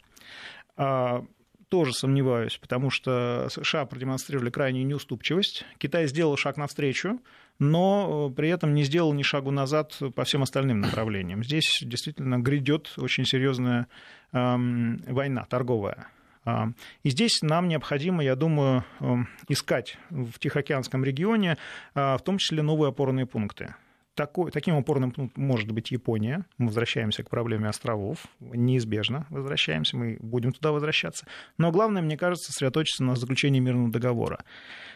Тоже 1.68 1.92
сомневаюсь, 1.92 2.56
потому 2.56 2.88
что 2.90 3.48
США 3.50 3.84
продемонстрировали 3.84 4.48
крайнюю 4.48 4.86
неуступчивость. 4.86 5.66
Китай 5.76 6.06
сделал 6.06 6.36
шаг 6.38 6.56
навстречу, 6.56 7.20
но 7.58 8.30
э, 8.30 8.34
при 8.34 8.48
этом 8.48 8.74
не 8.74 8.84
сделал 8.84 9.12
ни 9.12 9.22
шагу 9.22 9.50
назад 9.50 9.98
по 10.14 10.24
всем 10.24 10.42
остальным 10.42 10.80
направлениям. 10.80 11.44
Здесь 11.44 11.80
действительно 11.82 12.38
грядет 12.38 12.94
очень 12.96 13.26
серьезная 13.26 13.86
эм, 14.32 14.98
война 15.06 15.44
торговая. 15.44 16.08
А, 16.46 16.70
И 17.02 17.10
здесь 17.10 17.42
нам 17.42 17.68
необходимо, 17.68 18.24
я 18.24 18.34
думаю, 18.34 18.84
эм, 19.00 19.28
искать 19.48 19.98
в 20.08 20.38
Тихоокеанском 20.38 21.04
регионе 21.04 21.58
а, 21.94 22.16
в 22.16 22.22
том 22.22 22.38
числе 22.38 22.62
новые 22.62 22.88
опорные 22.88 23.26
пункты. 23.26 23.74
Такой, 24.18 24.50
таким 24.50 24.76
опорным 24.76 25.12
пунктом 25.12 25.44
может 25.44 25.70
быть 25.70 25.92
Япония. 25.92 26.44
Мы 26.58 26.66
возвращаемся 26.66 27.22
к 27.22 27.30
проблеме 27.30 27.68
островов. 27.68 28.26
Неизбежно 28.40 29.26
возвращаемся, 29.30 29.96
мы 29.96 30.16
будем 30.18 30.50
туда 30.52 30.72
возвращаться. 30.72 31.24
Но 31.56 31.70
главное, 31.70 32.02
мне 32.02 32.16
кажется, 32.16 32.50
сосредоточиться 32.50 33.04
на 33.04 33.14
заключении 33.14 33.60
мирного 33.60 33.92
договора. 33.92 34.40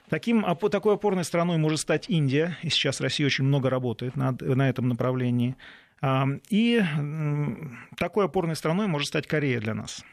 Таким, 0.08 0.44
такой 0.72 0.94
опорной 0.94 1.22
страной 1.22 1.56
может 1.56 1.78
стать 1.78 2.10
Индия. 2.10 2.58
И 2.64 2.68
сейчас 2.68 3.00
Россия 3.00 3.24
очень 3.24 3.44
много 3.44 3.70
работает 3.70 4.16
над- 4.16 4.42
на 4.42 4.68
этом 4.68 4.88
направлении. 4.88 5.54
И 6.50 6.82
такой 7.96 8.24
опорной 8.24 8.56
страной 8.56 8.88
может 8.88 9.06
стать 9.06 9.28
Корея 9.28 9.60
для 9.60 9.74
нас. 9.74 10.04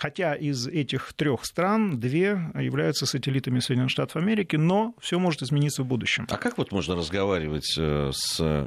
Хотя 0.00 0.34
из 0.34 0.66
этих 0.66 1.12
трех 1.12 1.44
стран 1.44 2.00
две 2.00 2.40
являются 2.58 3.04
сателлитами 3.04 3.60
Соединенных 3.60 3.90
Штатов 3.92 4.16
Америки, 4.16 4.56
но 4.56 4.94
все 4.98 5.18
может 5.18 5.42
измениться 5.42 5.82
в 5.82 5.86
будущем. 5.86 6.26
А 6.30 6.38
как 6.38 6.56
вот 6.56 6.72
можно 6.72 6.96
разговаривать 6.96 7.74
э, 7.78 8.10
с 8.14 8.66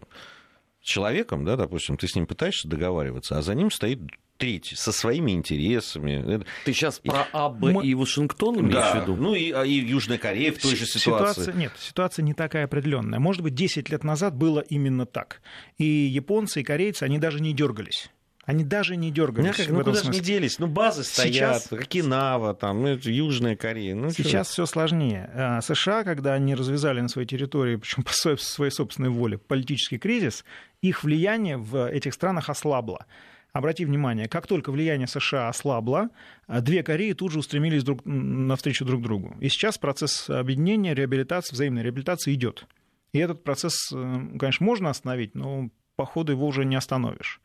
человеком, 0.81 1.43
да, 1.43 1.55
допустим, 1.55 1.97
ты 1.97 2.07
с 2.07 2.15
ним 2.15 2.27
пытаешься 2.27 2.67
договариваться, 2.67 3.37
а 3.37 3.41
за 3.41 3.55
ним 3.55 3.71
стоит 3.71 3.99
третий 4.37 4.75
со 4.75 4.91
своими 4.91 5.31
интересами. 5.31 6.43
Ты 6.65 6.73
сейчас 6.73 6.99
про 6.99 7.27
АБ 7.31 7.59
Мы- 7.61 7.85
и 7.85 7.95
Вашингтон 7.95 8.59
имеешь 8.59 8.75
в 8.75 8.93
Да, 8.93 8.99
виду? 8.99 9.15
ну 9.15 9.33
и, 9.33 9.51
и 9.67 9.71
Южная 9.85 10.17
Корея 10.17 10.51
в 10.51 10.57
той 10.59 10.75
же 10.75 10.85
ситуации. 10.85 11.41
Ситуация, 11.41 11.53
нет, 11.59 11.71
ситуация 11.79 12.23
не 12.23 12.33
такая 12.33 12.65
определенная. 12.65 13.19
Может 13.19 13.41
быть, 13.41 13.55
10 13.55 13.89
лет 13.89 14.03
назад 14.03 14.35
было 14.35 14.59
именно 14.59 15.05
так. 15.05 15.41
И 15.77 15.85
японцы, 15.85 16.61
и 16.61 16.63
корейцы, 16.63 17.03
они 17.03 17.17
даже 17.17 17.39
не 17.41 17.53
дергались. 17.53 18.09
Они 18.45 18.65
даже 18.65 18.97
не 18.97 19.07
Ну, 19.07 19.13
дергались 19.13 19.55
как, 19.55 19.69
ну 19.69 19.83
куда 19.83 20.03
же 20.03 20.09
не 20.09 20.19
делись? 20.19 20.59
Ну, 20.59 20.67
базы 20.67 21.03
стоят, 21.03 21.63
Сейчас- 21.63 21.71
Окинава, 21.71 22.53
там, 22.53 22.81
ну, 22.81 22.89
Южная 23.01 23.55
Корея. 23.55 23.95
Ну? 23.95 24.09
Сейчас 24.09 24.49
все 24.49 24.65
сложнее. 24.65 25.29
А 25.33 25.61
США, 25.61 26.03
когда 26.03 26.33
они 26.33 26.53
развязали 26.53 26.99
на 26.99 27.07
своей 27.07 27.27
территории, 27.27 27.77
причем 27.77 28.03
по 28.03 28.11
своей, 28.11 28.37
своей 28.37 28.71
собственной 28.71 29.09
воле, 29.09 29.37
политический 29.37 29.97
кризис, 29.97 30.43
их 30.81 31.03
влияние 31.05 31.55
в 31.57 31.89
этих 31.89 32.13
странах 32.13 32.49
ослабло. 32.49 33.05
обрати 33.53 33.85
внимание, 33.85 34.27
как 34.27 34.47
только 34.47 34.71
влияние 34.71 35.07
США 35.07 35.47
ослабло, 35.47 36.09
две 36.47 36.81
Кореи 36.83 37.13
тут 37.13 37.31
же 37.31 37.39
устремились 37.39 37.83
друг, 37.83 38.01
навстречу 38.03 38.83
друг 38.83 39.03
другу. 39.03 39.37
И 39.39 39.47
сейчас 39.47 39.77
процесс 39.77 40.27
объединения, 40.29 40.95
реабилитации, 40.95 41.53
взаимной 41.53 41.83
реабилитации 41.83 42.33
идет. 42.33 42.65
И 43.13 43.19
этот 43.19 43.43
процесс, 43.43 43.77
конечно, 43.91 44.65
можно 44.65 44.89
остановить, 44.89 45.35
но 45.35 45.69
по 45.95 46.05
ходу 46.05 46.31
его 46.31 46.47
уже 46.47 46.65
не 46.65 46.75
остановишь. 46.75 47.39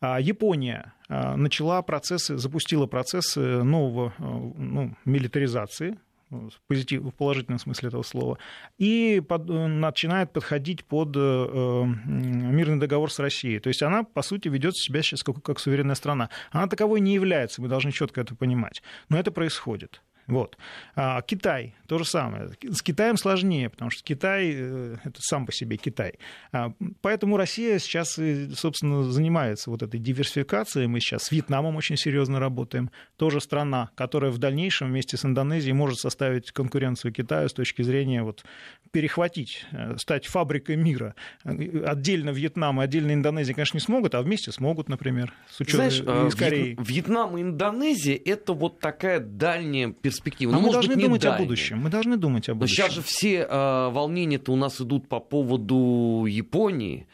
А 0.00 0.20
Япония 0.20 0.94
а, 1.08 1.36
начала 1.36 1.82
процессы, 1.82 2.36
запустила 2.38 2.86
процессы 2.86 3.40
нового 3.62 4.12
ну, 4.18 4.94
милитаризации, 5.04 5.98
в, 6.30 6.50
позитив, 6.66 7.14
положительном 7.14 7.58
смысле 7.58 7.88
этого 7.88 8.02
слова, 8.02 8.38
и 8.76 9.22
под, 9.26 9.48
начинает 9.48 10.32
подходить 10.32 10.84
под 10.84 11.16
э, 11.16 11.84
мирный 12.04 12.78
договор 12.78 13.10
с 13.10 13.18
Россией. 13.18 13.60
То 13.60 13.68
есть 13.68 13.82
она, 13.82 14.04
по 14.04 14.22
сути, 14.22 14.48
ведет 14.48 14.76
себя 14.76 15.02
сейчас 15.02 15.22
как, 15.22 15.42
как 15.42 15.58
суверенная 15.58 15.94
страна. 15.94 16.28
Она 16.50 16.66
таковой 16.66 17.00
не 17.00 17.14
является, 17.14 17.62
мы 17.62 17.68
должны 17.68 17.92
четко 17.92 18.20
это 18.20 18.34
понимать. 18.34 18.82
Но 19.08 19.18
это 19.18 19.30
происходит. 19.30 20.02
Вот. 20.28 20.56
А 20.94 21.22
Китай 21.22 21.74
то 21.88 21.96
же 21.96 22.04
самое. 22.04 22.50
С 22.62 22.82
Китаем 22.82 23.16
сложнее, 23.16 23.70
потому 23.70 23.90
что 23.90 24.04
Китай 24.04 24.52
э, 24.54 24.96
это 25.02 25.16
сам 25.20 25.46
по 25.46 25.52
себе 25.52 25.78
Китай. 25.78 26.18
А, 26.52 26.72
поэтому 27.00 27.38
Россия 27.38 27.78
сейчас, 27.78 28.20
собственно, 28.54 29.04
занимается 29.04 29.70
вот 29.70 29.82
этой 29.82 29.98
диверсификацией. 29.98 30.86
Мы 30.86 31.00
сейчас 31.00 31.22
с 31.24 31.32
Вьетнамом 31.32 31.76
очень 31.76 31.96
серьезно 31.96 32.38
работаем. 32.40 32.90
Тоже 33.16 33.40
страна, 33.40 33.88
которая 33.94 34.30
в 34.30 34.36
дальнейшем 34.36 34.88
вместе 34.88 35.16
с 35.16 35.24
Индонезией 35.24 35.72
может 35.72 35.98
составить 35.98 36.52
конкуренцию 36.52 37.12
Китаю 37.12 37.48
с 37.48 37.54
точки 37.54 37.80
зрения 37.80 38.22
вот, 38.22 38.44
перехватить, 38.90 39.64
э, 39.72 39.96
стать 39.96 40.26
фабрикой 40.26 40.76
мира. 40.76 41.14
Отдельно 41.42 42.30
Вьетнам 42.30 42.82
и 42.82 42.84
отдельно 42.84 43.14
Индонезия, 43.14 43.54
конечно, 43.54 43.78
не 43.78 43.82
смогут, 43.82 44.14
а 44.14 44.20
вместе 44.20 44.52
смогут, 44.52 44.90
например, 44.90 45.32
с 45.48 45.58
учетом 45.60 45.90
Знаешь, 45.90 46.02
э, 46.06 46.28
из 46.28 46.34
Кореи. 46.34 46.76
Вьетнам 46.78 47.38
и 47.38 47.40
Индонезия 47.40 48.20
это 48.22 48.52
вот 48.52 48.78
такая 48.78 49.20
дальняя 49.20 49.88
перспектива. 49.90 50.17
А 50.24 50.60
ну, 50.60 50.60
мы 50.60 50.72
должны 50.72 50.94
быть, 50.94 51.04
думать 51.04 51.24
о 51.24 51.38
будущем. 51.38 51.78
Мы 51.78 51.90
должны 51.90 52.16
думать 52.16 52.48
об 52.48 52.58
этом. 52.58 52.68
Сейчас 52.68 52.92
же 52.92 53.02
все 53.02 53.46
э, 53.48 53.88
волнения-то 53.90 54.52
у 54.52 54.56
нас 54.56 54.80
идут 54.80 55.08
по 55.08 55.20
поводу 55.20 56.26
Японии 56.28 57.06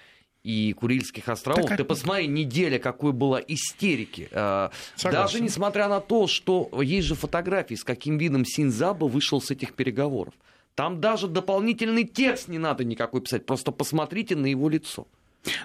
и 0.43 0.75
Курильских 0.75 1.29
островов. 1.29 1.67
Так, 1.67 1.79
Ты 1.79 1.85
посмотри, 1.85 2.27
неделя 2.27 2.79
какой 2.79 3.13
была 3.13 3.41
истерики. 3.41 4.29
Э, 4.31 4.69
даже 5.03 5.41
несмотря 5.41 5.89
на 5.89 6.01
то, 6.01 6.27
что 6.27 6.69
есть 6.83 7.07
же 7.07 7.15
фотографии, 7.15 7.75
с 7.75 7.85
каким 7.85 8.19
видом 8.19 8.45
Синзаба 8.45 9.07
вышел 9.07 9.41
с 9.41 9.51
этих 9.51 9.73
переговоров. 9.73 10.35
Там 10.75 11.01
даже 11.01 11.29
дополнительный 11.29 12.05
текст 12.05 12.49
не 12.49 12.59
надо 12.59 12.85
никакой 12.85 13.21
писать, 13.21 13.47
просто 13.47 13.71
посмотрите 13.73 14.35
на 14.37 14.47
его 14.47 14.69
лицо. 14.69 15.07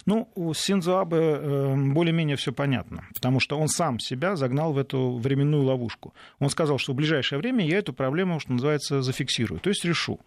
Ну, 0.05 0.29
у 0.35 0.53
Синзо 0.53 1.01
Абе 1.01 1.17
э, 1.17 1.75
более-менее 1.75 2.35
все 2.35 2.51
понятно, 2.51 3.05
потому 3.13 3.39
что 3.39 3.57
он 3.57 3.67
сам 3.67 3.99
себя 3.99 4.35
загнал 4.35 4.73
в 4.73 4.77
эту 4.77 5.17
временную 5.17 5.63
ловушку. 5.63 6.13
Он 6.39 6.49
сказал, 6.49 6.77
что 6.77 6.93
в 6.93 6.95
ближайшее 6.95 7.39
время 7.39 7.65
я 7.65 7.77
эту 7.77 7.93
проблему, 7.93 8.39
что 8.39 8.53
называется, 8.53 9.01
зафиксирую, 9.01 9.59
то 9.59 9.69
есть 9.69 9.85
решу. 9.85 10.19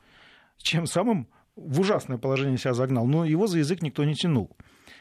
Чем 0.59 0.87
самым 0.87 1.29
в 1.57 1.81
ужасное 1.81 2.19
положение 2.19 2.59
себя 2.59 2.75
загнал, 2.75 3.07
но 3.07 3.25
его 3.25 3.47
за 3.47 3.59
язык 3.59 3.83
никто 3.83 4.05
не 4.05 4.15
тянул. 4.15 4.51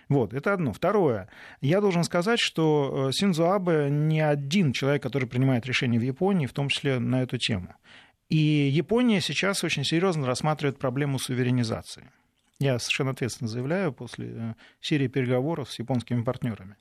Вот, 0.09 0.33
это 0.33 0.53
одно. 0.53 0.73
Второе. 0.73 1.29
Я 1.61 1.79
должен 1.79 2.03
сказать, 2.03 2.39
что 2.39 3.07
э, 3.07 3.11
Синзо 3.13 3.55
Абе 3.55 3.87
не 3.89 4.19
один 4.19 4.73
человек, 4.73 5.01
который 5.01 5.27
принимает 5.27 5.65
решения 5.65 5.99
в 5.99 6.03
Японии, 6.03 6.47
в 6.47 6.53
том 6.53 6.67
числе 6.67 6.99
на 6.99 7.23
эту 7.23 7.37
тему. 7.37 7.73
И 8.27 8.37
Япония 8.37 9.21
сейчас 9.21 9.63
очень 9.63 9.85
серьезно 9.85 10.25
рассматривает 10.25 10.79
проблему 10.79 11.19
суверенизации. 11.19 12.09
Я 12.61 12.77
совершенно 12.77 13.09
ответственно 13.09 13.47
заявляю 13.47 13.91
после 13.91 14.27
э, 14.27 14.53
серии 14.81 15.07
переговоров 15.07 15.71
с 15.71 15.79
японскими 15.79 16.21
партнерами. 16.21 16.75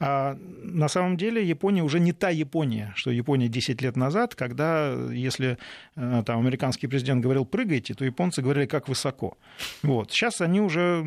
А 0.00 0.34
на 0.34 0.88
самом 0.88 1.18
деле 1.18 1.46
Япония 1.46 1.82
уже 1.82 2.00
не 2.00 2.14
та 2.14 2.30
Япония, 2.30 2.94
что 2.96 3.10
Япония 3.10 3.46
10 3.48 3.82
лет 3.82 3.96
назад, 3.96 4.34
когда, 4.34 4.94
если 5.12 5.58
э, 5.94 6.22
там, 6.24 6.40
американский 6.40 6.86
президент 6.86 7.22
говорил 7.22 7.44
«прыгайте», 7.44 7.92
то 7.92 8.02
японцы 8.02 8.40
говорили 8.40 8.64
«как 8.64 8.88
высоко». 8.88 9.36
Вот. 9.82 10.10
Сейчас 10.10 10.40
они 10.40 10.62
уже 10.62 11.04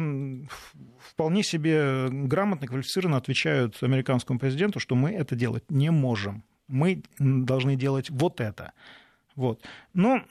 вполне 0.99 1.41
себе 1.41 2.09
грамотно, 2.11 2.67
квалифицированно 2.67 3.17
отвечают 3.17 3.81
американскому 3.81 4.37
президенту, 4.37 4.79
что 4.79 4.93
мы 4.93 5.09
это 5.09 5.35
делать 5.35 5.63
не 5.71 5.89
можем. 5.89 6.43
Мы 6.67 7.01
должны 7.17 7.75
делать 7.75 8.11
вот 8.11 8.41
это. 8.41 8.73
Вот. 9.35 9.65
Но 9.95 10.21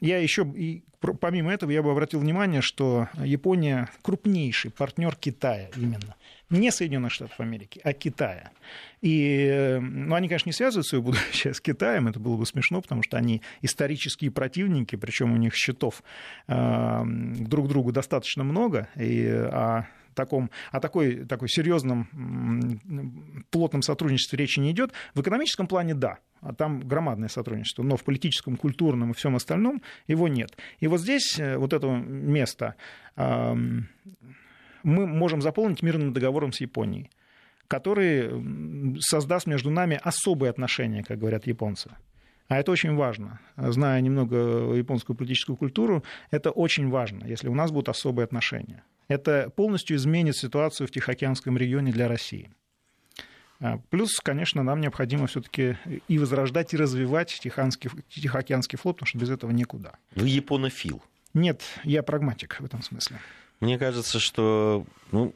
я 0.00 0.18
еще, 0.18 0.42
помимо 1.00 1.52
этого, 1.52 1.70
я 1.70 1.82
бы 1.82 1.90
обратил 1.90 2.20
внимание, 2.20 2.60
что 2.60 3.08
Япония 3.14 3.88
крупнейший 4.02 4.70
партнер 4.70 5.14
Китая 5.16 5.68
именно. 5.76 6.16
Не 6.50 6.70
Соединенных 6.70 7.12
Штатов 7.12 7.38
Америки, 7.40 7.80
а 7.84 7.92
Китая. 7.92 8.50
И 9.02 9.78
ну, 9.80 10.14
они, 10.14 10.28
конечно, 10.28 10.48
не 10.48 10.54
связывают 10.54 10.86
свое 10.86 11.02
будущее 11.02 11.52
с 11.54 11.60
Китаем, 11.60 12.08
это 12.08 12.18
было 12.18 12.36
бы 12.36 12.46
смешно, 12.46 12.80
потому 12.80 13.02
что 13.02 13.16
они 13.16 13.42
исторические 13.60 14.30
противники, 14.30 14.96
причем 14.96 15.32
у 15.32 15.36
них 15.36 15.54
счетов 15.54 16.02
э, 16.46 17.02
друг 17.04 17.68
другу 17.68 17.92
достаточно 17.92 18.44
много, 18.44 18.88
и, 18.96 19.26
а 19.28 19.86
таком, 20.18 20.50
о 20.72 20.80
такой, 20.80 21.24
такой 21.26 21.48
серьезном 21.48 23.44
плотном 23.50 23.82
сотрудничестве 23.82 24.36
речи 24.36 24.58
не 24.58 24.72
идет. 24.72 24.92
В 25.14 25.20
экономическом 25.20 25.68
плане 25.68 25.94
да, 25.94 26.18
а 26.40 26.52
там 26.52 26.80
громадное 26.80 27.28
сотрудничество, 27.28 27.82
но 27.82 27.96
в 27.96 28.04
политическом, 28.04 28.56
культурном 28.56 29.10
и 29.10 29.14
всем 29.14 29.36
остальном 29.36 29.82
его 30.06 30.28
нет. 30.28 30.56
И 30.80 30.86
вот 30.86 31.00
здесь 31.00 31.38
э, 31.38 31.56
вот 31.56 31.72
это 31.72 31.88
место 31.88 32.74
мы 33.16 35.06
можем 35.06 35.42
заполнить 35.42 35.82
мирным 35.82 36.12
договором 36.12 36.52
с 36.52 36.60
Японией, 36.60 37.10
который 37.66 39.00
создаст 39.00 39.46
между 39.46 39.70
нами 39.70 40.00
особые 40.02 40.50
отношения, 40.50 41.02
как 41.02 41.18
говорят 41.18 41.46
японцы. 41.46 41.90
А 42.48 42.58
это 42.58 42.72
очень 42.72 42.94
важно. 42.94 43.40
Зная 43.56 44.00
немного 44.00 44.72
японскую 44.74 45.16
политическую 45.16 45.56
культуру, 45.56 46.02
это 46.30 46.50
очень 46.50 46.88
важно, 46.88 47.26
если 47.26 47.48
у 47.48 47.54
нас 47.54 47.70
будут 47.70 47.90
особые 47.90 48.24
отношения. 48.24 48.84
Это 49.08 49.50
полностью 49.54 49.96
изменит 49.96 50.36
ситуацию 50.36 50.86
в 50.86 50.90
Тихоокеанском 50.90 51.58
регионе 51.58 51.92
для 51.92 52.08
России. 52.08 52.50
А, 53.60 53.78
плюс, 53.90 54.20
конечно, 54.20 54.62
нам 54.62 54.80
необходимо 54.80 55.26
все-таки 55.26 55.76
и 56.06 56.18
возрождать, 56.18 56.74
и 56.74 56.76
развивать 56.76 57.38
Тихоокеанский, 57.40 57.90
Тихоокеанский 58.08 58.78
флот, 58.78 58.96
потому 58.96 59.08
что 59.08 59.18
без 59.18 59.30
этого 59.30 59.50
никуда. 59.50 59.92
Вы 60.14 60.28
японофил? 60.28 61.02
Нет, 61.34 61.62
я 61.84 62.02
прагматик 62.02 62.56
в 62.60 62.64
этом 62.64 62.82
смысле. 62.82 63.18
Мне 63.60 63.78
кажется, 63.78 64.20
что 64.20 64.86
ну, 65.10 65.34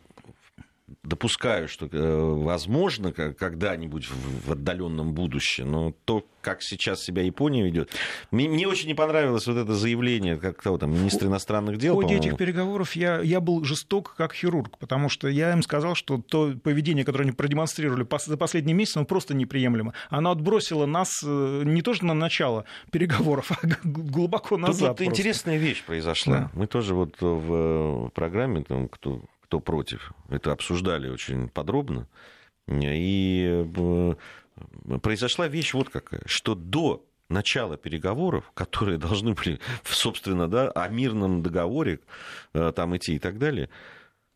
допускаю, 1.02 1.68
что 1.68 1.86
э, 1.86 2.34
возможно 2.42 3.12
когда-нибудь 3.12 4.08
в 4.46 4.52
отдаленном 4.52 5.14
будущем, 5.14 5.70
но 5.70 5.94
то, 6.04 6.26
как 6.40 6.62
сейчас 6.62 7.02
себя 7.02 7.22
Япония 7.22 7.62
ведет. 7.62 7.90
Мне, 8.30 8.48
мне 8.48 8.66
очень 8.66 8.88
не 8.88 8.94
понравилось 8.94 9.46
вот 9.46 9.56
это 9.56 9.74
заявление, 9.74 10.36
как 10.36 10.60
того 10.62 10.78
там, 10.78 10.92
министра 10.92 11.28
иностранных 11.28 11.78
дел. 11.78 11.94
В 11.94 12.02
ходе 12.02 12.16
этих 12.16 12.36
переговоров 12.36 12.94
я, 12.96 13.20
я 13.20 13.40
был 13.40 13.64
жесток 13.64 14.14
как 14.16 14.34
хирург, 14.34 14.78
потому 14.78 15.08
что 15.08 15.28
я 15.28 15.52
им 15.52 15.62
сказал, 15.62 15.94
что 15.94 16.18
то 16.18 16.52
поведение, 16.62 17.04
которое 17.04 17.24
они 17.24 17.32
продемонстрировали 17.32 18.06
за 18.24 18.36
последний 18.36 18.74
месяц, 18.74 18.96
оно 18.96 19.06
просто 19.06 19.34
неприемлемо. 19.34 19.94
Оно 20.10 20.30
отбросило 20.30 20.86
нас 20.86 21.22
э, 21.24 21.62
не 21.64 21.82
то 21.82 21.94
что 21.94 22.06
на 22.06 22.14
начало 22.14 22.64
переговоров, 22.90 23.52
а 23.62 23.66
глубоко 23.84 24.58
назад. 24.58 24.96
Тут 24.96 25.06
вот 25.06 25.12
интересная 25.12 25.56
вещь 25.56 25.82
произошла. 25.84 26.36
Да. 26.36 26.50
Мы 26.54 26.66
тоже 26.66 26.94
вот 26.94 27.16
в 27.20 28.10
программе, 28.14 28.62
там, 28.62 28.88
кто 28.88 29.22
кто 29.52 29.60
против. 29.60 30.14
Это 30.30 30.52
обсуждали 30.52 31.10
очень 31.10 31.50
подробно. 31.50 32.08
И 32.66 33.66
э, 33.76 34.14
произошла 35.02 35.46
вещь 35.46 35.74
вот 35.74 35.90
какая, 35.90 36.22
что 36.24 36.54
до 36.54 37.04
начала 37.28 37.76
переговоров, 37.76 38.50
которые 38.54 38.96
должны 39.08 39.34
были, 39.34 39.60
собственно, 39.84 40.48
да, 40.48 40.70
о 40.70 40.88
мирном 40.88 41.42
договоре 41.42 42.00
э, 42.54 42.72
там 42.74 42.96
идти 42.96 43.16
и 43.16 43.18
так 43.18 43.38
далее, 43.38 43.68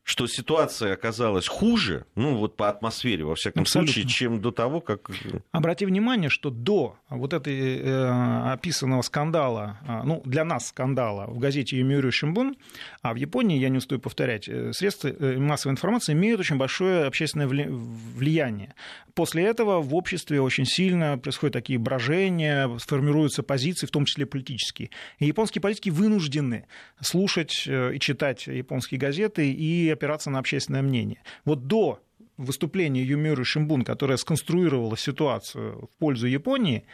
что 0.07 0.29
ситуация 0.29 0.93
оказалась 0.93 1.49
хуже, 1.49 2.07
ну 2.15 2.37
вот 2.37 2.57
по 2.57 2.69
атмосфере, 2.69 3.25
во 3.25 3.35
всяком 3.35 3.63
Абсолютно. 3.63 3.93
случае, 3.93 4.09
чем 4.09 4.41
до 4.41 4.53
того, 4.53 4.81
как... 4.81 5.11
Обрати 5.51 5.85
внимание, 5.85 6.31
что 6.31 6.51
до 6.51 6.97
вот 7.11 7.33
этой 7.33 7.81
э, 7.81 8.53
описанного 8.53 9.03
скандала, 9.03 9.81
э, 9.85 10.03
ну, 10.05 10.23
для 10.25 10.45
нас 10.45 10.69
скандала 10.69 11.27
в 11.27 11.41
газете 11.41 11.77
Юмиурю 11.77 12.13
Шимбун, 12.13 12.57
а 13.03 13.15
в 13.15 13.17
Японии, 13.17 13.59
я 13.59 13.69
не 13.69 13.79
устаю 13.79 14.01
повторять, 14.01 14.49
э, 14.49 14.73
средства 14.73 15.09
э, 15.09 15.39
массовой 15.39 15.73
информации 15.73 16.13
имеют 16.13 16.39
очень 16.39 16.57
большое 16.57 17.07
общественное 17.07 17.49
влияние. 17.49 18.75
После 19.15 19.43
этого 19.43 19.81
в 19.81 19.93
обществе 19.93 20.41
очень 20.41 20.67
сильно 20.67 21.19
происходят 21.19 21.55
такие 21.55 21.81
брожения, 21.81 22.71
сформируются 22.79 23.43
позиции, 23.43 23.87
в 23.87 23.91
том 23.91 24.05
числе 24.05 24.25
политические. 24.25 24.91
И 25.19 25.27
японские 25.27 25.63
политики 25.63 25.91
вынуждены 25.91 26.67
слушать 27.01 27.65
э, 27.67 27.95
и 27.95 27.99
читать 27.99 28.47
японские 28.47 29.01
газеты 29.01 29.51
и 29.51 29.96
опираться 29.97 30.31
на 30.31 30.39
общественное 30.39 30.83
мнение. 30.83 31.23
Вот 31.45 31.67
до 31.67 32.01
выступления 32.37 33.03
Юмиру 33.03 33.45
Шимбун, 33.45 33.83
которая 33.83 34.17
сконструировала 34.19 34.97
ситуацию 34.97 35.89
в 35.93 35.99
пользу 35.99 36.27
Японии, 36.27 36.85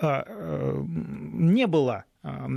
а, 0.00 0.24
э, 0.26 0.84
не 0.86 1.66
было 1.66 2.04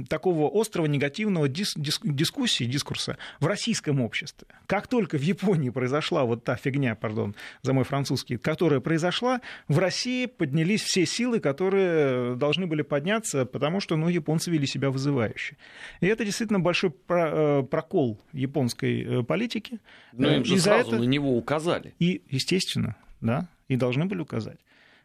такого 0.10 0.50
острого 0.54 0.86
негативного 0.86 1.48
дис, 1.48 1.74
дис, 1.76 2.00
дискуссии, 2.04 2.66
дискурса 2.66 3.18
в 3.40 3.46
российском 3.46 4.02
обществе. 4.02 4.48
Как 4.68 4.88
только 4.88 5.18
в 5.18 5.22
Японии 5.22 5.70
произошла 5.70 6.24
вот 6.24 6.44
та 6.44 6.56
фигня, 6.56 6.96
пардон, 6.96 7.36
за 7.62 7.74
мой 7.74 7.84
французский, 7.84 8.38
которая 8.38 8.80
произошла, 8.80 9.42
в 9.68 9.80
России 9.80 10.26
поднялись 10.26 10.82
все 10.82 11.06
силы, 11.06 11.40
которые 11.40 12.36
должны 12.36 12.68
были 12.68 12.82
подняться, 12.82 13.46
потому 13.46 13.80
что 13.80 13.98
ну, 13.98 14.08
японцы 14.08 14.52
вели 14.52 14.66
себя 14.66 14.90
вызывающе. 14.90 15.58
И 16.00 16.08
это 16.08 16.26
действительно 16.26 16.60
большой 16.60 16.94
э, 17.10 17.64
прокол 17.70 18.20
японской 18.34 19.04
э, 19.04 19.24
политики. 19.24 19.80
Но 20.14 20.30
им 20.36 20.46
же 20.46 20.58
сразу 20.60 20.92
это... 20.92 21.00
на 21.00 21.04
него 21.08 21.38
указали. 21.38 21.94
И, 22.00 22.22
естественно, 22.30 22.96
да, 23.22 23.48
и 23.68 23.76
должны 23.76 24.06
были 24.06 24.22
указать. 24.22 24.60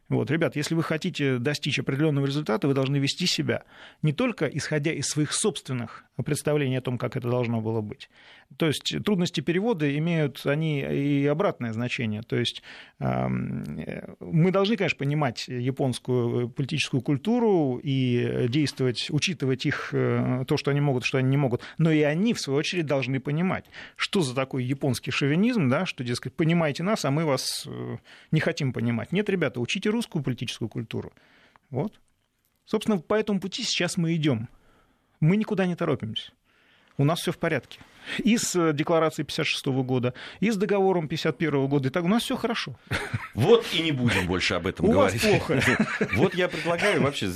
Вот, 0.09 0.31
ребят, 0.31 0.57
если 0.57 0.75
вы 0.75 0.83
хотите 0.83 1.39
достичь 1.39 1.79
определенного 1.79 2.27
результата, 2.27 2.69
вы 2.69 2.75
должны 2.75 2.97
вести 2.97 3.27
себя 3.27 3.65
не 4.03 4.13
только 4.13 4.47
исходя 4.47 4.93
из 4.93 5.07
своих 5.07 5.33
собственных 5.33 6.05
представлений 6.25 6.77
о 6.77 6.81
том, 6.81 6.97
как 6.97 7.17
это 7.17 7.29
должно 7.29 7.61
было 7.61 7.81
быть. 7.81 8.09
То 8.57 8.67
есть 8.67 8.97
трудности 9.05 9.41
перевода 9.41 9.97
имеют 9.99 10.47
они 10.47 10.81
и 10.81 11.27
обратное 11.27 11.73
значение. 11.73 12.23
То 12.23 12.37
есть 12.37 12.63
мы 12.99 14.51
должны, 14.51 14.77
конечно, 14.77 14.99
понимать 14.99 15.49
японскую 15.49 16.49
политическую 16.49 17.01
культуру 17.01 17.81
и 17.83 18.47
действовать, 18.49 19.09
учитывать 19.11 19.67
их, 19.67 19.91
э, 19.93 20.45
то, 20.47 20.57
что 20.57 20.71
они 20.71 20.81
могут, 20.81 21.05
что 21.05 21.19
они 21.19 21.29
не 21.29 21.37
могут. 21.37 21.63
Но 21.79 21.91
и 21.91 22.01
они, 22.03 22.35
в 22.35 22.41
свою 22.41 22.59
очередь, 22.59 22.87
должны 22.87 23.21
понимать, 23.21 23.67
что 23.97 24.23
за 24.23 24.35
такой 24.35 24.65
японский 24.65 25.11
шовинизм, 25.11 25.69
да, 25.69 25.87
что, 25.87 26.05
дескать, 26.05 26.35
понимаете 26.35 26.83
нас, 26.83 27.05
а 27.05 27.11
мы 27.11 27.25
вас 27.25 27.65
э, 27.67 27.97
не 28.31 28.41
хотим 28.41 28.73
понимать. 28.73 29.13
Нет, 29.13 29.29
ребята, 29.29 29.61
учите 29.61 29.91
русскую 29.97 30.23
политическую 30.23 30.69
культуру. 30.69 31.13
Вот. 31.71 32.01
Собственно, 32.65 32.99
по 32.99 33.15
этому 33.15 33.41
пути 33.41 33.63
сейчас 33.63 33.97
мы 33.97 34.15
идем. 34.15 34.49
Мы 35.21 35.37
никуда 35.37 35.67
не 35.67 35.75
торопимся. 35.75 36.33
У 36.99 37.05
нас 37.05 37.21
все 37.21 37.33
в 37.33 37.39
порядке 37.39 37.81
и 38.19 38.37
с 38.39 38.55
э, 38.57 38.73
декларацией 38.73 39.27
56 39.27 39.67
года, 39.67 40.15
и 40.41 40.51
с 40.51 40.57
договором 40.57 41.09
51 41.09 41.67
года. 41.67 41.89
И 41.89 41.91
так 41.91 42.05
у 42.05 42.09
нас 42.09 42.23
все 42.23 42.37
хорошо. 42.37 42.77
Вот 43.35 43.67
и 43.75 43.83
не 43.83 43.93
будем 43.93 44.27
больше 44.27 44.55
об 44.55 44.67
этом 44.67 44.87
у 44.87 44.93
говорить. 44.93 45.23
Вас 45.23 45.31
плохо. 45.31 45.63
Вот 46.17 46.35
я 46.35 46.49
предлагаю 46.49 47.03
вообще 47.03 47.27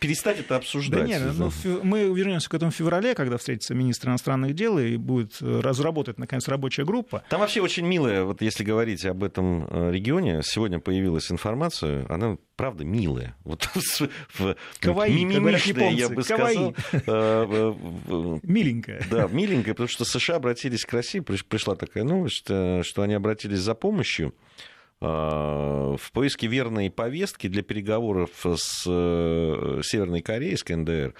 перестать 0.00 0.40
это 0.40 0.56
обсуждать. 0.56 1.00
Да 1.00 1.06
нет, 1.06 1.22
ну, 1.34 1.50
мы 1.82 2.04
вернемся 2.04 2.48
к 2.48 2.54
этому 2.54 2.70
в 2.70 2.74
феврале, 2.74 3.14
когда 3.14 3.38
встретится 3.38 3.74
министр 3.74 4.08
иностранных 4.08 4.54
дел 4.54 4.78
и 4.78 4.96
будет 4.96 5.36
э, 5.40 5.60
разработать, 5.60 6.18
наконец, 6.18 6.48
рабочая 6.48 6.84
группа. 6.84 7.22
Там 7.28 7.40
вообще 7.40 7.60
очень 7.60 7.86
милая, 7.86 8.24
вот 8.24 8.42
если 8.42 8.64
говорить 8.64 9.04
об 9.04 9.22
этом 9.22 9.66
э, 9.70 9.92
регионе, 9.92 10.40
сегодня 10.42 10.80
появилась 10.80 11.30
информация, 11.30 12.06
она 12.08 12.36
правда 12.56 12.84
милая. 12.84 13.36
Вот 13.44 13.68
Каваи, 14.80 15.12
мимимишная, 15.12 15.90
я 15.90 16.08
бы 16.08 16.22
сказал. 16.22 16.74
Миленькая. 18.42 19.02
Да, 19.10 19.28
миленькая, 19.28 19.74
потому 19.74 19.88
что 19.88 19.97
что 19.98 20.04
США 20.04 20.36
обратились 20.36 20.84
к 20.84 20.92
России, 20.92 21.18
пришла 21.18 21.74
такая 21.74 22.04
новость, 22.04 22.46
э, 22.48 22.82
что 22.84 23.02
они 23.02 23.14
обратились 23.14 23.58
за 23.58 23.74
помощью 23.74 24.32
э, 25.00 25.04
в 25.04 26.12
поиске 26.12 26.46
верной 26.46 26.88
повестки 26.88 27.48
для 27.48 27.62
переговоров 27.62 28.30
с 28.44 28.84
э, 28.86 29.80
Северной 29.82 30.22
Кореей, 30.22 30.56
с 30.56 30.62
КНДР, 30.62 31.14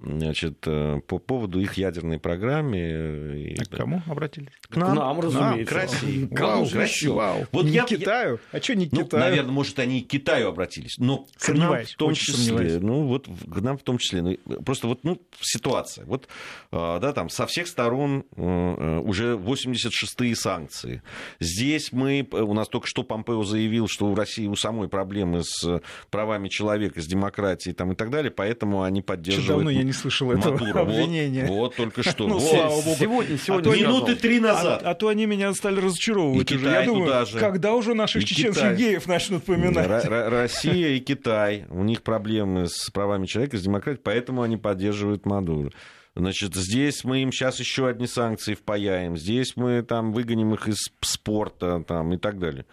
значит, 0.00 0.64
э, 0.66 1.00
по 1.06 1.18
поводу 1.18 1.60
их 1.60 1.74
ядерной 1.74 2.18
программы. 2.18 3.54
А 3.58 3.64
к 3.64 3.76
кому 3.76 4.02
обратились? 4.06 4.52
К 4.68 4.76
нам, 4.76 4.92
к 4.92 4.94
нам 4.94 5.20
разумеется. 5.20 5.74
К 5.74 5.76
России. 5.76 6.28
Вау, 6.30 6.66
к 6.66 6.74
России. 6.74 7.08
Вау. 7.08 7.46
Вот 7.52 7.64
не 7.64 7.72
я, 7.72 7.84
Китаю? 7.84 8.38
А 8.52 8.60
что 8.60 8.74
не 8.74 8.88
к 8.88 8.92
ну, 8.92 9.04
Китаю? 9.04 9.22
Наверное, 9.22 9.52
может, 9.52 9.78
они 9.78 10.00
и 10.00 10.02
к 10.02 10.08
Китаю 10.08 10.48
обратились, 10.48 10.96
но 10.98 11.26
к 11.38 11.48
нам 11.52 11.84
в 11.84 11.94
том 11.96 12.14
числе. 12.14 12.34
Сомневаюсь. 12.34 12.82
Ну, 12.82 13.06
вот 13.06 13.26
к 13.26 13.60
нам 13.60 13.78
в 13.78 13.82
том 13.82 13.98
числе. 13.98 14.22
Ну, 14.22 14.36
просто 14.62 14.86
вот 14.86 15.04
ну, 15.04 15.20
ситуация. 15.40 16.04
Вот, 16.06 16.28
а, 16.70 16.98
да, 16.98 17.12
там 17.12 17.28
со 17.28 17.46
всех 17.46 17.66
сторон 17.66 18.24
э, 18.36 18.98
уже 19.04 19.34
86-е 19.34 20.36
санкции. 20.36 21.02
Здесь 21.40 21.92
мы, 21.92 22.26
у 22.30 22.54
нас 22.54 22.68
только 22.68 22.86
что 22.86 23.02
Помпео 23.02 23.44
заявил, 23.44 23.88
что 23.88 24.06
у 24.06 24.14
России 24.14 24.46
у 24.46 24.56
самой 24.56 24.88
проблемы 24.88 25.42
с 25.44 25.80
правами 26.10 26.48
человека, 26.48 27.00
с 27.00 27.06
демократией 27.06 27.74
там, 27.74 27.92
и 27.92 27.94
так 27.94 28.10
далее, 28.10 28.30
поэтому 28.30 28.82
они 28.82 29.02
поддерживают 29.02 29.79
я 29.80 29.84
не 29.84 29.92
слышал 29.92 30.30
этого 30.30 30.52
Мадуро. 30.56 30.80
обвинения. 30.82 31.46
Вот, 31.46 31.56
вот 31.56 31.76
только 31.76 32.02
что. 32.02 32.28
ну, 32.28 32.38
вот. 32.38 32.50
слава 32.50 32.82
богу. 32.82 32.96
Сегодня, 32.98 33.38
сегодня. 33.38 33.70
А 33.70 33.76
Минуты 33.76 34.14
три 34.14 34.40
назад. 34.40 34.82
А, 34.82 34.90
а 34.90 34.94
то 34.94 35.08
они 35.08 35.26
меня 35.26 35.52
стали 35.54 35.80
разочаровывать 35.80 36.50
и 36.50 36.54
уже. 36.56 36.64
Китай 36.66 36.84
я 36.84 36.86
думаю, 36.86 37.26
же. 37.26 37.38
когда 37.38 37.74
уже 37.74 37.94
наших 37.94 38.22
и 38.22 38.26
чеченских 38.26 38.62
Китай. 38.62 38.76
геев 38.76 39.06
начнут 39.06 39.44
поминать? 39.44 39.86
Р- 39.86 40.30
Россия 40.30 40.88
и 40.90 41.00
Китай. 41.00 41.66
У 41.70 41.82
них 41.82 42.02
проблемы 42.02 42.66
с 42.68 42.90
правами 42.90 43.26
человека, 43.26 43.56
с 43.56 43.62
демократией, 43.62 44.02
поэтому 44.02 44.42
они 44.42 44.56
поддерживают 44.56 45.26
Мадуро. 45.26 45.70
Значит, 46.14 46.54
здесь 46.54 47.04
мы 47.04 47.22
им 47.22 47.32
сейчас 47.32 47.60
еще 47.60 47.86
одни 47.86 48.06
санкции 48.06 48.54
впаяем, 48.54 49.16
здесь 49.16 49.56
мы 49.56 49.82
там 49.82 50.12
выгоним 50.12 50.54
их 50.54 50.68
из 50.68 50.90
спорта 51.00 51.84
там, 51.86 52.12
и 52.12 52.18
так 52.18 52.38
далее. 52.38 52.66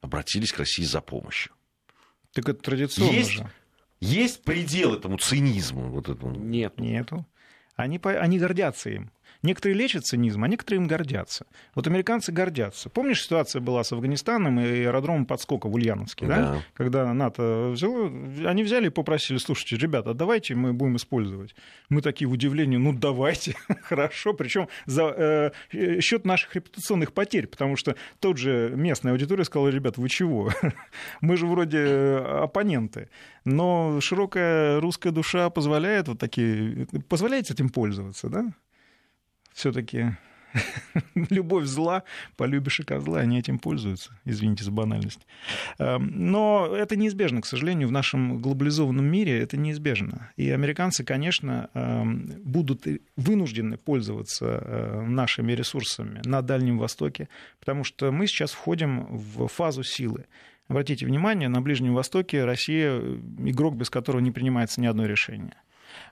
Обратились 0.00 0.52
к 0.52 0.58
России 0.58 0.84
за 0.84 1.00
помощью. 1.00 1.52
Так 2.32 2.48
это 2.48 2.62
традиционно 2.62 3.12
Есть 3.12 3.30
же. 3.30 3.50
Есть 4.00 4.42
предел 4.42 4.94
этому 4.94 5.18
цинизму? 5.18 5.90
Вот 5.90 6.08
этому? 6.08 6.36
Нет. 6.36 6.78
Нету. 6.78 7.26
Они, 7.76 8.00
они 8.02 8.38
гордятся 8.38 8.90
им. 8.90 9.10
Некоторые 9.42 9.78
лечат 9.78 10.04
цинизм, 10.04 10.44
а 10.44 10.48
некоторые 10.48 10.82
им 10.82 10.86
гордятся. 10.86 11.46
Вот 11.74 11.86
американцы 11.86 12.32
гордятся. 12.32 12.88
Помнишь, 12.90 13.22
ситуация 13.22 13.60
была 13.60 13.84
с 13.84 13.92
Афганистаном 13.92 14.60
и 14.60 14.64
аэродромом 14.64 15.26
подскока 15.26 15.68
в 15.68 15.74
Ульяновске, 15.74 16.26
да? 16.26 16.36
да? 16.36 16.62
Когда 16.74 17.12
НАТО 17.12 17.70
взяло, 17.72 18.06
они 18.48 18.62
взяли 18.62 18.86
и 18.86 18.90
попросили, 18.90 19.38
слушайте, 19.38 19.76
ребята, 19.76 20.14
давайте 20.14 20.54
мы 20.54 20.72
будем 20.72 20.96
использовать. 20.96 21.54
Мы 21.88 22.02
такие 22.02 22.28
в 22.28 22.32
удивлении, 22.32 22.76
ну 22.76 22.92
давайте, 22.92 23.54
хорошо, 23.82 24.32
причем 24.32 24.68
за 24.86 25.52
э, 25.72 26.00
счет 26.00 26.24
наших 26.24 26.54
репутационных 26.54 27.12
потерь, 27.12 27.46
потому 27.46 27.76
что 27.76 27.96
тот 28.20 28.38
же 28.38 28.72
местная 28.74 29.12
аудитория 29.12 29.44
сказала, 29.44 29.68
ребят, 29.68 29.98
вы 29.98 30.08
чего? 30.08 30.50
мы 31.20 31.36
же 31.36 31.46
вроде 31.46 31.78
э, 31.78 32.42
оппоненты. 32.42 33.08
Но 33.44 34.00
широкая 34.00 34.80
русская 34.80 35.12
душа 35.12 35.50
позволяет 35.50 36.08
вот 36.08 36.18
такие, 36.18 36.86
позволяет 37.08 37.50
этим 37.50 37.68
пользоваться, 37.68 38.28
да? 38.28 38.52
Все-таки 39.56 40.12
любовь 41.30 41.64
зла, 41.64 42.02
полюбишь 42.36 42.80
и 42.80 42.82
козла, 42.82 43.20
они 43.20 43.38
этим 43.38 43.58
пользуются, 43.58 44.12
извините 44.24 44.64
за 44.64 44.70
банальность. 44.70 45.26
Эм, 45.78 46.12
но 46.14 46.68
это 46.76 46.94
неизбежно, 46.96 47.40
к 47.40 47.46
сожалению, 47.46 47.88
в 47.88 47.92
нашем 47.92 48.40
глобализованном 48.40 49.04
мире 49.04 49.40
это 49.40 49.56
неизбежно. 49.56 50.30
И 50.36 50.50
американцы, 50.50 51.04
конечно, 51.04 51.70
эм, 51.74 52.32
будут 52.44 52.86
вынуждены 53.16 53.78
пользоваться 53.78 54.46
э, 54.46 55.00
нашими 55.06 55.52
ресурсами 55.52 56.20
на 56.24 56.42
Дальнем 56.42 56.78
Востоке, 56.78 57.28
потому 57.58 57.82
что 57.82 58.12
мы 58.12 58.26
сейчас 58.26 58.52
входим 58.52 59.06
в 59.06 59.48
фазу 59.48 59.82
силы. 59.82 60.26
Обратите 60.68 61.06
внимание, 61.06 61.48
на 61.48 61.62
Ближнем 61.62 61.94
Востоке 61.94 62.44
Россия 62.44 62.98
игрок, 62.98 63.76
без 63.76 63.88
которого 63.88 64.20
не 64.20 64.32
принимается 64.32 64.80
ни 64.80 64.86
одно 64.86 65.06
решение. 65.06 65.54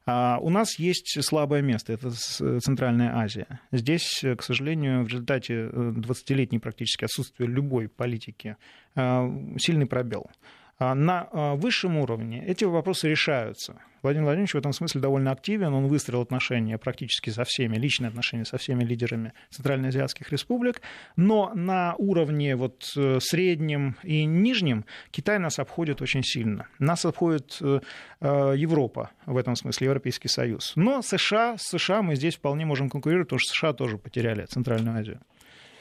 А 0.06 0.38
у 0.40 0.50
нас 0.50 0.78
есть 0.78 1.16
слабое 1.22 1.62
место, 1.62 1.92
это 1.92 2.10
Центральная 2.10 3.16
Азия. 3.16 3.60
Здесь, 3.72 4.24
к 4.36 4.42
сожалению, 4.42 5.04
в 5.04 5.08
результате 5.08 5.66
20-летней 5.66 6.58
э, 6.58 6.60
практически 6.60 7.04
отсутствия 7.04 7.46
любой 7.46 7.88
политики 7.88 8.56
э, 8.94 9.56
сильный 9.58 9.86
пробел. 9.86 10.30
А 10.78 10.94
на 10.94 11.28
а, 11.30 11.54
высшем 11.54 11.96
уровне 11.98 12.44
эти 12.46 12.64
вопросы 12.64 13.08
решаются. 13.08 13.80
Владимир 14.02 14.24
Владимирович 14.24 14.52
в 14.52 14.58
этом 14.58 14.74
смысле 14.74 15.00
довольно 15.00 15.30
активен. 15.30 15.72
Он 15.72 15.86
выстроил 15.86 16.20
отношения 16.20 16.76
практически 16.76 17.30
со 17.30 17.44
всеми, 17.44 17.76
личные 17.76 18.08
отношения 18.08 18.44
со 18.44 18.58
всеми 18.58 18.84
лидерами 18.84 19.32
центральноазиатских 19.50 20.30
республик. 20.30 20.82
Но 21.16 21.52
на 21.54 21.94
уровне 21.96 22.54
вот 22.54 22.92
э, 22.96 23.18
среднем 23.20 23.96
и 24.02 24.24
нижнем 24.24 24.84
Китай 25.10 25.38
нас 25.38 25.58
обходит 25.58 26.02
очень 26.02 26.22
сильно. 26.22 26.66
Нас 26.78 27.06
обходит 27.06 27.56
э, 27.62 27.80
э, 28.20 28.54
Европа 28.56 29.10
в 29.24 29.38
этом 29.38 29.56
смысле, 29.56 29.86
Европейский 29.86 30.28
Союз. 30.28 30.72
Но 30.76 31.00
США, 31.00 31.56
с 31.56 31.62
США 31.62 32.02
мы 32.02 32.16
здесь 32.16 32.34
вполне 32.36 32.66
можем 32.66 32.90
конкурировать, 32.90 33.28
потому 33.28 33.38
что 33.38 33.54
США 33.54 33.72
тоже 33.72 33.96
потеряли 33.96 34.44
Центральную 34.44 34.98
Азию. 34.98 35.20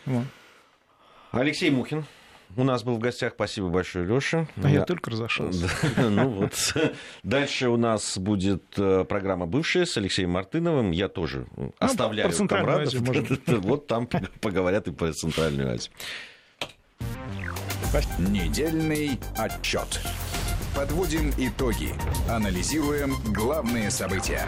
Вот. 0.05 0.25
Алексей 1.31 1.71
Мухин, 1.71 2.05
у 2.55 2.63
нас 2.63 2.83
был 2.83 2.95
в 2.95 2.99
гостях, 2.99 3.33
спасибо 3.35 3.69
большое, 3.69 4.05
Леша. 4.05 4.47
А 4.57 4.67
я, 4.67 4.79
я 4.79 4.85
только 4.85 5.11
разошелся. 5.11 5.69
Ну 5.97 6.29
вот. 6.29 6.53
Дальше 7.23 7.69
у 7.69 7.77
нас 7.77 8.17
будет 8.17 8.63
э, 8.77 9.05
программа 9.05 9.45
«Бывшая» 9.45 9.85
с 9.85 9.97
Алексеем 9.97 10.31
Мартыновым. 10.31 10.91
Я 10.91 11.07
тоже 11.07 11.47
ну, 11.55 11.73
оставляю 11.79 12.29
про 12.29 12.35
Центральную 12.35 12.87
Вот 13.61 13.87
там 13.87 14.07
поговорят 14.41 14.87
и 14.87 14.91
про 14.91 15.13
Центральную 15.13 15.73
Азию. 15.73 15.93
Недельный 18.17 19.19
отчет. 19.37 20.01
Подводим 20.75 21.31
итоги. 21.37 21.89
Анализируем 22.27 23.15
главные 23.33 23.91
события. 23.91 24.47